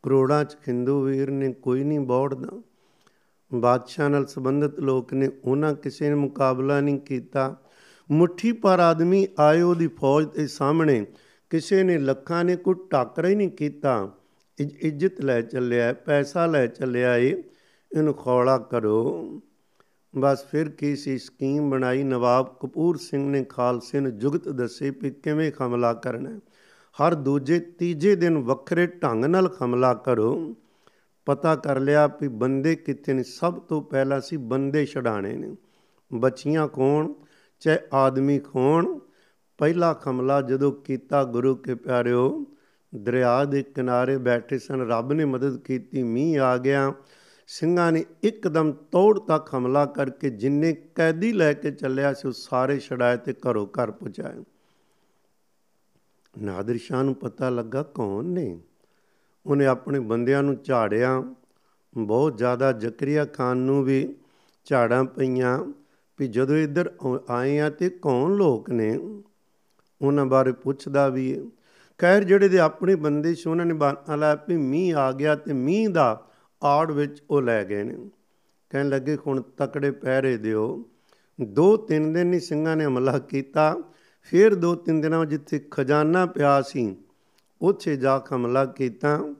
ਕਰੋੜਾਂ 0.03 0.45
ਚ 0.45 0.57
ਹਿੰਦੂ 0.69 1.03
ਵੀਰ 1.03 1.31
ਨੇ 1.31 1.53
ਕੋਈ 1.53 1.85
ਨਹੀਂ 1.85 2.01
ਬੋੜਦਾ। 2.01 2.63
ਬਾਦਸ਼ਾਹ 3.55 4.09
ਨਾਲ 4.09 4.27
ਸੰਬੰਧਿਤ 4.27 4.81
ਲੋਕ 4.81 5.15
ਨੇ 5.15 5.29
ਉਹਨਾਂ 5.45 5.75
ਕਿਸੇ 5.75 6.09
ਨੇ 6.09 6.15
ਮੁਕਾਬਲਾ 6.15 6.81
ਨਹੀਂ 6.81 6.99
ਕੀਤਾ। 6.99 7.57
ਮੁਠੀ 8.11 8.53
ਪਰ 8.53 8.81
ਆਦਮੀ 8.81 9.27
ਆਏ 9.39 9.61
ਉਹਦੀ 9.61 9.89
ਫੌਜ 9.89 10.25
ਦੇ 10.35 10.47
ਸਾਹਮਣੇ। 10.47 11.07
ਕਿਸੇ 11.51 11.83
ਨੇ 11.83 11.99
ਲੱਖਾਂ 11.99 12.45
ਨੇ 12.45 12.57
ਕੋਈ 12.57 12.75
ਟਾਕਰਾ 12.91 13.29
ਹੀ 13.29 13.35
ਨਹੀਂ 13.35 13.49
ਕੀਤਾ। 13.49 14.13
ਇੱਜ਼ਤ 14.61 15.21
ਲੈ 15.21 15.41
ਚੱਲਿਆ, 15.41 15.93
ਪੈਸਾ 15.93 16.47
ਲੈ 16.47 16.67
ਚੱਲਿਆ 16.67 17.17
ਏ। 17.17 17.43
ਇਹਨੂੰ 17.97 18.15
ਖੌਲਾ 18.15 18.59
ਕਰੋ। 18.59 19.41
ਬਸ 20.19 20.45
ਫਿਰ 20.45 20.69
ਕੀ 20.69 20.97
ਸੀ? 20.97 21.19
ਸਕੀਮ 21.19 21.71
ਬਣਾਈ। 21.71 22.03
ਨਵਾਬ 22.03 22.57
ਕਪੂਰ 22.61 22.97
ਸਿੰਘ 22.97 23.31
ਨੇ 23.31 23.45
ਖਾਲਸੇ 23.45 24.01
ਨੂੰ 24.01 24.19
ਜੁਗਤ 24.19 24.49
ਦੱਸੇ 24.49 24.91
ਕਿ 24.91 25.11
ਕਿਵੇਂ 25.11 25.53
ਹਮਲਾ 25.67 25.93
ਕਰਨਾ 25.93 26.41
ਹਰ 27.03 27.15
ਦੂਜੇ, 27.15 27.61
ਤੀਜੇ 27.61 28.17
ਦਿਨ 28.17 28.39
ਵੱਖਰੇ 28.39 28.87
ਢੰਗ 28.87 29.25
ਨਾਲ 29.25 29.57
ਹਮਲਾ 29.65 29.95
ਕਰੋ। 29.95 30.55
ਪਤਾ 31.27 31.57
ਕਰ 31.57 31.81
ਲਿਆ 31.81 32.07
ਵੀ 32.07 32.29
ਬੰਦੇ 32.29 32.77
ਕਿੱਥੇ 32.77 33.13
ਨੇ। 33.13 33.23
ਸਭ 33.23 33.55
ਤੋਂ 33.55 33.83
ਪਹਿਲਾਂ 33.83 34.21
ਸੀ 34.21 34.37
ਬੰਦੇ 34.37 34.87
ਛਡਾਣੇ 34.87 35.37
ਨੇ। 35.37 35.57
ਬੱਚੀਆਂ 36.15 36.69
ਕੌਣ? 36.69 37.13
ਚਾਹੇ 37.61 37.79
ਆਦਮੀ 37.93 38.39
ਕੌਣ? 38.39 38.99
ਪਹਿਲਾ 39.59 40.01
ਹਮਲਾ 40.11 40.41
ਜਦੋਂ 40.41 40.73
ਕੀਤਾ, 40.73 41.25
ਗੁਰੂ 41.25 41.55
ਕੇ 41.57 41.75
ਪਿਆਰਿਓ, 41.75 42.45
ਦਰਿਆ 42.97 43.45
ਦੇ 43.45 43.63
ਕਿਨਾਰੇ 43.63 44.19
ਬੈਠੇ 44.19 44.59
ਸਨ। 44.59 44.89
ਰੱਬ 44.89 45.13
ਨੇ 45.13 45.25
ਮਦਦ 45.25 45.57
ਕੀਤੀ। 45.57 46.03
ਮੀਂਹ 46.03 46.41
ਆ 46.41 46.57
ਗਿਆ। 46.57 46.93
ਸਿੰਘਾਂ 47.51 47.93
ਨੇ 47.93 48.05
ਇੱਕਦਮ 48.23 48.73
ਤੋੜ 48.73 49.19
ਤੱਕ 49.19 49.55
ਹਮਲਾ 49.55 49.87
ਕਰਕੇ 49.87 50.31
ਜਿੰਨੇ 50.31 50.73
ਕੈਦੀ 50.95 51.33
ਲੈ 51.33 51.53
ਕੇ 51.53 51.71
ਚੱਲਿਆ 51.71 52.13
ਸੀ, 52.15 52.29
ਉਹ 52.29 52.33
ਸਾਰੇ 52.33 52.79
ਛੜਾਏ 52.79 53.17
ਤੇ 53.17 53.33
ਘਰੋਂ 53.33 53.67
ਘਰ 53.67 53.91
ਪਹੁੰਚਾਏ 53.91 54.45
ਨਾਦਰ 56.43 56.77
ਸ਼ਾਹ 56.77 57.05
ਨੂੰ 57.05 57.15
ਪਤਾ 57.15 57.51
ਲੱਗਾ 57.51 57.83
ਕੌਣ 57.83 58.25
ਨੇ। 58.25 58.61
ਉਹਨੇ 59.47 59.67
ਆਪਣੇ 59.67 60.01
ਬੰਦਿਆਂ 60.01 60.43
ਨੂੰ 60.43 60.63
ਝਾੜਿਆ। 60.63 61.23
ਬਹੁਤ 61.97 62.39
ਜ਼ਿਆਦਾ 62.39 62.73
ਜ਼ਕਰੀਆ 62.73 63.25
ਖਾਨ 63.25 63.57
ਨੂੰ 63.57 63.85
ਵੀ 63.85 64.17
ਝਾੜਾਂ 64.65 65.05
ਪਈਆਂ 65.05 65.59
ਵੀ 66.19 66.29
ਜਦੋਂ 66.29 66.57
ਇੱਧਰ 66.57 66.93
ਆਏ 67.31 67.59
ਆ 67.59 67.71
ਤੇ 67.71 67.89
ਕੌਣ 67.91 68.35
ਲੋਕ 68.35 68.71
ਨੇ? 68.71 68.97
ਉਹਨਾਂ 70.03 70.27
ਬਾਰੇ 70.27 70.53
ਪੁੱਛਦਾ 70.53 71.09
ਵੀ 71.09 71.35
ਹੈ 71.35 71.43
ਖੈਰ, 71.99 72.25
ਜਿਹੜੇ 72.25 72.49
ਦੇ 72.49 72.59
ਆਪਣੇ 72.59 72.95
ਬੰਦੇ 72.95 73.35
ਸੀ, 73.35 73.51
ਉਹਨਾਂ 73.51 73.67
ਨੇ 73.67 73.75
ਬਾਣਾ 73.75 74.17
ਲਾ 74.17 74.35
ਵੀ 74.49 74.57
ਮੀਂਹ 74.57 74.97
ਆ 74.97 75.13
ਗਿਆ 75.13 75.35
ਤੇ 75.35 75.53
ਮੀਂਹ 75.53 75.89
ਦਾ 75.89 76.25
ਆੜ 76.63 76.93
ਵਿੱਚ 76.93 77.23
ਉਹ 77.31 77.43
ਲੈ 77.43 77.65
ਗਏ 77.65 77.83
ਨੇ। 77.83 78.11
ਕਹਿਣ 78.71 78.89
ਲੱਗੇ, 78.89 79.19
ਹੁਣ 79.27 79.43
ਤਕੜੇ 79.57 79.91
ਪਹਿਰੇ 79.91 80.37
ਦਿਓ। 80.37 80.91
ਦੋ 81.41 81.77
ਤਿੰਨ 81.77 82.13
ਦਿਨ 82.13 82.35
ਹੀ 82.35 82.41
ਸਿੰਘਾਂ 82.41 82.77
ਨੇ 82.77 82.85
ਹਮਲਾ 82.85 83.19
ਕੀਤਾ। 83.19 83.77
ਫਿਰ 84.23 84.55
ਦੋ 84.55 84.75
ਤਿੰਨ 84.75 85.01
ਦਿਨਾਂ 85.01 85.27
ਜਿੱਥੇ 85.27 85.65
ਖਜ਼ਾਨਾ 85.71 86.27
ਪਿਆ 86.27 86.63
ਸੀ, 86.63 86.97
ਉੱਥੇ 87.63 87.97
ਜਾ 87.97 88.23
ਹਮਲਾ 88.37 88.65
ਕੀਤਾ। 88.65 89.35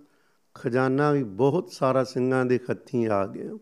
ਖਜ਼ਾਨਾ 0.55 1.13
ਵੀ 1.13 1.23
ਬਹੁਤ 1.25 1.73
ਸਾਰਾ 1.73 2.05
ਸਿੰਘਾਂ 2.05 2.45
ਦੇ 2.45 2.59
ਹੱਥੀਂ 2.71 3.09
ਆ 3.09 3.27
ਗਿਆ। 3.27 3.59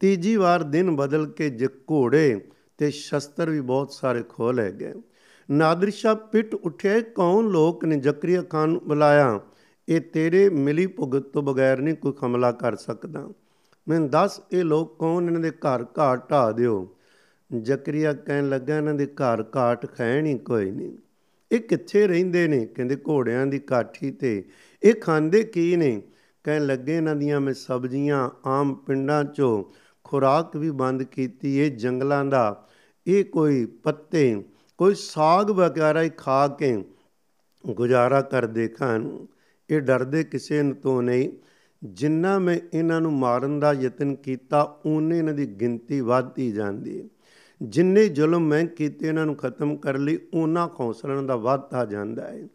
ਤੀਜੀ 0.00 0.36
ਵਾਰ 0.36 0.62
ਦਿਨ 0.62 0.96
ਬਦਲ 0.96 1.26
ਕੇ 1.26 1.50
ਜੇ 1.50 1.66
ਘੋੜੇ 1.66 2.48
ਤੇ 2.78 2.90
ਸ਼ਸਤਰ 2.90 3.50
ਵੀ 3.50 3.60
ਬਹੁਤ 3.60 3.92
ਸਾਰੇ 3.92 4.22
ਖੋ 4.22 4.52
ਲੈ 4.52 4.70
ਗਏ। 4.70 4.94
ਨਾਦਰ 5.50 5.90
ਸ਼ਾਹ 5.90 6.14
ਪਿੱਟ 6.14 6.54
ਉੱਠਿਆ 6.54 7.00
ਕੌਣ 7.00 7.44
ਲੋਕ 7.44 7.84
ਨੇ? 7.84 7.96
ਜ਼ਕਰੀਆ 7.96 8.42
ਖਾਨ 8.42 8.68
ਨੂੰ 8.68 8.80
ਬੁਲਾਇਆ। 8.88 9.40
ਇਹ 9.88 10.00
ਤੇਰੇ 10.00 10.48
ਮਿਲੀ 10.48 10.86
ਭੁਗਤ 10.86 11.22
ਤੋਂ 11.22 11.42
ਬਗੈਰ 11.42 11.78
ਨਹੀਂ 11.78 11.94
ਕੋਈ 11.94 12.12
ਹਮਲਾ 12.24 12.52
ਕਰ 12.52 12.76
ਸਕਦਾ। 12.76 13.28
ਮੈਂ 13.88 14.00
ਦੱਸ, 14.00 14.40
ਇਹ 14.52 14.64
ਲੋਕ 14.64 14.98
ਕੌਣ? 14.98 15.26
ਇਹਨਾਂ 15.26 15.40
ਦੇ 15.40 15.50
ਘਰ 15.50 15.86
ਘਾਟ 15.98 16.30
ਢਾ 16.30 16.52
ਦਿਓ। 16.52 16.96
ਜ਼ਕਰੀਆ 17.62 18.12
ਕਹਿਣ 18.12 18.48
ਲੱਗਾ, 18.48 18.76
ਇਹਨਾਂ 18.76 18.94
ਦੇ 18.94 19.06
ਘਰ 19.06 19.44
ਘਾਟ 19.56 19.86
ਖੈ 19.94 20.22
ਨਹੀਂ 20.22 20.38
ਕੋਈ 20.38 20.70
ਨਹੀਂ। 20.70 20.96
ਇਹ 21.52 21.60
ਕਿੱਥੇ 21.60 22.06
ਰਹਿੰਦੇ 22.06 22.48
ਨੇ? 22.48 22.66
ਕਹਿੰਦੇ, 22.66 22.96
ਘੋੜਿਆਂ 22.96 23.46
ਦੀ 23.46 23.58
ਕਾਠੀ 23.58 24.10
ਤੇ। 24.10 24.48
ਇਹ 24.82 24.94
ਖਾਂਦੇ 24.94 25.42
ਕੀ 25.42 25.76
ਨੇ? 25.76 26.02
ਕਹਿਣ 26.44 26.66
ਲੱਗੇ, 26.66 26.96
ਇਹਨਾਂ 26.96 27.16
ਦੀਆਂ 27.16 27.40
ਮੈਂ 27.40 27.54
ਸਬਜ਼ੀਆਂ 27.54 28.30
ਆਮ 28.46 28.74
ਪਿੰਡਾਂ 28.74 29.24
'ਚੋਂ 29.24 29.64
ਖੁਰਾਕ 30.04 30.56
ਵੀ 30.56 30.70
ਬੰਦ 30.70 31.02
ਕੀਤੀ, 31.02 31.58
ਇਹ 31.58 31.76
ਜੰਗਲਾਂ 31.76 32.24
ਦਾ। 32.24 32.68
ਇਹ 33.06 33.24
ਕੋਈ 33.24 33.66
ਪੱਤੇ, 33.66 34.44
ਕੋਈ 34.78 34.94
ਸਾਗ 34.94 35.50
ਵਗੈਰਾ 35.50 36.02
ਹੀ 36.02 36.10
ਖਾ 36.16 36.48
ਕੇ 36.48 36.84
ਗੁਜ਼ਾਰਾ 37.70 38.20
ਕਰਦੇ 38.20 38.68
ਖਾਨ 38.68 39.26
ਇਹ 39.70 39.80
ਡਰਦੇ 39.80 40.24
ਕਿਸੇ 40.24 40.62
ਨੂੰ 40.62 40.76
ਤੋਂ 40.76 41.02
ਨਹੀਂ। 41.02 41.30
ਜਿੰਨਾ 41.84 42.38
ਮੈਂ 42.38 42.58
ਇਹਨਾਂ 42.74 43.00
ਨੂੰ 43.00 43.12
ਮਾਰਨ 43.12 43.60
ਦਾ 43.60 43.72
ਯਤਨ 43.72 44.14
ਕੀਤਾ 44.14 44.80
ਉਹਨੇ 44.86 45.18
ਇਹਨਾਂ 45.18 45.34
ਦੀ 45.34 45.46
ਗਿਣਤੀ 45.46 46.00
ਵਧਦੀ 46.00 46.52
ਜਾਂਦੀ 46.52 47.10
ਜਿੰਨੇ 47.62 48.08
ਜ਼ੁਲਮ 48.08 48.46
ਮੈਂ 48.46 48.64
ਕੀਤੇ, 48.66 49.08
ਇਹਨਾਂ 49.08 49.26
ਨੂੰ 49.26 49.36
ਖਤਮ 49.36 49.76
ਕਰ 49.76 49.98
ਲਈ 49.98 50.18
ਉਹਨਾਂ 50.34 50.68
ਹੌਸਲਾ 50.80 51.22
ਦਾ 51.22 51.36
ਵਧਦਾ 51.36 51.84
ਜਾਂਦਾ 51.84 52.26
ਹੈ। 52.26 52.48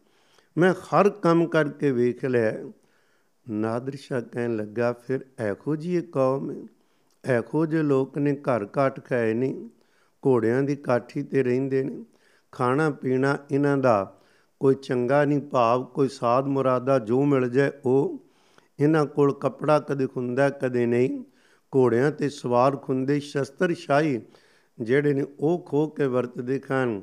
ਮੈਂ 0.57 0.73
ਹਰ 0.73 1.09
ਕੰਮ 1.09 1.47
ਕਰਕੇ 1.47 1.91
ਵੇਖ 1.91 2.25
ਲਿਆ 2.25 2.71
ਨਾਦਰ 3.49 3.95
ਸ਼ਾਹ 3.95 4.21
ਕਹਿਣ 4.21 4.55
ਲੱਗਾ, 4.55 4.93
ਫਿਰ 4.93 5.25
ਐਖੋ 5.39 5.75
ਜੀ 5.75 5.95
ਇਹ 5.95 6.01
ਕੌਮ 6.01 6.51
ਹੈ। 6.51 6.67
ਐਖੋ 7.25 7.65
ਜੇ 7.65 7.81
ਲੋਕ 7.81 8.17
ਨੇ 8.17 8.35
ਘਰ 8.35 8.67
ਘਾਟ 8.77 9.05
ਖਾਏ 9.05 9.33
ਨਹੀਂ। 9.33 9.69
ਘੋੜਿਆਂ 10.27 10.63
ਦੀ 10.63 10.75
ਕਾਠੀ 10.75 11.23
ਤੇ 11.23 11.43
ਰਹਿੰਦੇ 11.43 11.83
ਨੇ। 11.83 12.05
ਖਾਣਾ 12.51 12.89
ਪੀਣਾ 12.89 13.37
ਇਹਨਾਂ 13.51 13.77
ਦਾ 13.77 14.20
ਕੋਈ 14.61 14.75
ਚੰਗਾ 14.75 15.25
ਨਹੀਂ, 15.25 15.39
ਭਾਵ 15.39 15.83
ਕੋਈ 15.85 16.07
ਸਾਧ 16.07 16.45
ਮੁਰਾਦਾ 16.45 16.99
ਜੋ 16.99 17.25
ਮਿਲ 17.25 17.49
ਜਾਏ, 17.49 17.71
ਉਹ 17.85 18.25
ਇਹਨਾਂ 18.79 19.05
ਕੋਲ 19.05 19.33
ਕਪੜਾ 19.33 19.79
ਕਦੇ 19.79 20.07
ਖੁੰਦਾ, 20.07 20.49
ਕਦੇ 20.49 20.85
ਨਹੀਂ। 20.85 21.23
ਘੋੜਿਆਂ 21.75 22.11
ਤੇ 22.11 22.29
ਸਵਾਰ 22.29 22.77
ਖੁੰਦੇ 22.77 23.19
ਸ਼ਸਤਰ 23.19 23.73
ਸ਼ਾਹੀ 23.73 24.21
ਜਿਹੜੇ 24.81 25.13
ਨੇ 25.13 25.25
ਉਹ 25.39 25.65
ਖੋ 25.69 25.87
ਕੇ 25.87 26.07
ਵਰਤਦੇ 26.07 26.59
ਖਾਨ। 26.59 27.01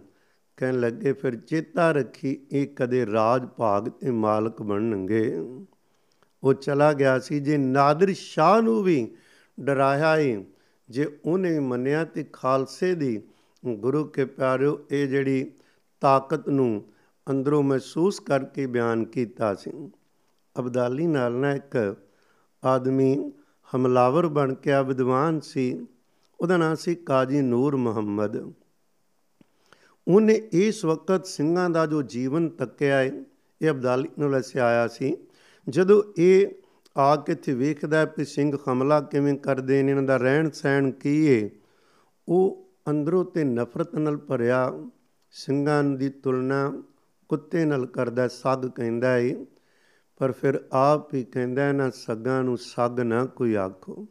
ਕਹਿਣ 0.57 0.81
ਲੱਗੇ, 0.81 1.12
ਫਿਰ 1.12 1.37
ਚੇਤਾ 1.37 1.92
ਰੱਖੀ 1.92 2.47
ਇਹ 2.53 2.66
ਕਦੇ 2.77 3.07
ਰਾਜ 3.07 3.47
ਭਾਗ 3.47 3.88
ਤੇ 3.88 4.11
ਮਾਲਕ 4.11 4.62
ਬਣਨਗੇ। 4.62 5.37
ਉਹ 6.42 6.55
ਚਲਾ 6.55 6.92
ਗਿਆ 6.92 7.18
ਸੀ। 7.18 7.40
ਜੇ 7.40 7.57
ਨਾਦਰ 7.57 8.12
ਸ਼ਾਹ 8.12 8.62
ਨੂੰ 8.62 8.83
ਵੀ 8.83 9.14
ਡਰਾਇਆ 9.61 10.16
ਏ, 10.16 10.44
ਜੇ 10.90 11.18
ਉਹਨੇ 11.25 11.59
ਮੰਨਿਆ 11.59 12.05
ਤੇ 12.05 12.27
ਖਾਲਸੇ 12.33 12.94
ਦੀ 12.94 13.23
ਗੁਰੂ 13.66 14.05
ਕੇ 14.05 14.25
ਪਿਆਰਿਓ, 14.25 14.87
ਇਹ 14.90 15.09
ਜਿਹੜੀ 15.09 15.53
ਤਾਕਤ 16.01 16.49
ਨੂੰ 16.49 16.85
ਅੰਦਰੋਂ 17.30 17.62
ਮਹਿਸੂਸ 17.62 18.20
ਕਰਕੇ 18.20 18.66
ਬਿਆਨ 18.66 19.04
ਕੀਤਾ 19.04 19.54
ਸੀ। 19.54 19.90
ਅਬਦਾਲੀ 20.58 21.06
ਨਾਲ 21.06 21.32
ਨਾ 21.32 21.54
ਇੱਕ 21.54 21.96
ਆਦਮੀ 22.64 23.32
ਹਮਲਾਵਰ 23.74 24.26
ਬਣ 24.26 24.54
ਕੇ 24.54 24.72
ਆ, 24.72 24.82
ਵਿਦਵਾਨ 24.82 25.40
ਸੀ। 25.40 25.86
ਉਹਦਾ 26.40 26.56
ਨਾਮ 26.56 26.74
ਸੀ 26.74 26.94
ਕਾਜੀ 26.94 27.40
ਨੂਰ 27.40 27.76
ਮੁਹੰਮਦ। 27.76 28.52
ਉਹਨੇ 30.08 30.48
ਇਸ 30.52 30.84
ਵਕਤ 30.84 31.26
ਸਿੰਘਾਂ 31.26 31.70
ਦਾ 31.70 31.86
ਜੋ 31.86 32.02
ਜੀਵਨ 32.02 32.48
ਤੱਕਿਆ 32.48 32.96
ਹੈ 32.96 33.24
ਇਹ 33.62 33.70
ਅਬਦਾਲੀ 33.70 34.08
ਨੂੰ 34.18 34.30
ਲੈ 34.30 34.60
ਆਇਆ 34.60 34.88
ਸੀ। 34.88 35.16
ਜਦੋਂ 35.68 36.02
ਇਹ 36.18 36.46
ਆ 36.96 37.16
ਕੇ 37.16 37.32
ਇੱਥੇ 37.32 37.54
ਵੇਖਦਾ 37.54 38.04
ਕਿ 38.04 38.24
ਸਿੰਘ 38.24 38.56
ਹਮਲਾ 38.68 39.00
ਕਿਵੇਂ 39.00 39.34
ਕਰਦੇ 39.34 39.82
ਨੇ, 39.82 39.90
ਇਹਨਾਂ 39.90 40.02
ਦਾ 40.02 40.16
ਰਹਿਣ 40.16 40.50
ਸਹਿਣ 40.50 40.90
ਕੀ 40.90 41.26
ਏ, 41.26 41.50
ਉਹ 42.28 42.68
ਅੰਦਰੋਂ 42.88 43.24
ਤੇ 43.24 43.44
ਨਫ਼ਰਤ 43.44 43.94
ਨਾਲ 43.94 44.16
ਭਰਿਆ 44.16 44.72
ਸਿੰਘਾਂ 45.30 45.84
ਦੀ 45.84 46.08
ਤੁਲਨਾ 46.08 46.82
ਕੁੱਤੇ 47.28 47.64
ਨਾਲ 47.64 47.86
ਕਰਦਾ 47.86 48.26
ਸੱਗ 48.28 48.66
ਕਹਿੰਦਾ 48.66 49.16
ਏ, 49.18 49.34
ਪਰ 50.20 50.32
ਫਿਰ 50.32 50.60
ਆਪ 50.72 51.14
ਹੀ 51.14 51.22
ਕਹਿੰਦਾ 51.24 51.70
ਨਾ 51.72 51.90
ਸੱਗਾਂ 51.90 52.42
ਨੂੰ 52.44 52.56
ਸੱਗ 52.58 53.00
ਨਾ 53.00 53.24
ਕੋਈ 53.26 53.54
ਆਖੋ। 53.56 54.06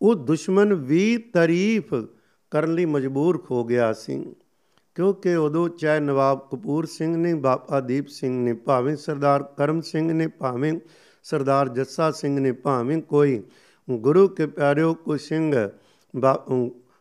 ਉਹ 0.00 0.14
ਦੁਸ਼ਮਣ 0.14 0.74
ਵੀ 0.74 1.16
ਤਾਰੀਫ 1.32 1.94
ਕਰਨ 2.52 2.74
ਲਈ 2.74 2.84
ਮਜਬੂਰ 2.84 3.42
ਹੋ 3.50 3.64
ਗਿਆ 3.64 3.92
ਸੀ, 3.92 4.24
ਕਿਉਂਕਿ 4.96 5.34
ਉਦੋਂ 5.36 5.68
ਚਾਹੇ 5.70 6.00
ਨਵਾਬ 6.00 6.46
ਕਪੂਰ 6.50 6.86
ਸਿੰਘ 6.86 7.16
ਨੇ, 7.16 7.34
ਬਾਬਾ 7.34 7.80
ਦੀਪ 7.80 8.08
ਸਿੰਘ 8.08 8.44
ਨੇ, 8.44 8.52
ਭਾਵੇਂ 8.54 8.96
ਸਰਦਾਰ 8.96 9.42
ਕਰਮ 9.56 9.80
ਸਿੰਘ 9.80 10.12
ਨੇ, 10.12 10.26
ਭਾਵੇਂ 10.28 10.72
ਸਰਦਾਰ 11.24 11.68
ਜੱਸਾ 11.68 12.10
ਸਿੰਘ 12.10 12.38
ਨੇ, 12.40 12.52
ਭਾਵੇਂ 12.52 13.00
ਕੋਈ 13.02 13.42
ਗੁਰੂ 13.88 14.26
ਕੇ 14.28 14.46
ਪਿਆਰਿਓ 14.46 14.94
ਕੋਈ 14.94 15.18
ਸਿੰਘ 15.18 15.54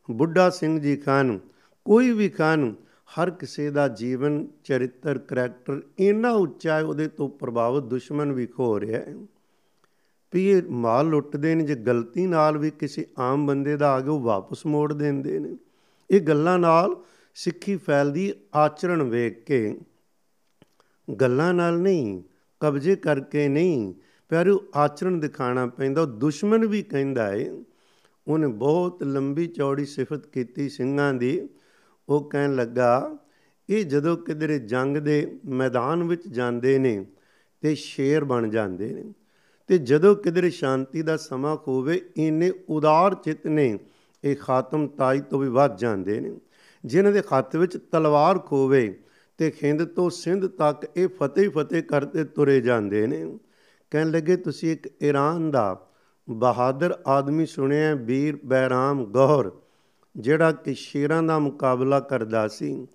ਬੁੱਢਾ 0.09 0.49
ਸਿੰਘ 0.49 0.79
ਜੀ 0.79 0.95
ਖਾਨ, 0.97 1.39
ਕੋਈ 1.85 2.11
ਵੀ 2.11 2.29
ਖਾਨ 2.29 2.73
ਹਰ 3.05 3.31
ਕਿਸੇ 3.31 3.71
ਦਾ 3.71 3.87
ਜੀਵਨ, 3.87 4.47
ਚਰਿੱਤਰ, 4.63 5.17
ਕਰੈਕਟਰ 5.17 5.81
ਇੰਨਾ 5.99 6.31
ਉੱਚਾ 6.31 6.75
ਹੈ, 6.75 6.83
ਉਹਦੇ 6.83 7.07
ਤੋਂ 7.07 7.29
ਪ੍ਰਭਾਵਿਤ 7.29 7.83
ਦੁਸ਼ਮਣ 7.83 8.31
ਵੀ 8.31 8.45
ਖੋ 8.45 8.79
ਰਿਹਾ 8.79 9.01
ਹੈ। 9.01 9.15
ਵੀ 10.33 10.49
ਇਹ 10.49 10.63
ਮਾਲ 10.69 11.07
ਲੁੱਟਦੇ 11.07 11.55
ਨੇ, 11.55 11.63
ਜੇ 11.63 11.75
ਗਲਤੀ 11.75 12.27
ਨਾਲ 12.27 12.57
ਵੀ 12.57 12.71
ਕਿਸੇ 12.71 13.07
ਆਮ 13.19 13.45
ਬੰਦੇ 13.45 13.77
ਦਾ 13.77 13.91
ਆ 13.91 13.99
ਗਿਆ, 13.99 14.11
ਉਹ 14.11 14.19
ਵਾਪਸ 14.19 14.65
ਮੋੜ 14.65 14.93
ਦਿੰਦੇ 14.93 15.39
ਨੇ। 15.39 15.57
ਇਹ 16.11 16.21
ਗੱਲਾਂ 16.21 16.59
ਨਾਲ 16.59 16.95
ਸਿੱਖੀ 17.35 17.77
ਫੈਲਦੀ 17.77 18.33
ਆਚਰਣ 18.55 19.03
ਵੇਖ 19.03 19.43
ਕੇ। 19.43 19.77
ਗੱਲਾਂ 21.21 21.53
ਨਾਲ 21.53 21.79
ਨਹੀਂ, 21.79 22.23
ਕਬਜ਼ੇ 22.59 22.95
ਕਰਕੇ 22.95 23.47
ਨਹੀਂ 23.47 23.93
ਪਿਆਰਿਓ 24.29 24.65
ਆਚਰਣ 24.75 25.11
ਦਿਖਾਣਾ 25.11 25.67
ਪੈਂਦਾ। 25.67 26.05
ਦੁਸ਼ਮਣ 26.05 26.67
ਵੀ 26.67 26.83
ਕਹਿੰਦਾ 26.83 27.33
ਏ 27.33 27.63
ਉਹਨੇ 28.27 28.47
ਬਹੁਤ 28.47 29.03
ਲੰਬੀ 29.03 29.47
ਚੌੜੀ 29.47 29.85
ਸਿਫਤ 29.85 30.27
ਕੀਤੀ 30.27 30.69
ਸਿੰਘਾਂ 30.69 31.13
ਦੀ। 31.13 31.49
ਉਹ 32.09 32.29
ਕਹਿਣ 32.29 32.55
ਲੱਗਾ, 32.55 33.17
ਇਹ 33.69 33.85
ਜਦੋਂ 33.85 34.17
ਕਿਧਰੇ 34.17 34.59
ਜੰਗ 34.59 34.97
ਦੇ 34.97 35.39
ਮੈਦਾਨ 35.45 36.03
ਵਿੱਚ 36.03 36.27
ਜਾਂਦੇ 36.27 36.77
ਨੇ 36.79 37.05
ਤੇ 37.61 37.75
ਸ਼ੇਰ 37.75 38.23
ਬਣ 38.23 38.49
ਜਾਂਦੇ 38.49 38.93
ਨੇ, 38.93 39.03
ਤੇ 39.67 39.77
ਜਦੋਂ 39.77 40.15
ਕਿਧਰੇ 40.15 40.49
ਸ਼ਾਂਤੀ 40.49 41.01
ਦਾ 41.01 41.17
ਸਮਾਂ 41.17 41.55
ਹੋਵੇ 41.67 42.01
ਇਹਨੇ 42.17 42.51
ਉਦਾਰ 42.69 43.15
ਚਿਤ 43.15 43.47
ਨੇ, 43.47 43.79
ਇਹ 44.23 44.35
ਖਾਤਮ 44.35 44.87
ਤਾਈ 44.87 45.21
ਤੋਂ 45.21 45.39
ਵੀ 45.39 45.49
ਵੱਧ 45.49 45.77
ਜਾਂਦੇ 45.77 46.19
ਨੇ। 46.19 46.31
ਜਿਨ੍ਹਾਂ 46.83 47.13
ਦੇ 47.13 47.21
ਹੱਥ 47.33 47.55
ਵਿੱਚ 47.55 47.77
ਤਲਵਾਰ 47.91 48.39
ਖੋਵੇ 48.39 48.99
ਤੇ 49.37 49.51
ਖਿੰਦ 49.51 49.83
ਤੋਂ 49.85 50.09
ਸਿੰਧ 50.09 50.45
ਤੱਕ 50.45 50.85
ਇਹ 50.97 51.07
ਫਤਿਹ 51.07 51.49
ਫਤਿਹ 51.49 51.83
ਕਰਦੇ 51.83 52.23
ਤੁਰੇ 52.23 52.61
ਜਾਂਦੇ 52.61 53.07
ਨੇ। 53.07 53.39
ਕਹਿਣ 53.91 54.11
ਲੱਗੇ, 54.11 54.35
ਤੁਸੀਂ 54.35 54.71
ਇੱਕ 54.71 55.03
ਈਰਾਨ 55.03 55.51
ਦਾ 55.51 55.87
ਬਹਾਦਰ 56.29 56.97
ਆਦਮੀ 57.07 57.45
ਸੁਣਿਆ 57.45 57.93
ਵੀਰ 57.95 58.39
ਬੈਰਾਮ 58.45 59.05
ਗੌਰ। 59.05 59.51
ਜਿਹੜਾ 60.17 60.51
ਕਿ 60.51 60.73
ਸ਼ੇਰਾਂ 60.73 61.23
ਦਾ 61.23 61.39
ਮੁਕਾਬਲਾ 61.39 61.99
ਕਰਦਾ 61.99 62.47
ਸੀ, 62.47 62.88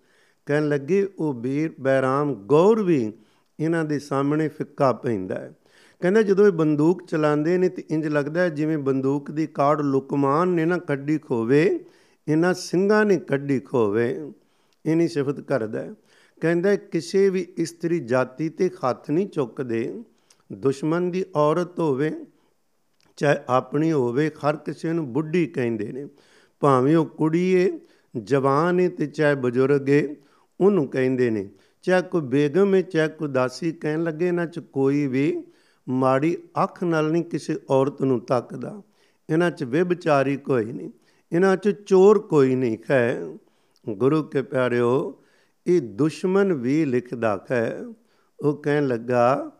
ਕਹਿਣ 0.46 0.68
ਲੱਗੇ, 0.68 1.08
ਉਹ 1.18 1.34
ਵੀਰ 1.34 1.72
ਬੈਰਾਮ 1.80 2.34
ਗੌਰ 2.34 2.82
ਵੀ 2.82 3.12
ਇਹਨਾਂ 3.60 3.84
ਦੇ 3.84 3.98
ਸਾਹਮਣੇ 3.98 4.48
ਫਿੱਕਾ 4.48 4.92
ਪੈਂਦਾ 4.92 5.34
ਹੈ। 5.34 5.52
ਕਹਿੰਦਾ, 6.00 6.22
ਜਦੋਂ 6.22 6.46
ਇਹ 6.46 6.52
ਬੰਦੂਕ 6.52 7.06
ਚਲਾਉਂਦੇ 7.06 7.58
ਨੇ 7.58 7.68
ਤੇ 7.68 7.84
ਇੰਜ 7.90 8.06
ਲੱਗਦਾ 8.06 8.40
ਹੈ 8.40 8.48
ਜਿਵੇਂ 8.48 8.78
ਬੰਦੂਕ 8.78 9.30
ਦੀ 9.30 9.46
ਕਾੜ 9.46 9.80
ਲੁਕਮਾਨ 9.80 10.48
ਨੇ 10.48 10.64
ਨਾ 10.64 10.78
ਕੱਢੀ 10.78 11.18
ਖੋਵੇ, 11.18 11.84
ਇਹਨਾਂ 12.28 12.54
ਸਿੰਘਾਂ 12.54 13.04
ਨੇ 13.04 13.16
ਕੱਢੀ 13.16 13.60
ਖੋਵੇ। 13.60 14.32
ਇਨੀ 14.86 15.08
ਸਿਫਤ 15.08 15.40
ਕਰਦਾ 15.40 15.94
ਕਹਿੰਦਾ, 16.40 16.76
ਕਿਸੇ 16.76 17.30
ਵੀ 17.30 17.46
ਇਸਤਰੀ 17.56 18.00
ਜਾਤੀ 18.00 18.48
ਤੇ 18.48 18.68
ਹੱਥ 18.68 19.10
ਨਹੀਂ 19.10 19.26
ਚੁੱਕਦੇ। 19.26 20.02
ਦੁਸ਼ਮਣ 20.52 21.00
ਦੀ 21.00 21.24
ਔਰਤ 21.36 21.80
ਹੋਵੇ, 21.80 22.12
ਚਾਹੇ 23.16 23.36
ਆਪਣੀ 23.48 23.92
ਹੋਵੇ, 23.92 24.30
ਹਰ 24.30 24.56
ਕਿਸੇ 24.56 24.92
ਨੂੰ 24.92 25.12
ਬੁੱਢੀ 25.12 25.46
ਕਹਿੰਦੇ 25.46 25.92
ਨੇ। 25.92 26.06
ਭਾਵੇਂ 26.62 26.96
ਉਹ 26.96 27.06
ਕੁੜੀ 27.06 27.50
ਏ 27.54 27.70
ਜਵਾਨ 28.14 28.80
ਏ 28.80 28.88
ਤੇ 28.88 29.06
ਚਾਹੇ 29.06 29.34
ਬਜ਼ੁਰਗ 29.34 29.88
ਏ, 29.88 30.16
ਉਹਨੂੰ 30.60 30.86
ਕਹਿੰਦੇ 30.88 31.30
ਨੇ, 31.30 31.48
ਚਾਹੇ 31.84 32.02
ਕੋਈ 32.02 32.20
ਬੇਗਮ 32.20 32.74
ਏ, 32.74 32.82
ਚਾਹੇ 32.82 33.08
ਕੋਈ 33.08 33.28
ਦਾਸੀ, 33.28 33.72
ਕਹਿਣ 33.72 34.02
ਲੱਗੇ 34.02 34.30
ਨਾ 34.32 34.46
ਚ 34.46 34.58
ਕੋਈ 34.72 35.06
ਵੀ 35.06 35.42
ਮਾੜੀ 35.86 36.36
ਅੱਖ 36.64 36.82
ਨਾਲ 36.84 37.10
ਨਹੀਂ 37.10 37.24
ਕਿਸੇ 37.24 37.56
ਔਰਤ 37.70 38.02
ਨੂੰ 38.02 38.20
ਤੱਕਦਾ। 38.20 38.80
ਇਹਨਾਂ 39.28 39.50
'ਚ 39.50 39.64
ਵਿਭਚਾਰੀ 39.64 40.36
ਕੋਈ 40.36 40.64
ਨਹੀਂ, 40.64 40.90
ਇਹਨਾਂ 41.32 41.56
'ਚ 41.56 41.68
ਚੋਰ 41.86 42.18
ਕੋਈ 42.18 42.54
ਨਹੀਂ 42.54 42.76
ਹੈ 42.90 43.22
ਗੁਰੂ 43.84 44.22
ਕੇ 44.22 44.42
ਪਿਆਰਿਓ, 44.42 45.22
ਇਹ 45.66 45.80
ਦੁਸ਼ਮਣ 45.80 46.52
ਵੀ 46.52 46.84
ਲਿਖਦਾ 46.84 47.46
ਹੈ 47.50 47.84
ਉਹ 48.38 48.62
ਕਹਿਣ 48.62 48.86
ਲੱਗਾ, 48.86 49.50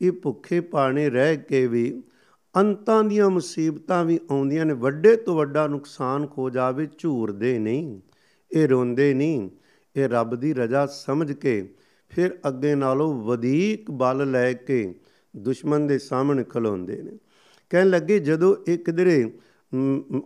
ਇਹ 0.00 0.12
ਭੁੱਖੇ 0.12 0.60
ਪਾਣੇ 0.60 1.08
ਰਹਿ 1.10 1.36
ਕੇ 1.38 1.66
ਵੀ 1.66 2.02
ਅੰਤਾਂ 2.58 3.02
ਦੀਆਂ 3.04 3.28
ਮੁਸੀਬਤਾਂ 3.30 4.04
ਵੀ 4.04 4.18
ਆਉਂਦੀਆਂ 4.30 4.64
ਨੇ, 4.66 4.72
ਵੱਡੇ 4.74 5.14
ਤੋਂ 5.16 5.34
ਵੱਡਾ 5.36 5.66
ਨੁਕਸਾਨ 5.66 6.26
ਹੋ 6.38 6.48
ਜਾਵੇ 6.50 6.86
ਝੂਰਦੇ 6.98 7.58
ਨਹੀਂ, 7.58 8.00
ਇਹ 8.50 8.68
ਰੋਂਦੇ 8.68 9.12
ਨਹੀਂ, 9.14 9.50
ਇਹ 9.96 10.08
ਰੱਬ 10.08 10.34
ਦੀ 10.34 10.52
ਰਜ਼ਾ 10.54 10.86
ਸਮਝ 10.86 11.32
ਕੇ 11.32 11.62
ਫਿਰ 12.10 12.38
ਅੱਗੇ 12.48 12.74
ਨਾਲੋਂ 12.74 13.12
ਵਧੇਕ 13.24 13.90
ਬਲ 13.90 14.30
ਲੈ 14.30 14.52
ਕੇ 14.52 14.94
ਦੁਸ਼ਮਣ 15.34 15.86
ਦੇ 15.86 15.98
ਸਾਹਮਣੇ 15.98 16.44
ਖਲੋਂਦੇ 16.44 17.02
ਨੇ। 17.02 17.18
ਕਹਿਣ 17.70 17.88
ਲੱਗੇ, 17.90 18.18
ਜਦੋਂ 18.18 18.54
ਇਹ 18.68 18.78
ਕਿਧਰੇ 18.78 19.22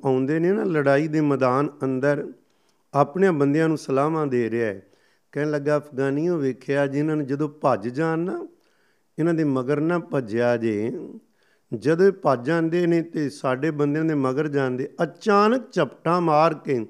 ਆਉਂਦੇ 0.04 0.38
ਨੇ 0.38 0.52
ਨਾ 0.52 0.64
ਲੜਾਈ 0.64 1.08
ਦੇ 1.08 1.20
ਮੈਦਾਨ 1.20 1.68
ਅੰਦਰ 1.84 2.26
ਆਪਣੇ 2.94 3.30
ਬੰਦਿਆਂ 3.30 3.68
ਨੂੰ 3.68 3.78
ਸਲਾਮਾਂ 3.78 4.26
ਦੇ 4.26 4.48
ਰਿਹਾ 4.50 4.66
ਹੈ, 4.66 4.82
ਕਹਿਣ 5.32 5.50
ਲੱਗਾ 5.50 5.76
ਅਫਗਾਨੀਆਂ 5.76 6.36
ਵੇਖਿਆ 6.36 6.86
ਜਿਨ੍ਹਾਂ 6.86 7.16
ਨੇ 7.16 7.24
ਜਦੋਂ 7.24 7.48
ਭੱਜ 7.62 7.88
ਜਾਣ 7.88 8.18
ਨਾ, 8.18 8.46
ਇਹਨਾਂ 9.18 9.34
ਦੇ 9.34 9.44
ਮਗਰ 9.44 9.80
ਨਾ 9.80 9.98
ਭੱਜਿਆ 9.98 10.56
ਜੇ 10.56 10.90
ਜਦੋਂ 11.78 12.12
ਭੱਜ 12.12 12.46
ਜਾਂਦੇ 12.46 12.86
ਨੇ 12.86 13.02
ਤੇ 13.02 13.30
ਸਾਡੇ 13.30 13.70
ਬੰਦਿਆਂ 13.70 14.04
ਦੇ 14.04 14.14
ਮਗਰ 14.14 14.48
ਜਾਂਦੇ, 14.48 14.94
ਅਚਾਨਕ 15.02 15.72
ਝਪਟਾ 15.72 16.20
ਮਾਰ 16.20 16.54
ਕੇ 16.54 16.86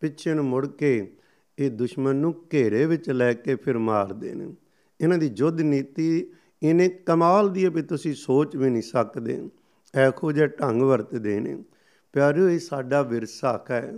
ਪਿੱਛੇ 0.00 0.34
ਨੂੰ 0.34 0.44
ਮੁੜ 0.44 0.66
ਕੇ 0.66 1.16
ਇਹ 1.58 1.70
ਦੁਸ਼ਮਣ 1.70 2.14
ਨੂੰ 2.14 2.44
ਘੇਰੇ 2.52 2.86
ਵਿੱਚ 2.86 3.10
ਲੈ 3.10 3.32
ਕੇ 3.32 3.56
ਫਿਰ 3.56 3.78
ਮਾਰਦੇ 3.78 4.34
ਨੇ। 4.34 4.54
ਇਹਨਾਂ 5.00 5.18
ਦੀ 5.18 5.28
ਜੁੱਧ 5.28 5.60
ਨੀਤੀ 5.60 6.26
ਇਹਨੇ 6.62 6.88
ਕਮਾਲ 6.88 7.48
ਦੀ 7.48 7.64
ਹੈ 7.64 7.70
ਵੀ 7.70 7.82
ਤੁਸੀਂ 7.82 8.14
ਸੋਚ 8.14 8.56
ਵੀ 8.56 8.70
ਨਹੀਂ 8.70 8.82
ਸਕਦੇ। 8.82 9.48
ਐਖੋ 9.94 10.32
ਜਿਹਾ 10.32 10.46
ਢੰਗ 10.46 10.82
ਵਰਤਦੇ 10.82 11.40
ਨੇ। 11.40 11.64
ਪਿਆਰਿਓ, 12.12 12.48
ਇਹ 12.48 12.58
ਸਾਡਾ 12.58 13.02
ਵਿਰਸਾ 13.02 13.64
ਹੈ। 13.70 13.92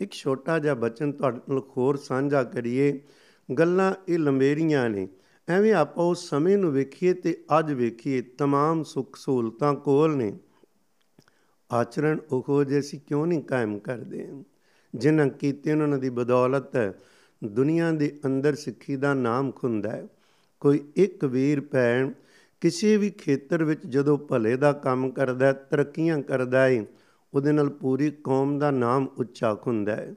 ਇੱਕ 0.00 0.12
ਛੋਟਾ 0.12 0.58
ਜਿਹਾ 0.58 0.74
ਬਚਨ 0.74 1.12
ਤੁਹਾਡੇ 1.12 1.40
ਨਾਲ 1.48 1.60
ਖੋਰ 1.60 1.96
ਸਾਂਝਾ 1.96 2.44
ਕਰੀਏ। 2.44 3.00
ਗੱਲਾਂ 3.58 3.94
ਇਹ 4.08 4.18
ਲੰਬੇਰੀਆਂ 4.18 4.90
ਨੇ। 4.90 5.08
ਐਵੇਂ 5.49 5.73
ਆਪਾਂ 5.73 6.05
ਉਸ 6.05 6.29
ਸਮੇਂ 6.29 6.57
ਨੂੰ 6.57 6.71
ਵੇਖੀਏ 6.71 7.13
ਤੇ 7.13 7.37
ਅੱਜ 7.59 7.73
ਵੇਖੀਏ 7.73 8.21
तमाम 8.21 8.83
ਸੁੱਖ 8.83 9.15
ਸਹੂਲਤਾਂ 9.15 9.73
ਕੋਲ 9.73 10.15
ਨੇ 10.15 10.37
ਆਚਰਣ 11.71 12.17
ਉਹ 12.31 12.63
ਜੇ 12.63 12.79
ਅਸੀਂ 12.79 12.99
ਕਿਉਂ 13.07 13.27
ਨਹੀਂ 13.27 13.43
ਕਾਇਮ 13.43 13.79
ਕਰਦੇ 13.79 14.27
ਜਿਨ੍ਹਾਂ 14.95 15.27
ਕੀਤੇ 15.27 15.71
ਉਹਨਾਂ 15.73 15.97
ਦੀ 15.97 16.09
ਬਦੌਲਤ 16.09 16.95
ਦੁਨੀਆ 17.43 17.91
ਦੇ 17.91 18.19
ਅੰਦਰ 18.25 18.55
ਸਿੱਖੀ 18.55 18.95
ਦਾ 18.95 19.13
ਨਾਮ 19.13 19.51
ਖੁੰਦਾ 19.51 19.89
ਹੈ 19.89 20.07
ਕੋਈ 20.59 20.79
ਇੱਕ 20.95 21.25
ਵੀਰ 21.25 21.61
ਭੈਣ 21.61 22.11
ਕਿਸੇ 22.61 22.97
ਵੀ 22.97 23.09
ਖੇਤਰ 23.09 23.63
ਵਿੱਚ 23.63 23.85
ਜਦੋਂ 23.87 24.17
ਭਲੇ 24.17 24.55
ਦਾ 24.55 24.71
ਕੰਮ 24.73 25.11
ਕਰਦਾ 25.11 25.45
ਹੈ 25.45 25.53
ਤਰੱਕੀਆਂ 25.53 26.21
ਕਰਦਾ 26.21 26.67
ਹੈ 26.67 26.85
ਉਹਦੇ 27.33 27.51
ਨਾਲ 27.51 27.69
ਪੂਰੀ 27.69 28.11
ਕੌਮ 28.11 28.59
ਦਾ 28.59 28.71
ਨਾਮ 28.71 29.07
ਉੱਚਾ 29.17 29.55
ਖੁੰਦਾ 29.55 29.95
ਹੈ 29.95 30.15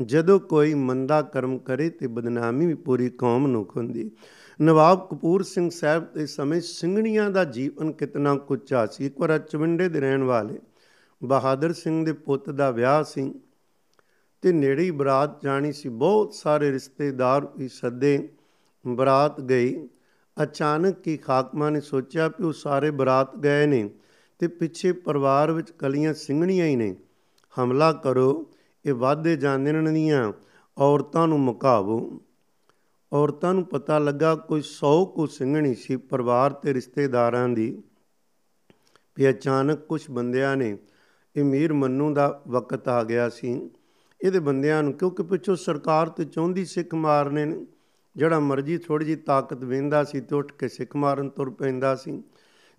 ਜਦੋਂ 0.00 0.40
ਕੋਈ 0.40 0.74
ਮੰਦਾ 0.74 1.22
ਕਰਮ 1.22 1.58
ਕਰੇ 1.58 1.90
ਤੇ 1.90 2.06
ਬਦਨਾਮੀ 2.06 2.66
ਵੀ 2.66 2.74
ਪੂਰੀ 2.74 3.10
ਕੌਮ 3.10 3.46
ਨੂੰ 3.46 3.64
ਖੁੰਦੀ 3.66 4.10
ਨਵਾਬ 4.61 5.07
ਕਪੂਰ 5.11 5.43
ਸਿੰਘ 5.43 5.69
ਸਾਹਿਬ 5.69 6.13
ਦੇ 6.13 6.25
ਸਮੇਂ 6.25 6.61
ਸਿੰਘਣੀਆਂ 6.61 7.29
ਦਾ 7.29 7.43
ਜੀਵਨ 7.43 7.91
ਕਿਤਨਾ 7.91 8.35
ਕੁਚਾ 8.35 8.85
ਸੀ। 8.85 9.05
ਇੱਕ 9.05 9.19
ਵਾਰ 9.19 9.39
ਚਵਿੰਡੇ 9.39 9.89
ਦੇ 9.89 9.99
ਰਹਿਣ 9.99 10.23
ਵਾਲੇ 10.23 10.59
ਬਹਾਦਰ 11.23 11.73
ਸਿੰਘ 11.73 12.05
ਦੇ 12.05 12.13
ਪੁੱਤ 12.13 12.49
ਦਾ 12.49 12.71
ਵਿਆਹ 12.71 13.03
ਸੀ 13.03 13.33
ਤੇ 14.41 14.51
ਨੇੜੇ 14.51 14.83
ਹੀ 14.83 14.91
ਬਰਾਤ 14.91 15.43
ਜਾਣੀ 15.43 15.71
ਸੀ। 15.71 15.89
ਬਹੁਤ 15.89 16.33
ਸਾਰੇ 16.33 16.71
ਰਿਸ਼ਤੇਦਾਰ 16.71 17.47
ਵੀ 17.57 17.67
ਸੱਦੇ 17.67 18.29
ਬਰਾਤ 18.87 19.41
ਗਈ 19.41 19.87
ਅਚਾਨਕ 20.43 20.99
ਕੀ 20.99 21.17
ਖਾਕਮਾ 21.17 21.69
ਨੇ 21.69 21.81
ਸੋਚਿਆ 21.81 22.29
ਕਿ 22.29 22.43
ਉਹ 22.43 22.53
ਸਾਰੇ 22.53 22.91
ਬਰਾਤ 22.91 23.37
ਗਏ 23.37 23.65
ਨੇ 23.65 23.89
ਤੇ 24.39 24.47
ਪਿੱਛੇ 24.47 24.91
ਪਰਿਵਾਰ 24.91 25.51
ਵਿੱਚ 25.51 25.71
ਕਲੀਆਂ 25.71 26.13
ਸਿੰਘਣੀਆਂ 26.13 26.65
ਹੀ 26.65 26.75
ਨੇ। 26.75 26.95
ਹਮਲਾ 27.63 27.93
ਕਰੋ, 27.93 28.53
ਇਹ 28.85 28.93
ਵਾਧੇ 28.93 29.35
ਜਾਂਦੇ 29.35 29.71
ਨੇ 29.71 29.91
ਦੀਆਂ 29.91 30.33
ਔਰਤਾਂ 30.77 31.27
ਨੂੰ 31.27 31.39
ਮੁਕਾਵੋ 31.39 32.21
ਔਰਤਾਂ 33.13 33.53
ਨੂੰ 33.53 33.65
ਪਤਾ 33.65 33.99
ਲੱਗਾ 33.99 34.35
ਕੋਈ 34.35 34.61
100 34.61 35.05
ਕੋ 35.05 35.25
ਸਿੰਘਣੀ 35.25 35.75
ਸੀ 35.75 35.95
ਪਰਿਵਾਰ 35.95 36.53
ਤੇ 36.53 36.73
ਰਿਸ਼ਤੇਦਾਰਾਂ 36.73 37.49
ਦੀ। 37.49 37.83
ਵੀ 39.17 39.29
ਅਚਾਨਕ 39.29 39.79
ਕੁਝ 39.79 40.09
ਬੰਦਿਆਂ 40.11 40.57
ਨੇ 40.57 40.77
ਇਹ 41.35 41.43
ਮੀਰ 41.43 41.73
ਮੰਨੂ 41.73 42.13
ਦਾ 42.13 42.41
ਵਕਤ 42.47 42.87
ਆ 42.87 43.03
ਗਿਆ 43.03 43.29
ਸੀ। 43.29 43.69
ਇਹਦੇ 44.21 44.39
ਬੰਦਿਆਂ 44.39 44.83
ਨੂੰ 44.83 44.93
ਕਿਉਂਕਿ 44.93 45.23
ਪਿੱਛੋਂ 45.23 45.55
ਸਰਕਾਰ 45.55 46.09
ਤੇ 46.09 46.25
ਚਾਹੁੰਦੀ 46.25 46.65
ਸਿੱਖ 46.65 46.93
ਮਾਰਨੇ 46.93 47.45
ਨੇ, 47.45 47.65
ਜਿਹੜਾ 48.15 48.39
ਮਰਜ਼ੀ 48.39 48.77
ਥੋੜੀ 48.77 49.05
ਜੀ 49.05 49.15
ਤਾਕਤ 49.15 49.63
ਵੇਂਦਾ 49.63 50.03
ਸੀ 50.03 50.21
ਤੇ 50.21 50.35
ਉੱਠ 50.35 50.53
ਕੇ 50.53 50.67
ਸਿੱਖ 50.67 50.95
ਮਾਰਨ 50.95 51.29
ਤੁਰ 51.29 51.49
ਪੈਂਦਾ 51.49 51.95
ਸੀ। 51.95 52.23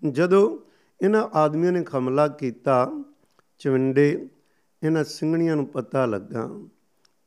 ਜਦੋਂ 0.09 0.59
ਇਹਨਾਂ 1.01 1.29
ਆਦਮੀਆਂ 1.33 1.71
ਨੇ 1.71 1.85
ਹਮਲਾ 1.97 2.27
ਕੀਤਾ, 2.27 3.03
ਚਵਿੰਡੇ, 3.59 4.27
ਇਹਨਾਂ 4.83 5.03
ਸਿੰਘਣੀਆਂ 5.03 5.55
ਨੂੰ 5.55 5.67
ਪਤਾ 5.67 6.05
ਲੱਗਾ। 6.05 6.49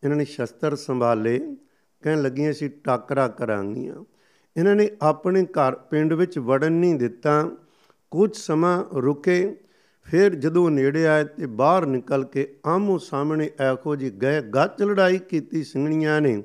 ਇਹਨਾਂ 0.05 0.17
ਨੇ 0.17 0.25
ਸ਼ਸਤਰ 0.25 0.77
ਸੰਭਾਲੇ 0.77 1.57
ਕਹਿਣ 2.05 2.23
ਲੱਗੀਆਂ 2.23 2.53
ਸੀ 2.53 2.69
ਟਾਕਰਾ 2.69 3.29
ਕਰਾਂਗੀਆਂ। 3.29 4.05
ਇਹਨਾਂ 4.57 4.77
ਨੇ 4.77 4.91
ਆਪਣੇ 5.03 5.45
ਘਰ 5.45 5.75
ਪਿੰਡ 5.75 6.13
ਵਿੱਚ 6.13 6.39
ਵੜਨ 6.39 6.73
ਨਹੀਂ 6.73 6.95
ਦਿੱਤਾ। 6.95 7.51
ਕੁਝ 8.11 8.37
ਸਮਾਂ 8.37 8.85
ਰੁਕੇ। 8.95 9.61
ਫਿਰ 10.03 10.35
ਜਦੋਂ 10.35 10.71
ਨੇੜੇ 10.71 11.07
ਆਏ 11.07 11.25
ਤੇ 11.25 11.47
ਬਾਹਰ 11.47 11.87
ਨਿਕਲ 11.87 12.25
ਕੇ 12.25 12.57
ਆਮੋ 12.67 12.99
ਸਾਹਮਣੇ 12.99 13.51
ਐਖੋ 13.61 13.97
ਜੀ 13.97 14.11
ਗਏ 14.11 14.43
ਗੱਚ 14.43 14.83
ਲੜਾਈ 14.83 15.19
ਕੀਤੀ 15.19 15.65
ਸਿੰਘਣੀਆਂ 15.65 16.21
ਨੇ। 16.21 16.43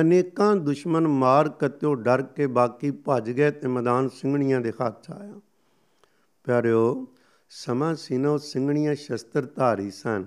ਅਨੇਕਾਂ 0.00 0.56
ਦੁਸ਼ਮਣ 0.56 1.06
ਮਾਰ 1.06 1.48
ਕਤਿਓ, 1.48 1.94
ਡਰ 1.94 2.22
ਕੇ 2.22 2.46
ਬਾਕੀ 2.46 2.90
ਭੱਜ 2.90 3.30
ਗਏ 3.30 3.50
ਤੇ 3.50 3.68
ਮੈਦਾਨ 3.68 4.08
ਸਿੰਘਣੀਆਂ 4.08 4.60
ਦੇ 4.60 4.70
ਹੱਥ 4.70 5.10
ਆਇਆ। 5.10 5.34
ਪਿਆਰਿਓ, 6.44 7.06
ਸਮਾਂ 7.50 7.94
ਸੀਨੋ 7.94 8.38
ਸਿੰਘਣੀਆਂ 8.38 8.94
ਸ਼ਸਤਰ 8.94 9.46
ਧਾਰੀ 9.56 9.90
ਸਨ। 9.90 10.24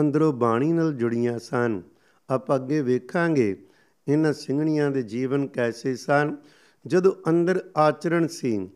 ਅੰਦਰੋਂ 0.00 0.32
ਬਾਣੀ 0.32 0.72
ਨਾਲ 0.72 0.94
ਜੁੜੀਆਂ 0.94 1.38
ਸਨ। 1.38 1.82
ਆਪਾਂ 2.30 2.56
ਅੱਗੇ 2.56 2.82
ਵੇਖਾਂਗੇ 2.82 3.64
ਇਹਨਾਂ 4.08 4.32
ਸਿੰਘਣੀਆਂ 4.32 4.90
ਦੇ 4.90 5.02
ਜੀਵਨ 5.02 5.46
ਕੈਸੇ 5.46 5.94
ਸਨ? 5.96 6.36
ਜਦੋਂ 6.86 7.12
ਅੰਦਰ 7.28 7.60
ਆਚਰਣ 7.76 8.26
ਸੀ 8.26 8.68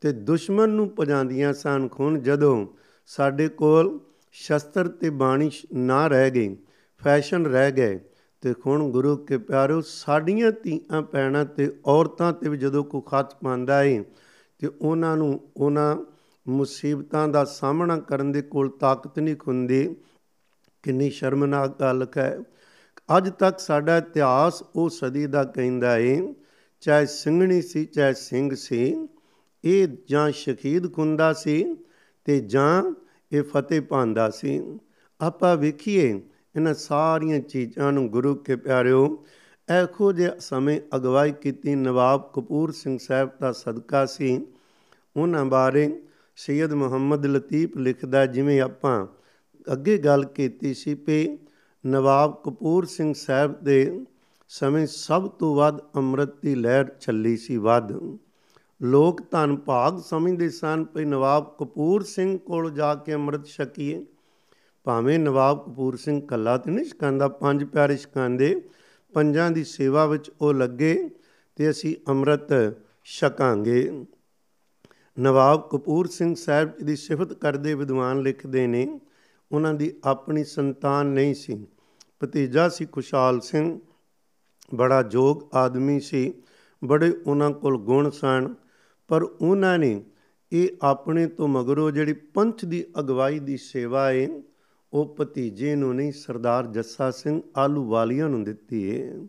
ਤੇ 0.00 0.12
ਦੁਸ਼ਮਣ 0.12 0.68
ਨੂੰ 0.68 0.88
ਪਜਾਂਦੀਆਂ 0.88 1.52
ਸਨ 1.52 1.88
ਖੂਨ, 1.88 2.20
ਜਦੋਂ 2.20 2.66
ਸਾਡੇ 3.06 3.48
ਕੋਲ 3.48 3.98
ਸ਼ਸਤਰ 4.32 4.88
ਤੇ 4.88 5.10
ਬਾਣੀ 5.10 5.50
ਨਾ 5.74 6.06
ਰਹਿ 6.06 6.30
ਗਈ, 6.30 6.56
ਫੈਸ਼ਨ 7.02 7.46
ਰਹਿ 7.46 7.72
ਗਏ 7.72 7.98
ਤੇ 8.42 8.54
ਖੂਨ 8.54 8.90
ਗੁਰੂ 8.90 9.16
ਕੇ 9.16 9.38
ਪਿਆਰੋ, 9.38 9.80
ਸਾਡੀਆਂ 9.80 10.52
ਧੀਆਂ 10.62 11.02
ਪੈਣਾ 11.02 11.44
ਤੇ 11.44 11.70
ਔਰਤਾਂ 11.86 12.32
ਤੇ 12.32 12.48
ਵੀ 12.48 12.56
ਜਦੋਂ 12.56 12.84
ਕੋ 12.84 13.00
ਖਤ 13.00 13.34
ਪਾਉਂਦਾ 13.34 13.82
ਏ 13.82 14.02
ਤੇ 14.58 14.70
ਉਹਨਾਂ 14.80 15.16
ਨੂੰ 15.16 15.40
ਉਹਨਾਂ 15.56 15.96
ਮੁਸੀਬਤਾਂ 16.46 17.28
ਦਾ 17.28 17.44
ਸਾਹਮਣਾ 17.44 17.96
ਕਰਨ 17.98 18.32
ਦੇ 18.32 18.42
ਕੋਲ 18.42 18.68
ਤਾਕਤ 18.70 19.18
ਨਹੀਂ 19.18 19.36
ਹੁੰਦੀ, 19.48 19.96
ਕਿੰਨੀ 20.82 21.10
ਸ਼ਰਮਨਾਕ 21.10 21.80
ਗੱਲ 21.80 22.06
ਹੈ। 22.16 22.38
ਅੱਜ 23.16 23.30
ਤੱਕ 23.30 23.58
ਸਾਡਾ 23.58 23.96
ਇਤਿਹਾਸ 23.96 24.62
ਉਹ 24.76 24.90
ਸਦੀ 24.90 25.26
ਦਾ 25.26 25.44
ਕਹਿੰਦਾ 25.44 25.98
ਏ, 25.98 26.34
ਚਾਹੇ 26.80 27.06
ਸਿੰਘਣੀ 27.06 27.62
ਸੀ, 27.62 27.84
ਚਾਹੇ 27.84 28.14
ਸਿੰਘ 28.14 28.54
ਸੀ, 28.54 29.08
ਇਹ 29.64 29.88
ਜਾਂ 30.08 30.30
ਸ਼ਹੀਦ 30.30 30.92
ਖੁੰਦਾ 30.92 31.32
ਸੀ 31.32 31.76
ਤੇ 32.24 32.40
ਜਾਂ 32.40 32.94
ਇਹ 33.32 33.42
ਫਤਿਹ 33.42 33.80
ਪਾਉਂਦਾ 33.80 34.30
ਸੀ। 34.30 34.78
ਆਪਾਂ 35.20 35.56
ਵੇਖੀਏ 35.56 36.22
ਇਹਨਾਂ 36.56 36.74
ਸਾਰੀਆਂ 36.74 37.40
ਚੀਜ਼ਾਂ 37.40 37.92
ਨੂੰ 37.92 38.08
ਗੁਰੂ 38.08 38.34
ਕੇ 38.34 38.56
ਪਿਆਰਿਓ 38.56 39.24
ਐਖੋ 39.68 40.12
ਜੇ 40.12 40.30
ਸਮੇਂ 40.38 40.80
ਅਗਵਾਈ 40.96 41.32
ਕੀਤੀ 41.32 41.74
ਨਵਾਬ 41.74 42.30
ਕਪੂਰ 42.34 42.70
ਸਿੰਘ 42.72 42.98
ਸਾਹਿਬ 43.02 43.30
ਦਾ 43.40 43.52
ਸਦਕਾ 43.52 44.06
ਸੀ। 44.06 44.46
ਉਹਨਾਂ 45.16 45.44
ਬਾਰੇ 45.44 46.02
ਸੈਯਦ 46.36 46.72
ਮੁਹੰਮਦ 46.72 47.26
ਲਤੀਫ 47.26 47.76
ਲਿਖਦਾ 47.76 48.26
ਜਿਵੇਂ 48.26 48.60
ਆਪਾਂ 48.60 49.06
ਅੱਗੇ 49.72 49.98
ਗੱਲ 49.98 50.24
ਕੀਤੀ 50.24 50.74
ਸੀ 50.74 50.94
ਕਿ 50.94 51.38
ਨਵਾਬ 51.86 52.42
ਕਪੂਰ 52.44 52.84
ਸਿੰਘ 52.84 53.14
ਸਾਹਿਬ 53.14 53.64
ਦੇ 53.64 54.04
ਸਮੇਂ 54.48 54.86
ਸਭ 54.86 55.28
ਤੋਂ 55.28 55.56
ਵੱਧ 55.56 55.78
ਅੰਮ੍ਰਿਤ 55.96 56.28
ਦੀ 56.42 56.54
ਲਹਿਰ 56.54 56.84
ਚੱਲੀ 56.84 57.36
ਸੀ 57.36 57.56
ਵੱਧ। 57.56 58.18
ਲੋਕ 58.82 59.20
ਧਨ 59.30 59.56
ਭਾਗ 59.56 59.98
ਸਮਝਦੇ 60.00 60.50
ਸਨ 60.50 60.84
ਕਿ 60.84 61.04
ਨਵਾਬ 61.04 61.56
ਕਪੂਰ 61.58 62.02
ਸਿੰਘ 62.02 62.38
ਕੋਲ 62.38 62.70
ਜਾ 62.70 62.94
ਕੇ 62.94 63.14
ਅੰਮ੍ਰਿਤ 63.14 63.46
ਛਕੀਏ। 63.46 64.06
ਭਾਵੇਂ 64.84 65.18
ਨਵਾਬ 65.18 65.64
ਕਪੂਰ 65.66 65.96
ਸਿੰਘ 65.96 66.26
ਕੱਲਾ 66.26 66.58
ਤੇ 66.58 66.70
ਨਹੀਂ 66.70 66.84
ਛਕਾਂਦਾ, 66.84 67.28
ਪੰਜ 67.28 67.64
ਪਿਆਰੇ 67.64 67.96
ਛਕਾਂਦੇ, 67.96 68.62
ਪੰਜਾਂ 69.12 69.50
ਦੀ 69.50 69.64
ਸੇਵਾ 69.64 70.06
ਵਿੱਚ 70.06 70.30
ਉਹ 70.40 70.54
ਲੱਗੇ 70.54 71.10
ਤੇ 71.56 71.70
ਅਸੀਂ 71.70 71.96
ਅੰਮ੍ਰਿਤ 72.08 72.76
ਛਕਾਂਗੇ। 73.04 74.04
ਨਵਾਬ 75.20 75.68
ਕਪੂਰ 75.72 76.06
ਸਿੰਘ 76.06 76.34
ਸਾਹਿਬ 76.34 76.68
ਜੀ 76.68 76.84
ਦੀ 76.84 76.96
ਸਿਫਤ 76.96 77.32
ਕਰਦੇ 77.32 77.74
ਵਿਦਵਾਨ 77.74 78.20
ਲਿਖਦੇ 78.20 78.66
ਨੇ, 78.66 79.00
ਉਹਨਾਂ 79.52 79.74
ਦੀ 79.74 79.92
ਆਪਣੀ 80.04 80.44
ਸੰਤਾਨ 80.44 81.06
ਨਹੀਂ 81.06 81.34
ਸੀ। 81.34 81.66
ਭਤੀਜਾ 82.24 82.68
ਸੀ 82.68 82.86
ਖੁਸ਼ਾਲ 82.86 83.40
ਸਿੰਘ। 83.40 83.80
ਬੜਾ 84.74 85.02
ਜੋਗ 85.02 85.56
ਆਦਮੀ 85.56 86.00
ਸੀ। 86.00 86.34
ਬੜੇ 86.84 87.22
ਉਹਨਾਂ 87.26 87.50
ਕੋਲ 87.50 87.78
ਗੁਣ 87.78 88.10
ਸਨ। 88.10 88.54
ਪਰ 89.08 89.22
ਉਹਨਾਂ 89.22 89.78
ਨੇ 89.78 90.04
ਇਹ 90.52 90.68
ਆਪਣੇ 90.82 91.26
ਤੋਂ 91.26 91.48
ਮਗਰੋਂ 91.48 91.90
ਜਿਹੜੀ 91.90 92.12
ਪੰਥ 92.12 92.64
ਦੀ 92.64 92.84
ਅਗਵਾਈ 93.00 93.38
ਦੀ 93.38 93.56
ਸੇਵਾ 93.56 94.10
ਹੈ 94.10 94.28
ਉਹ 94.92 95.16
ਭਤੀਜੇ 95.20 95.74
ਨੂੰ 95.74 95.96
ਨਹੀਂ, 95.96 96.12
ਸਰਦਾਰ 96.12 96.66
ਜੱਸਾ 96.66 97.10
ਸਿੰਘ 97.10 97.42
ਆਲੂ 97.56 97.90
ਵਾਲੀਆਂ 97.90 98.28
ਨੂੰ 98.28 98.44
ਦਿੱਤੀ 98.44 99.00
ਹੈ 99.00 99.26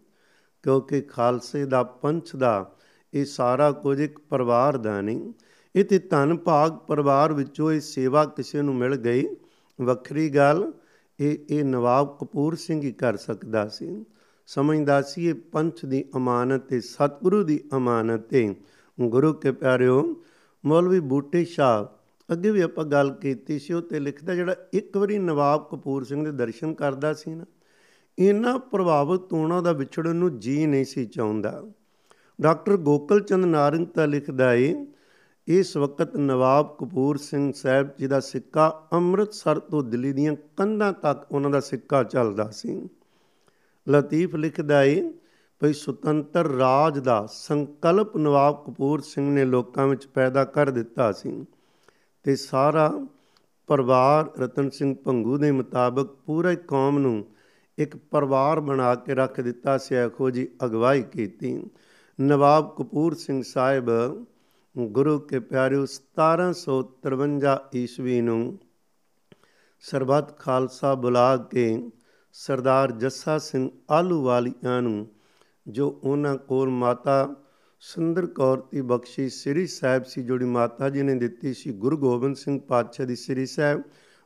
ਕਿਉਂਕਿ 0.63 1.01
ਖਾਲਸੇ 1.01 1.65
ਦਾ 1.65 1.83
ਪੰਥ 1.83 2.35
ਦਾ 2.35 2.75
ਇਹ 3.13 3.25
ਸਾਰਾ 3.25 3.71
ਕੁਝ 3.71 3.99
ਇੱਕ 3.99 4.19
ਪਰਿਵਾਰ 4.19 4.77
ਦਾ 4.77 5.01
ਨਹੀਂ। 5.01 5.33
ਇਹ 5.75 5.85
ਤੇ 5.85 5.99
ਧਨ 5.99 6.37
ਭਾਗ 6.37 6.71
ਪਰਿਵਾਰ 6.71 7.33
ਵਿੱਚੋਂ 7.33 7.71
ਇਹ 7.71 7.81
ਸੇਵਾ 7.81 8.25
ਕਿਸੇ 8.25 8.61
ਨੂੰ 8.61 8.75
ਮਿਲ 8.75 8.95
ਗਈ। 8.95 9.25
ਵੱਖਰੀ 9.81 10.29
ਗੱਲ 10.29 10.73
ਇਹ 11.19 11.37
ਇਹ 11.49 11.63
ਨਵਾਬ 11.63 12.17
ਕਪੂਰ 12.21 12.55
ਸਿੰਘ 12.55 12.81
ਹੀ 12.81 12.91
ਕਰ 12.91 13.17
ਸਕਦਾ 13.17 13.67
ਸੀ। 13.67 14.05
ਸਮਝਦਾ 14.47 15.01
ਸੀ 15.01 15.25
ਇਹ 15.25 15.33
ਪੰਥ 15.33 15.85
ਦੀ 15.85 16.03
ਅਮਾਨਤ 16.15 16.61
ਤੇ 16.61 16.81
ਸਤਿਗੁਰੂ 16.81 17.43
ਦੀ 17.43 17.63
ਅਮਾਨਤ 17.75 18.21
ਤੇ। 18.21 18.55
ਗੁਰੂ 18.97 19.33
ਕੇ 19.33 19.51
ਪਿਆਰਿਓ, 19.51 20.21
ਮੌਲਵੀ 20.65 20.99
ਬੂਟੇ 20.99 21.45
ਸ਼ਾਹ, 21.45 21.85
ਅੱਗੇ 22.33 22.51
ਵੀ 22.51 22.61
ਆਪਾਂ 22.61 22.85
ਗੱਲ 22.85 23.11
ਕੀਤੀ 23.11 23.59
ਸੀ, 23.59 23.73
ਉਹ 23.73 23.81
ਤੇ 23.81 23.99
ਲਿਖਦਾ 23.99 24.35
ਜਿਹੜਾ 24.35 24.55
ਇੱਕ 24.73 24.97
ਵਾਰੀ 24.97 25.17
ਨਵਾਬ 25.17 25.67
ਕਪੂਰ 25.71 26.03
ਸਿੰਘ 26.03 26.23
ਦੇ 26.25 26.31
ਦਰਸ਼ਨ 26.31 26.73
ਕਰਦਾ 26.73 27.13
ਸੀ 27.13 27.35
ਨਾ, 27.35 27.45
ਇੰਨਾ 28.19 28.57
ਪ੍ਰਭਾਵਿਤ 28.57 29.33
ਹੋਣਾ 29.33 29.61
ਦਾ 29.61 29.71
ਵਿਛੜਨ 29.71 30.15
ਨੂੰ 30.15 30.39
ਜੀ 30.39 30.65
ਨਹੀਂ 30.65 30.85
ਸੀ 30.85 31.05
ਚਾਹੁੰਦਾ। 31.05 31.63
ਡਾਕਟਰ 32.41 32.77
ਗੋਕਲ 32.77 33.19
ਚੰਦ 33.19 33.45
ਨਾਰੰਗ 33.45 33.87
ਤਾਂ 33.87 34.07
ਲਿਖਦਾ 34.07 34.53
ਏ 34.53 34.85
ਇਸ 35.47 35.77
ਵਕਤ 35.77 36.15
ਨਵਾਬ 36.15 36.75
ਕਪੂਰ 36.79 37.17
ਸਿੰਘ 37.17 37.51
ਸਾਹਿਬ 37.55 37.89
ਜੀ 37.99 38.07
ਦਾ 38.07 38.19
ਸਿੱਕਾ 38.19 38.87
ਅੰਮ੍ਰਿਤਸਰ 38.93 39.59
ਤੋਂ 39.59 39.83
ਦਿੱਲੀ 39.83 40.13
ਦੀਆਂ 40.13 40.35
ਕੰਧਾਂ 40.57 40.93
ਤੱਕ 40.93 41.31
ਉਹਨਾਂ 41.31 41.49
ਦਾ 41.49 41.59
ਸਿੱਕਾ 41.59 42.03
ਚੱਲਦਾ 42.03 42.49
ਸੀ। 42.49 42.89
ਲਤੀਫ 43.89 44.35
ਲਿਖਦਾ 44.35 44.83
ਏ, 44.83 45.13
ਭਈ 45.59 45.73
ਸੁਤੰਤਰ 45.73 46.47
ਰਾਜ 46.47 46.99
ਦਾ 46.99 47.27
ਸੰਕਲਪ 47.31 48.17
ਨਵਾਬ 48.17 48.63
ਕਪੂਰ 48.67 49.01
ਸਿੰਘ 49.01 49.33
ਨੇ 49.33 49.45
ਲੋਕਾਂ 49.45 49.87
ਵਿੱਚ 49.87 50.07
ਪੈਦਾ 50.07 50.45
ਕਰ 50.45 50.69
ਦਿੱਤਾ 50.69 51.11
ਸੀ 51.11 51.45
ਤੇ 52.23 52.35
ਸਾਰਾ 52.35 53.07
ਪਰਿਵਾਰ 53.67 54.39
ਰਤਨ 54.39 54.69
ਸਿੰਘ 54.69 54.95
ਭੰਗੂ 54.95 55.37
ਦੇ 55.37 55.51
ਮੁਤਾਬਕ 55.51 56.05
ਪੂਰੇ 56.05 56.55
ਕੌਮ 56.55 56.99
ਨੂੰ 56.99 57.25
ਇੱਕ 57.77 57.97
ਪਰਿਵਾਰ 57.97 58.59
ਬਣਾ 58.59 58.95
ਕੇ 58.95 59.15
ਰੱਖ 59.15 59.41
ਦਿੱਤਾ 59.41 59.77
ਸੀ। 59.77 59.95
ਆਖੋ 59.95 60.29
ਜੀ, 60.29 60.47
ਅਗਵਾਈ 60.65 61.01
ਕੀਤੀ। 61.01 61.69
ਨਵਾਬ 62.21 62.75
ਕਪੂਰ 62.79 63.13
ਸਿੰਘ 63.13 63.43
ਸਾਹਿਬ 63.45 63.89
ਗੁਰੂ 64.77 65.19
ਕੇ 65.19 65.39
ਪਿਆਰਿਓ 65.39 65.85
1753 65.85 67.59
ਈਸਵੀ 67.75 68.21
ਨੂੰ 68.21 68.59
ਸਰਬੱਤ 69.79 70.39
ਖਾਲਸਾ 70.39 70.95
ਬੁਲਾ 70.95 71.37
ਕੇ 71.37 71.91
ਸਰਦਾਰ 72.33 72.91
ਜੱਸਾ 72.91 73.37
ਸਿੰਘ 73.37 73.69
ਆਲੂ 73.89 74.23
ਵਾਲੀਆਂ 74.23 74.81
ਨੂੰ, 74.81 75.07
ਜੋ 75.67 76.01
ਉਹਨਾਂ 76.03 76.37
ਕੋਲ 76.37 76.69
ਮਾਤਾ 76.69 77.35
ਸੁੰਦਰ 77.79 78.25
ਕੌਰ 78.25 78.63
ਦੀ 78.71 78.81
ਬਖਸ਼ੀ 78.81 79.29
ਸ੍ਰੀ 79.29 79.67
ਸਾਹਿਬ 79.67 80.03
ਸੀ, 80.03 80.23
ਜਿਹੜੀ 80.23 80.45
ਮਾਤਾ 80.45 80.89
ਜੀ 80.89 81.01
ਨੇ 81.01 81.15
ਦਿੱਤੀ 81.15 81.53
ਸੀ, 81.53 81.71
ਗੁਰੂ 81.71 81.97
ਗੋਬਿੰਦ 81.97 82.35
ਸਿੰਘ 82.35 82.59
ਪਾਤਸ਼ਾਹ 82.59 83.05
ਦੀ 83.05 83.15
ਸ੍ਰੀ 83.15 83.45
ਸਾਹਿਬ, 83.45 83.81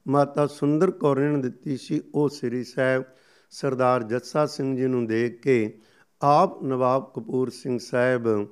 ਮਾਤਾ 0.08 0.48
ਸੁੰਦਰ 0.48 0.92
ਕੌਰ 0.92 1.20
ਨੇ 1.20 1.42
ਦਿੱਤੀ 1.42 1.78
ਸੀ, 1.78 2.02
ਉਹ 2.16 2.30
ਸ੍ਰੀ 2.30 2.64
ਸਾਹਿਬ 2.64 3.04
ਸਰਦਾਰ 3.50 4.04
ਜੱਸਾ 4.04 4.46
ਸਿੰਘ 4.46 4.78
ਜੀ 4.78 4.88
ਨੂੰ 4.88 5.08
ਦੇਖ 5.08 5.42
ਕੇ 5.42 5.80
ਆਪ 6.22 6.64
ਨਵਾਬ 6.64 7.12
ਕਪੂਰ 7.16 7.50
ਸਿੰਘ 7.50 7.80
ਸਾਹਿਬ 7.80 8.48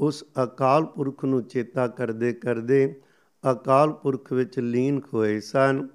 ਉਸ 0.00 0.24
ਅਕਾਲ 0.42 0.84
ਪੁਰਖ 0.84 1.24
ਨੂੰ 1.24 1.42
ਚੇਤਾ 1.42 1.86
ਕਰਦੇ 1.88 2.32
ਕਰਦੇ 2.32 3.00
ਅਕਾਲ 3.52 3.92
ਪੁਰਖ 3.92 4.32
ਵਿੱਚ 4.32 4.58
ਲੀਨ 4.58 5.00
ਹੋਏ 5.14 5.40
ਸਨ। 5.40 5.88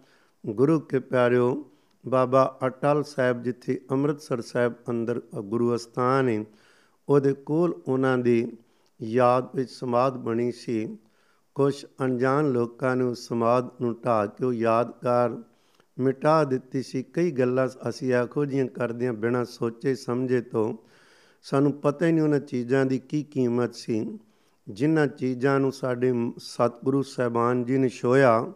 ਗੁਰੂ 0.46 0.80
ਕੇ 0.80 1.00
ਪਿਆਰਿਓ, 1.00 1.72
ਬਾਬਾ 2.08 2.58
ਅਟਲ 2.66 3.04
ਸਾਹਿਬ 3.04 3.44
ਜਿੱਥੇ 3.44 3.82
ਅੰਮ੍ਰਿਤਸਰ 3.92 4.42
ਸਾਹਿਬ 4.42 4.74
ਅੰਦਰ 4.90 5.22
ਗੁਰੂ 5.44 5.76
ਅਸਥਾਨ 5.76 6.30
ਹੈ 6.30 6.46
ਉਹਦੇ 7.10 7.34
ਕੋਲ 7.34 7.82
ਉਹਨਾਂ 7.88 8.18
ਦੀ 8.18 8.58
ਯਾਦ 9.02 9.50
ਵਿੱਚ 9.56 9.72
ਸਮਾਧ 9.72 10.18
ਬਣੀ 10.18 10.52
ਸੀ। 10.52 10.98
ਕੁਝ 11.56 11.86
ਅਣਜਾਣ 12.04 12.52
ਲੋਕਾਂ 12.52 12.96
ਨੇ 12.96 13.04
ਉਸ 13.04 13.28
ਸਮਾਧ 13.28 13.70
ਨੂੰ 13.82 13.96
ਢਾ 14.06 14.26
ਕੇ 14.26 14.46
ਉਹ 14.46 14.54
ਯਾਦਗਾਰ 14.54 15.44
ਮਿਟਾ 16.00 16.44
ਦਿੱਤੀ 16.44 16.84
ਸੀ। 16.84 17.04
ਕਈ 17.04 17.32
ਗੱਲਾਂ 17.32 17.68
ਅਸੀਂ 17.90 18.14
ਆਖੋ 18.14 18.46
ਜੀਆਂ 18.46 18.66
ਕਰਦਿਆਂ 18.66 19.14
ਬਿਨਾਂ 19.14 19.46
ਸੋਚੇ 19.46 19.96
ਸਮਝੇ 19.96 20.42
ਤੋਂ 20.42 20.74
ਸਾਨੂੰ 21.42 21.74
ਪਤਾ 21.74 22.06
ਹੀ 22.06 22.12
ਨਹੀਂ 22.12 22.24
ਉਹਨਾਂ 22.24 22.40
ਚੀਜ਼ਾਂ 22.40 22.86
ਦੀ 22.86 23.00
ਕੀ 23.00 23.24
ਕੀਮਤ 23.24 23.76
ਸੀ। 23.76 24.20
ਜਿਨ੍ਹਾਂ 24.70 25.08
ਚੀਜ਼ਾਂ 25.08 25.60
ਨੂੰ 25.60 25.72
ਸਾਡੇ 25.72 26.14
ਸਤਿਗੁਰੂ 26.38 27.02
ਸਾਹਿਬਾਨ 27.02 27.64
ਜੀ 27.64 27.78
ਨੇ 27.78 27.90
ਛੋਇਆ 27.90 28.54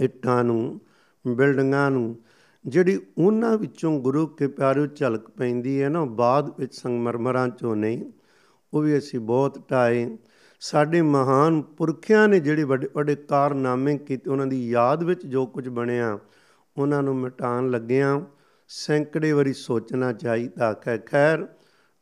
ਇੱਟਾਂ 0.00 0.44
ਨੂੰ, 0.44 0.80
ਬਿਲਡਿੰਗਾਂ 1.26 1.90
ਨੂੰ, 1.90 2.16
ਜਿਹੜੀ 2.66 3.00
ਉਹਨਾਂ 3.18 3.58
ਵਿੱਚੋਂ 3.58 4.00
ਗੁਰੂ 4.00 4.26
ਕੇ 4.26 4.46
ਪਿਆਰਿਓ 4.46 4.86
ਝਲਕ 4.86 5.30
ਪੈਂਦੀ 5.30 5.82
ਹੈ 5.82 5.88
ਨਾ 5.88 6.04
ਬਾਅਦ 6.04 6.52
ਵਿੱਚ 6.58 6.74
ਸੰਗਮਰਮਰਾਂ 6.74 7.48
ਚੋਂ 7.48 7.76
ਨਹੀਂ, 7.76 8.12
ਉਹ 8.74 8.82
ਵੀ 8.82 8.98
ਅਸੀਂ 8.98 9.20
ਬਹੁਤ 9.20 9.68
ਟਾਏ 9.68 10.18
ਸਾਡੇ 10.60 11.02
ਮਹਾਨ 11.02 11.62
ਪੁਰਖਿਆਂ 11.62 12.28
ਨੇ 12.28 12.40
ਜਿਹੜੇ 12.40 12.64
ਵੱਡੇ 12.64 12.88
ਵੱਡੇ 12.94 13.14
ਕਾਰਨਾਮੇ 13.14 13.98
ਕੀਤੇ, 13.98 14.30
ਉਹਨਾਂ 14.30 14.46
ਦੀ 14.46 14.70
ਯਾਦ 14.70 15.02
ਵਿੱਚ 15.02 15.26
ਜੋ 15.26 15.46
ਕੁਝ 15.46 15.68
ਬਣਿਆ, 15.68 16.18
ਉਹਨਾਂ 16.76 17.02
ਨੂੰ 17.02 17.16
ਮਿਟਾਉਣ 17.16 17.70
ਲੱਗਿਆਂ, 17.70 18.20
ਸੈਂਕੜੇ 18.68 19.32
ਵਾਰੀ 19.32 19.52
ਸੋਚਣਾ 19.52 20.12
ਚਾਹੀਦਾ 20.12 20.72
ਕਿ 20.72 20.98
ਖੈਰ 20.98 21.48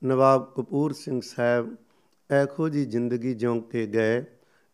ਨਵਾਬ 0.04 0.52
ਕਪੂਰ 0.56 0.92
ਸਿੰਘ 0.92 1.20
ਸਾਹਿਬ 1.24 1.76
ਐਖੋ 2.30 2.68
ਜੀ 2.68 2.84
ਜ਼ਿੰਦਗੀ 2.84 3.34
ਜਿਉਂ 3.34 3.62
ਕੇ 3.62 3.86
ਗਏ, 3.86 4.24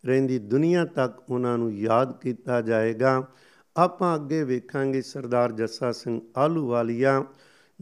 ਰਹਿੰਦੀ 0.05 0.39
ਦੁਨੀਆ 0.39 0.85
ਤੱਕ 0.85 1.31
ਉਹਨਾਂ 1.31 1.57
ਨੂੰ 1.57 1.73
ਯਾਦ 1.73 2.21
ਕੀਤਾ 2.21 2.61
ਜਾਏਗਾ। 2.61 3.27
ਆਪਾਂ 3.77 4.15
ਅੱਗੇ 4.15 4.43
ਵੇਖਾਂਗੇ 4.43 5.01
ਸਰਦਾਰ 5.01 5.51
ਜੱਸਾ 5.51 5.91
ਸਿੰਘ 5.91 6.21
ਆਲੂਵਾਲੀਆ 6.37 7.25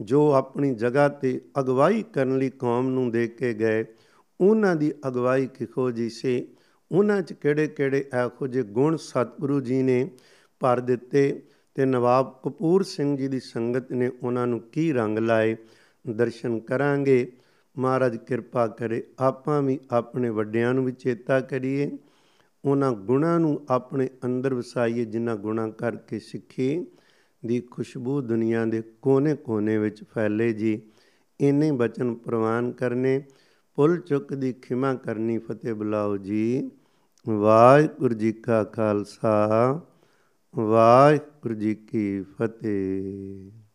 ਜੋ 0.00 0.32
ਆਪਣੀ 0.32 0.74
ਜਗ੍ਹਾ 0.74 1.08
ਤੇ 1.08 1.40
ਅਗਵਾਈ 1.60 2.02
ਕਰਨ 2.02 2.38
ਲਈ 2.38 2.50
ਕੌਮ 2.50 2.88
ਨੂੰ 2.88 3.10
ਦੇ 3.10 3.28
ਕੇ 3.28 3.54
ਗਏ। 3.54 3.84
ਉਹਨਾਂ 4.40 4.76
ਦੀ 4.76 4.92
ਅਗਵਾਈ 5.08 5.46
ਕਿਹੋ 5.46 5.90
ਜੀ 5.90 6.08
ਸੀ? 6.08 6.48
ਉਹਨਾਂ 6.92 7.22
'ਚ 7.22 7.32
ਕਿਹੜੇ-ਕਿਹੜੇ 7.32 7.98
ਇਹੋ 7.98 8.46
ਜਿਹੇ 8.46 8.64
ਗੁਣ 8.64 8.96
ਸਤਿਗੁਰੂ 8.96 9.60
ਜੀ 9.60 9.82
ਨੇ 9.82 10.10
ਭਰ 10.60 10.80
ਦਿੱਤੇ 10.80 11.42
ਤੇ 11.74 11.84
ਨਵਾਬ 11.84 12.40
ਕਪੂਰ 12.44 12.82
ਸਿੰਘ 12.82 13.16
ਜੀ 13.16 13.28
ਦੀ 13.28 13.40
ਸੰਗਤ 13.40 13.92
ਨੇ 13.92 14.10
ਉਹਨਾਂ 14.22 14.46
ਨੂੰ 14.46 14.60
ਕੀ 14.60 14.92
ਰੰਗ 14.92 15.18
ਲਾਏ? 15.18 15.56
ਦਰਸ਼ਨ 16.10 16.60
ਕਰਾਂਗੇ। 16.60 17.32
ਮਹਾਰਾਜ 17.78 18.16
ਕਿਰਪਾ 18.16 18.66
ਕਰੇ, 18.66 19.06
ਆਪਾਂ 19.18 19.62
ਵੀ 19.62 19.80
ਆਪਣੇ 19.90 20.28
ਵੱਡਿਆਂ 20.28 20.74
ਨੂੰ 20.74 20.84
ਵੀ 20.84 20.92
ਚੇਤਾ 20.92 21.40
ਕਰੀਏ, 21.40 21.98
ਉਹਨਾਂ 22.64 22.92
ਗੁਣਾਂ 22.92 23.40
ਨੂੰ 23.40 23.66
ਆਪਣੇ 23.70 24.08
ਅੰਦਰ 24.24 24.54
ਵਸਾਈਏ, 24.54 25.04
ਜਿਨ੍ਹਾਂ 25.04 25.36
ਗੁਣਾਂ 25.36 25.68
ਕਰਕੇ 25.68 26.18
ਸਿੱਖੀ 26.18 26.86
ਦੀ 27.46 27.60
ਖੁਸ਼ਬੂ 27.60 28.20
ਦੁਨੀਆ 28.20 28.64
ਦੇ 28.64 28.82
ਕੋਨੇ-ਕੋਨੇ 29.02 29.78
ਵਿੱਚ 29.78 30.04
ਫੈਲੇ 30.04 30.52
ਜੀ। 30.52 30.82
ਇੰਨੇ 31.40 31.72
ਬਚਨ 31.72 32.14
ਪ੍ਰਵਾਨ 32.14 32.72
ਕਰਨੇ, 32.72 33.24
ਪੁੱਲ 33.74 34.00
ਚੁੱਕ 34.00 34.34
ਦੀ 34.34 34.52
ਖਿਮਾ 34.52 34.94
ਕਰਨੀ 34.94 35.38
ਫਤਿਹ 35.38 35.74
ਬੁਲਾਓ 35.74 36.16
ਜੀ। 36.16 36.70
ਵਾਹਿਗੁਰੂ 37.28 38.14
ਜੀ 38.14 38.32
ਕਾ 38.32 38.64
ਖਾਲਸਾ, 38.64 39.80
ਵਾਹਿਗੁਰੂ 40.56 41.54
ਜੀ 41.54 41.74
ਕੀ 41.74 42.22
ਫਤਿਹ। 42.22 43.50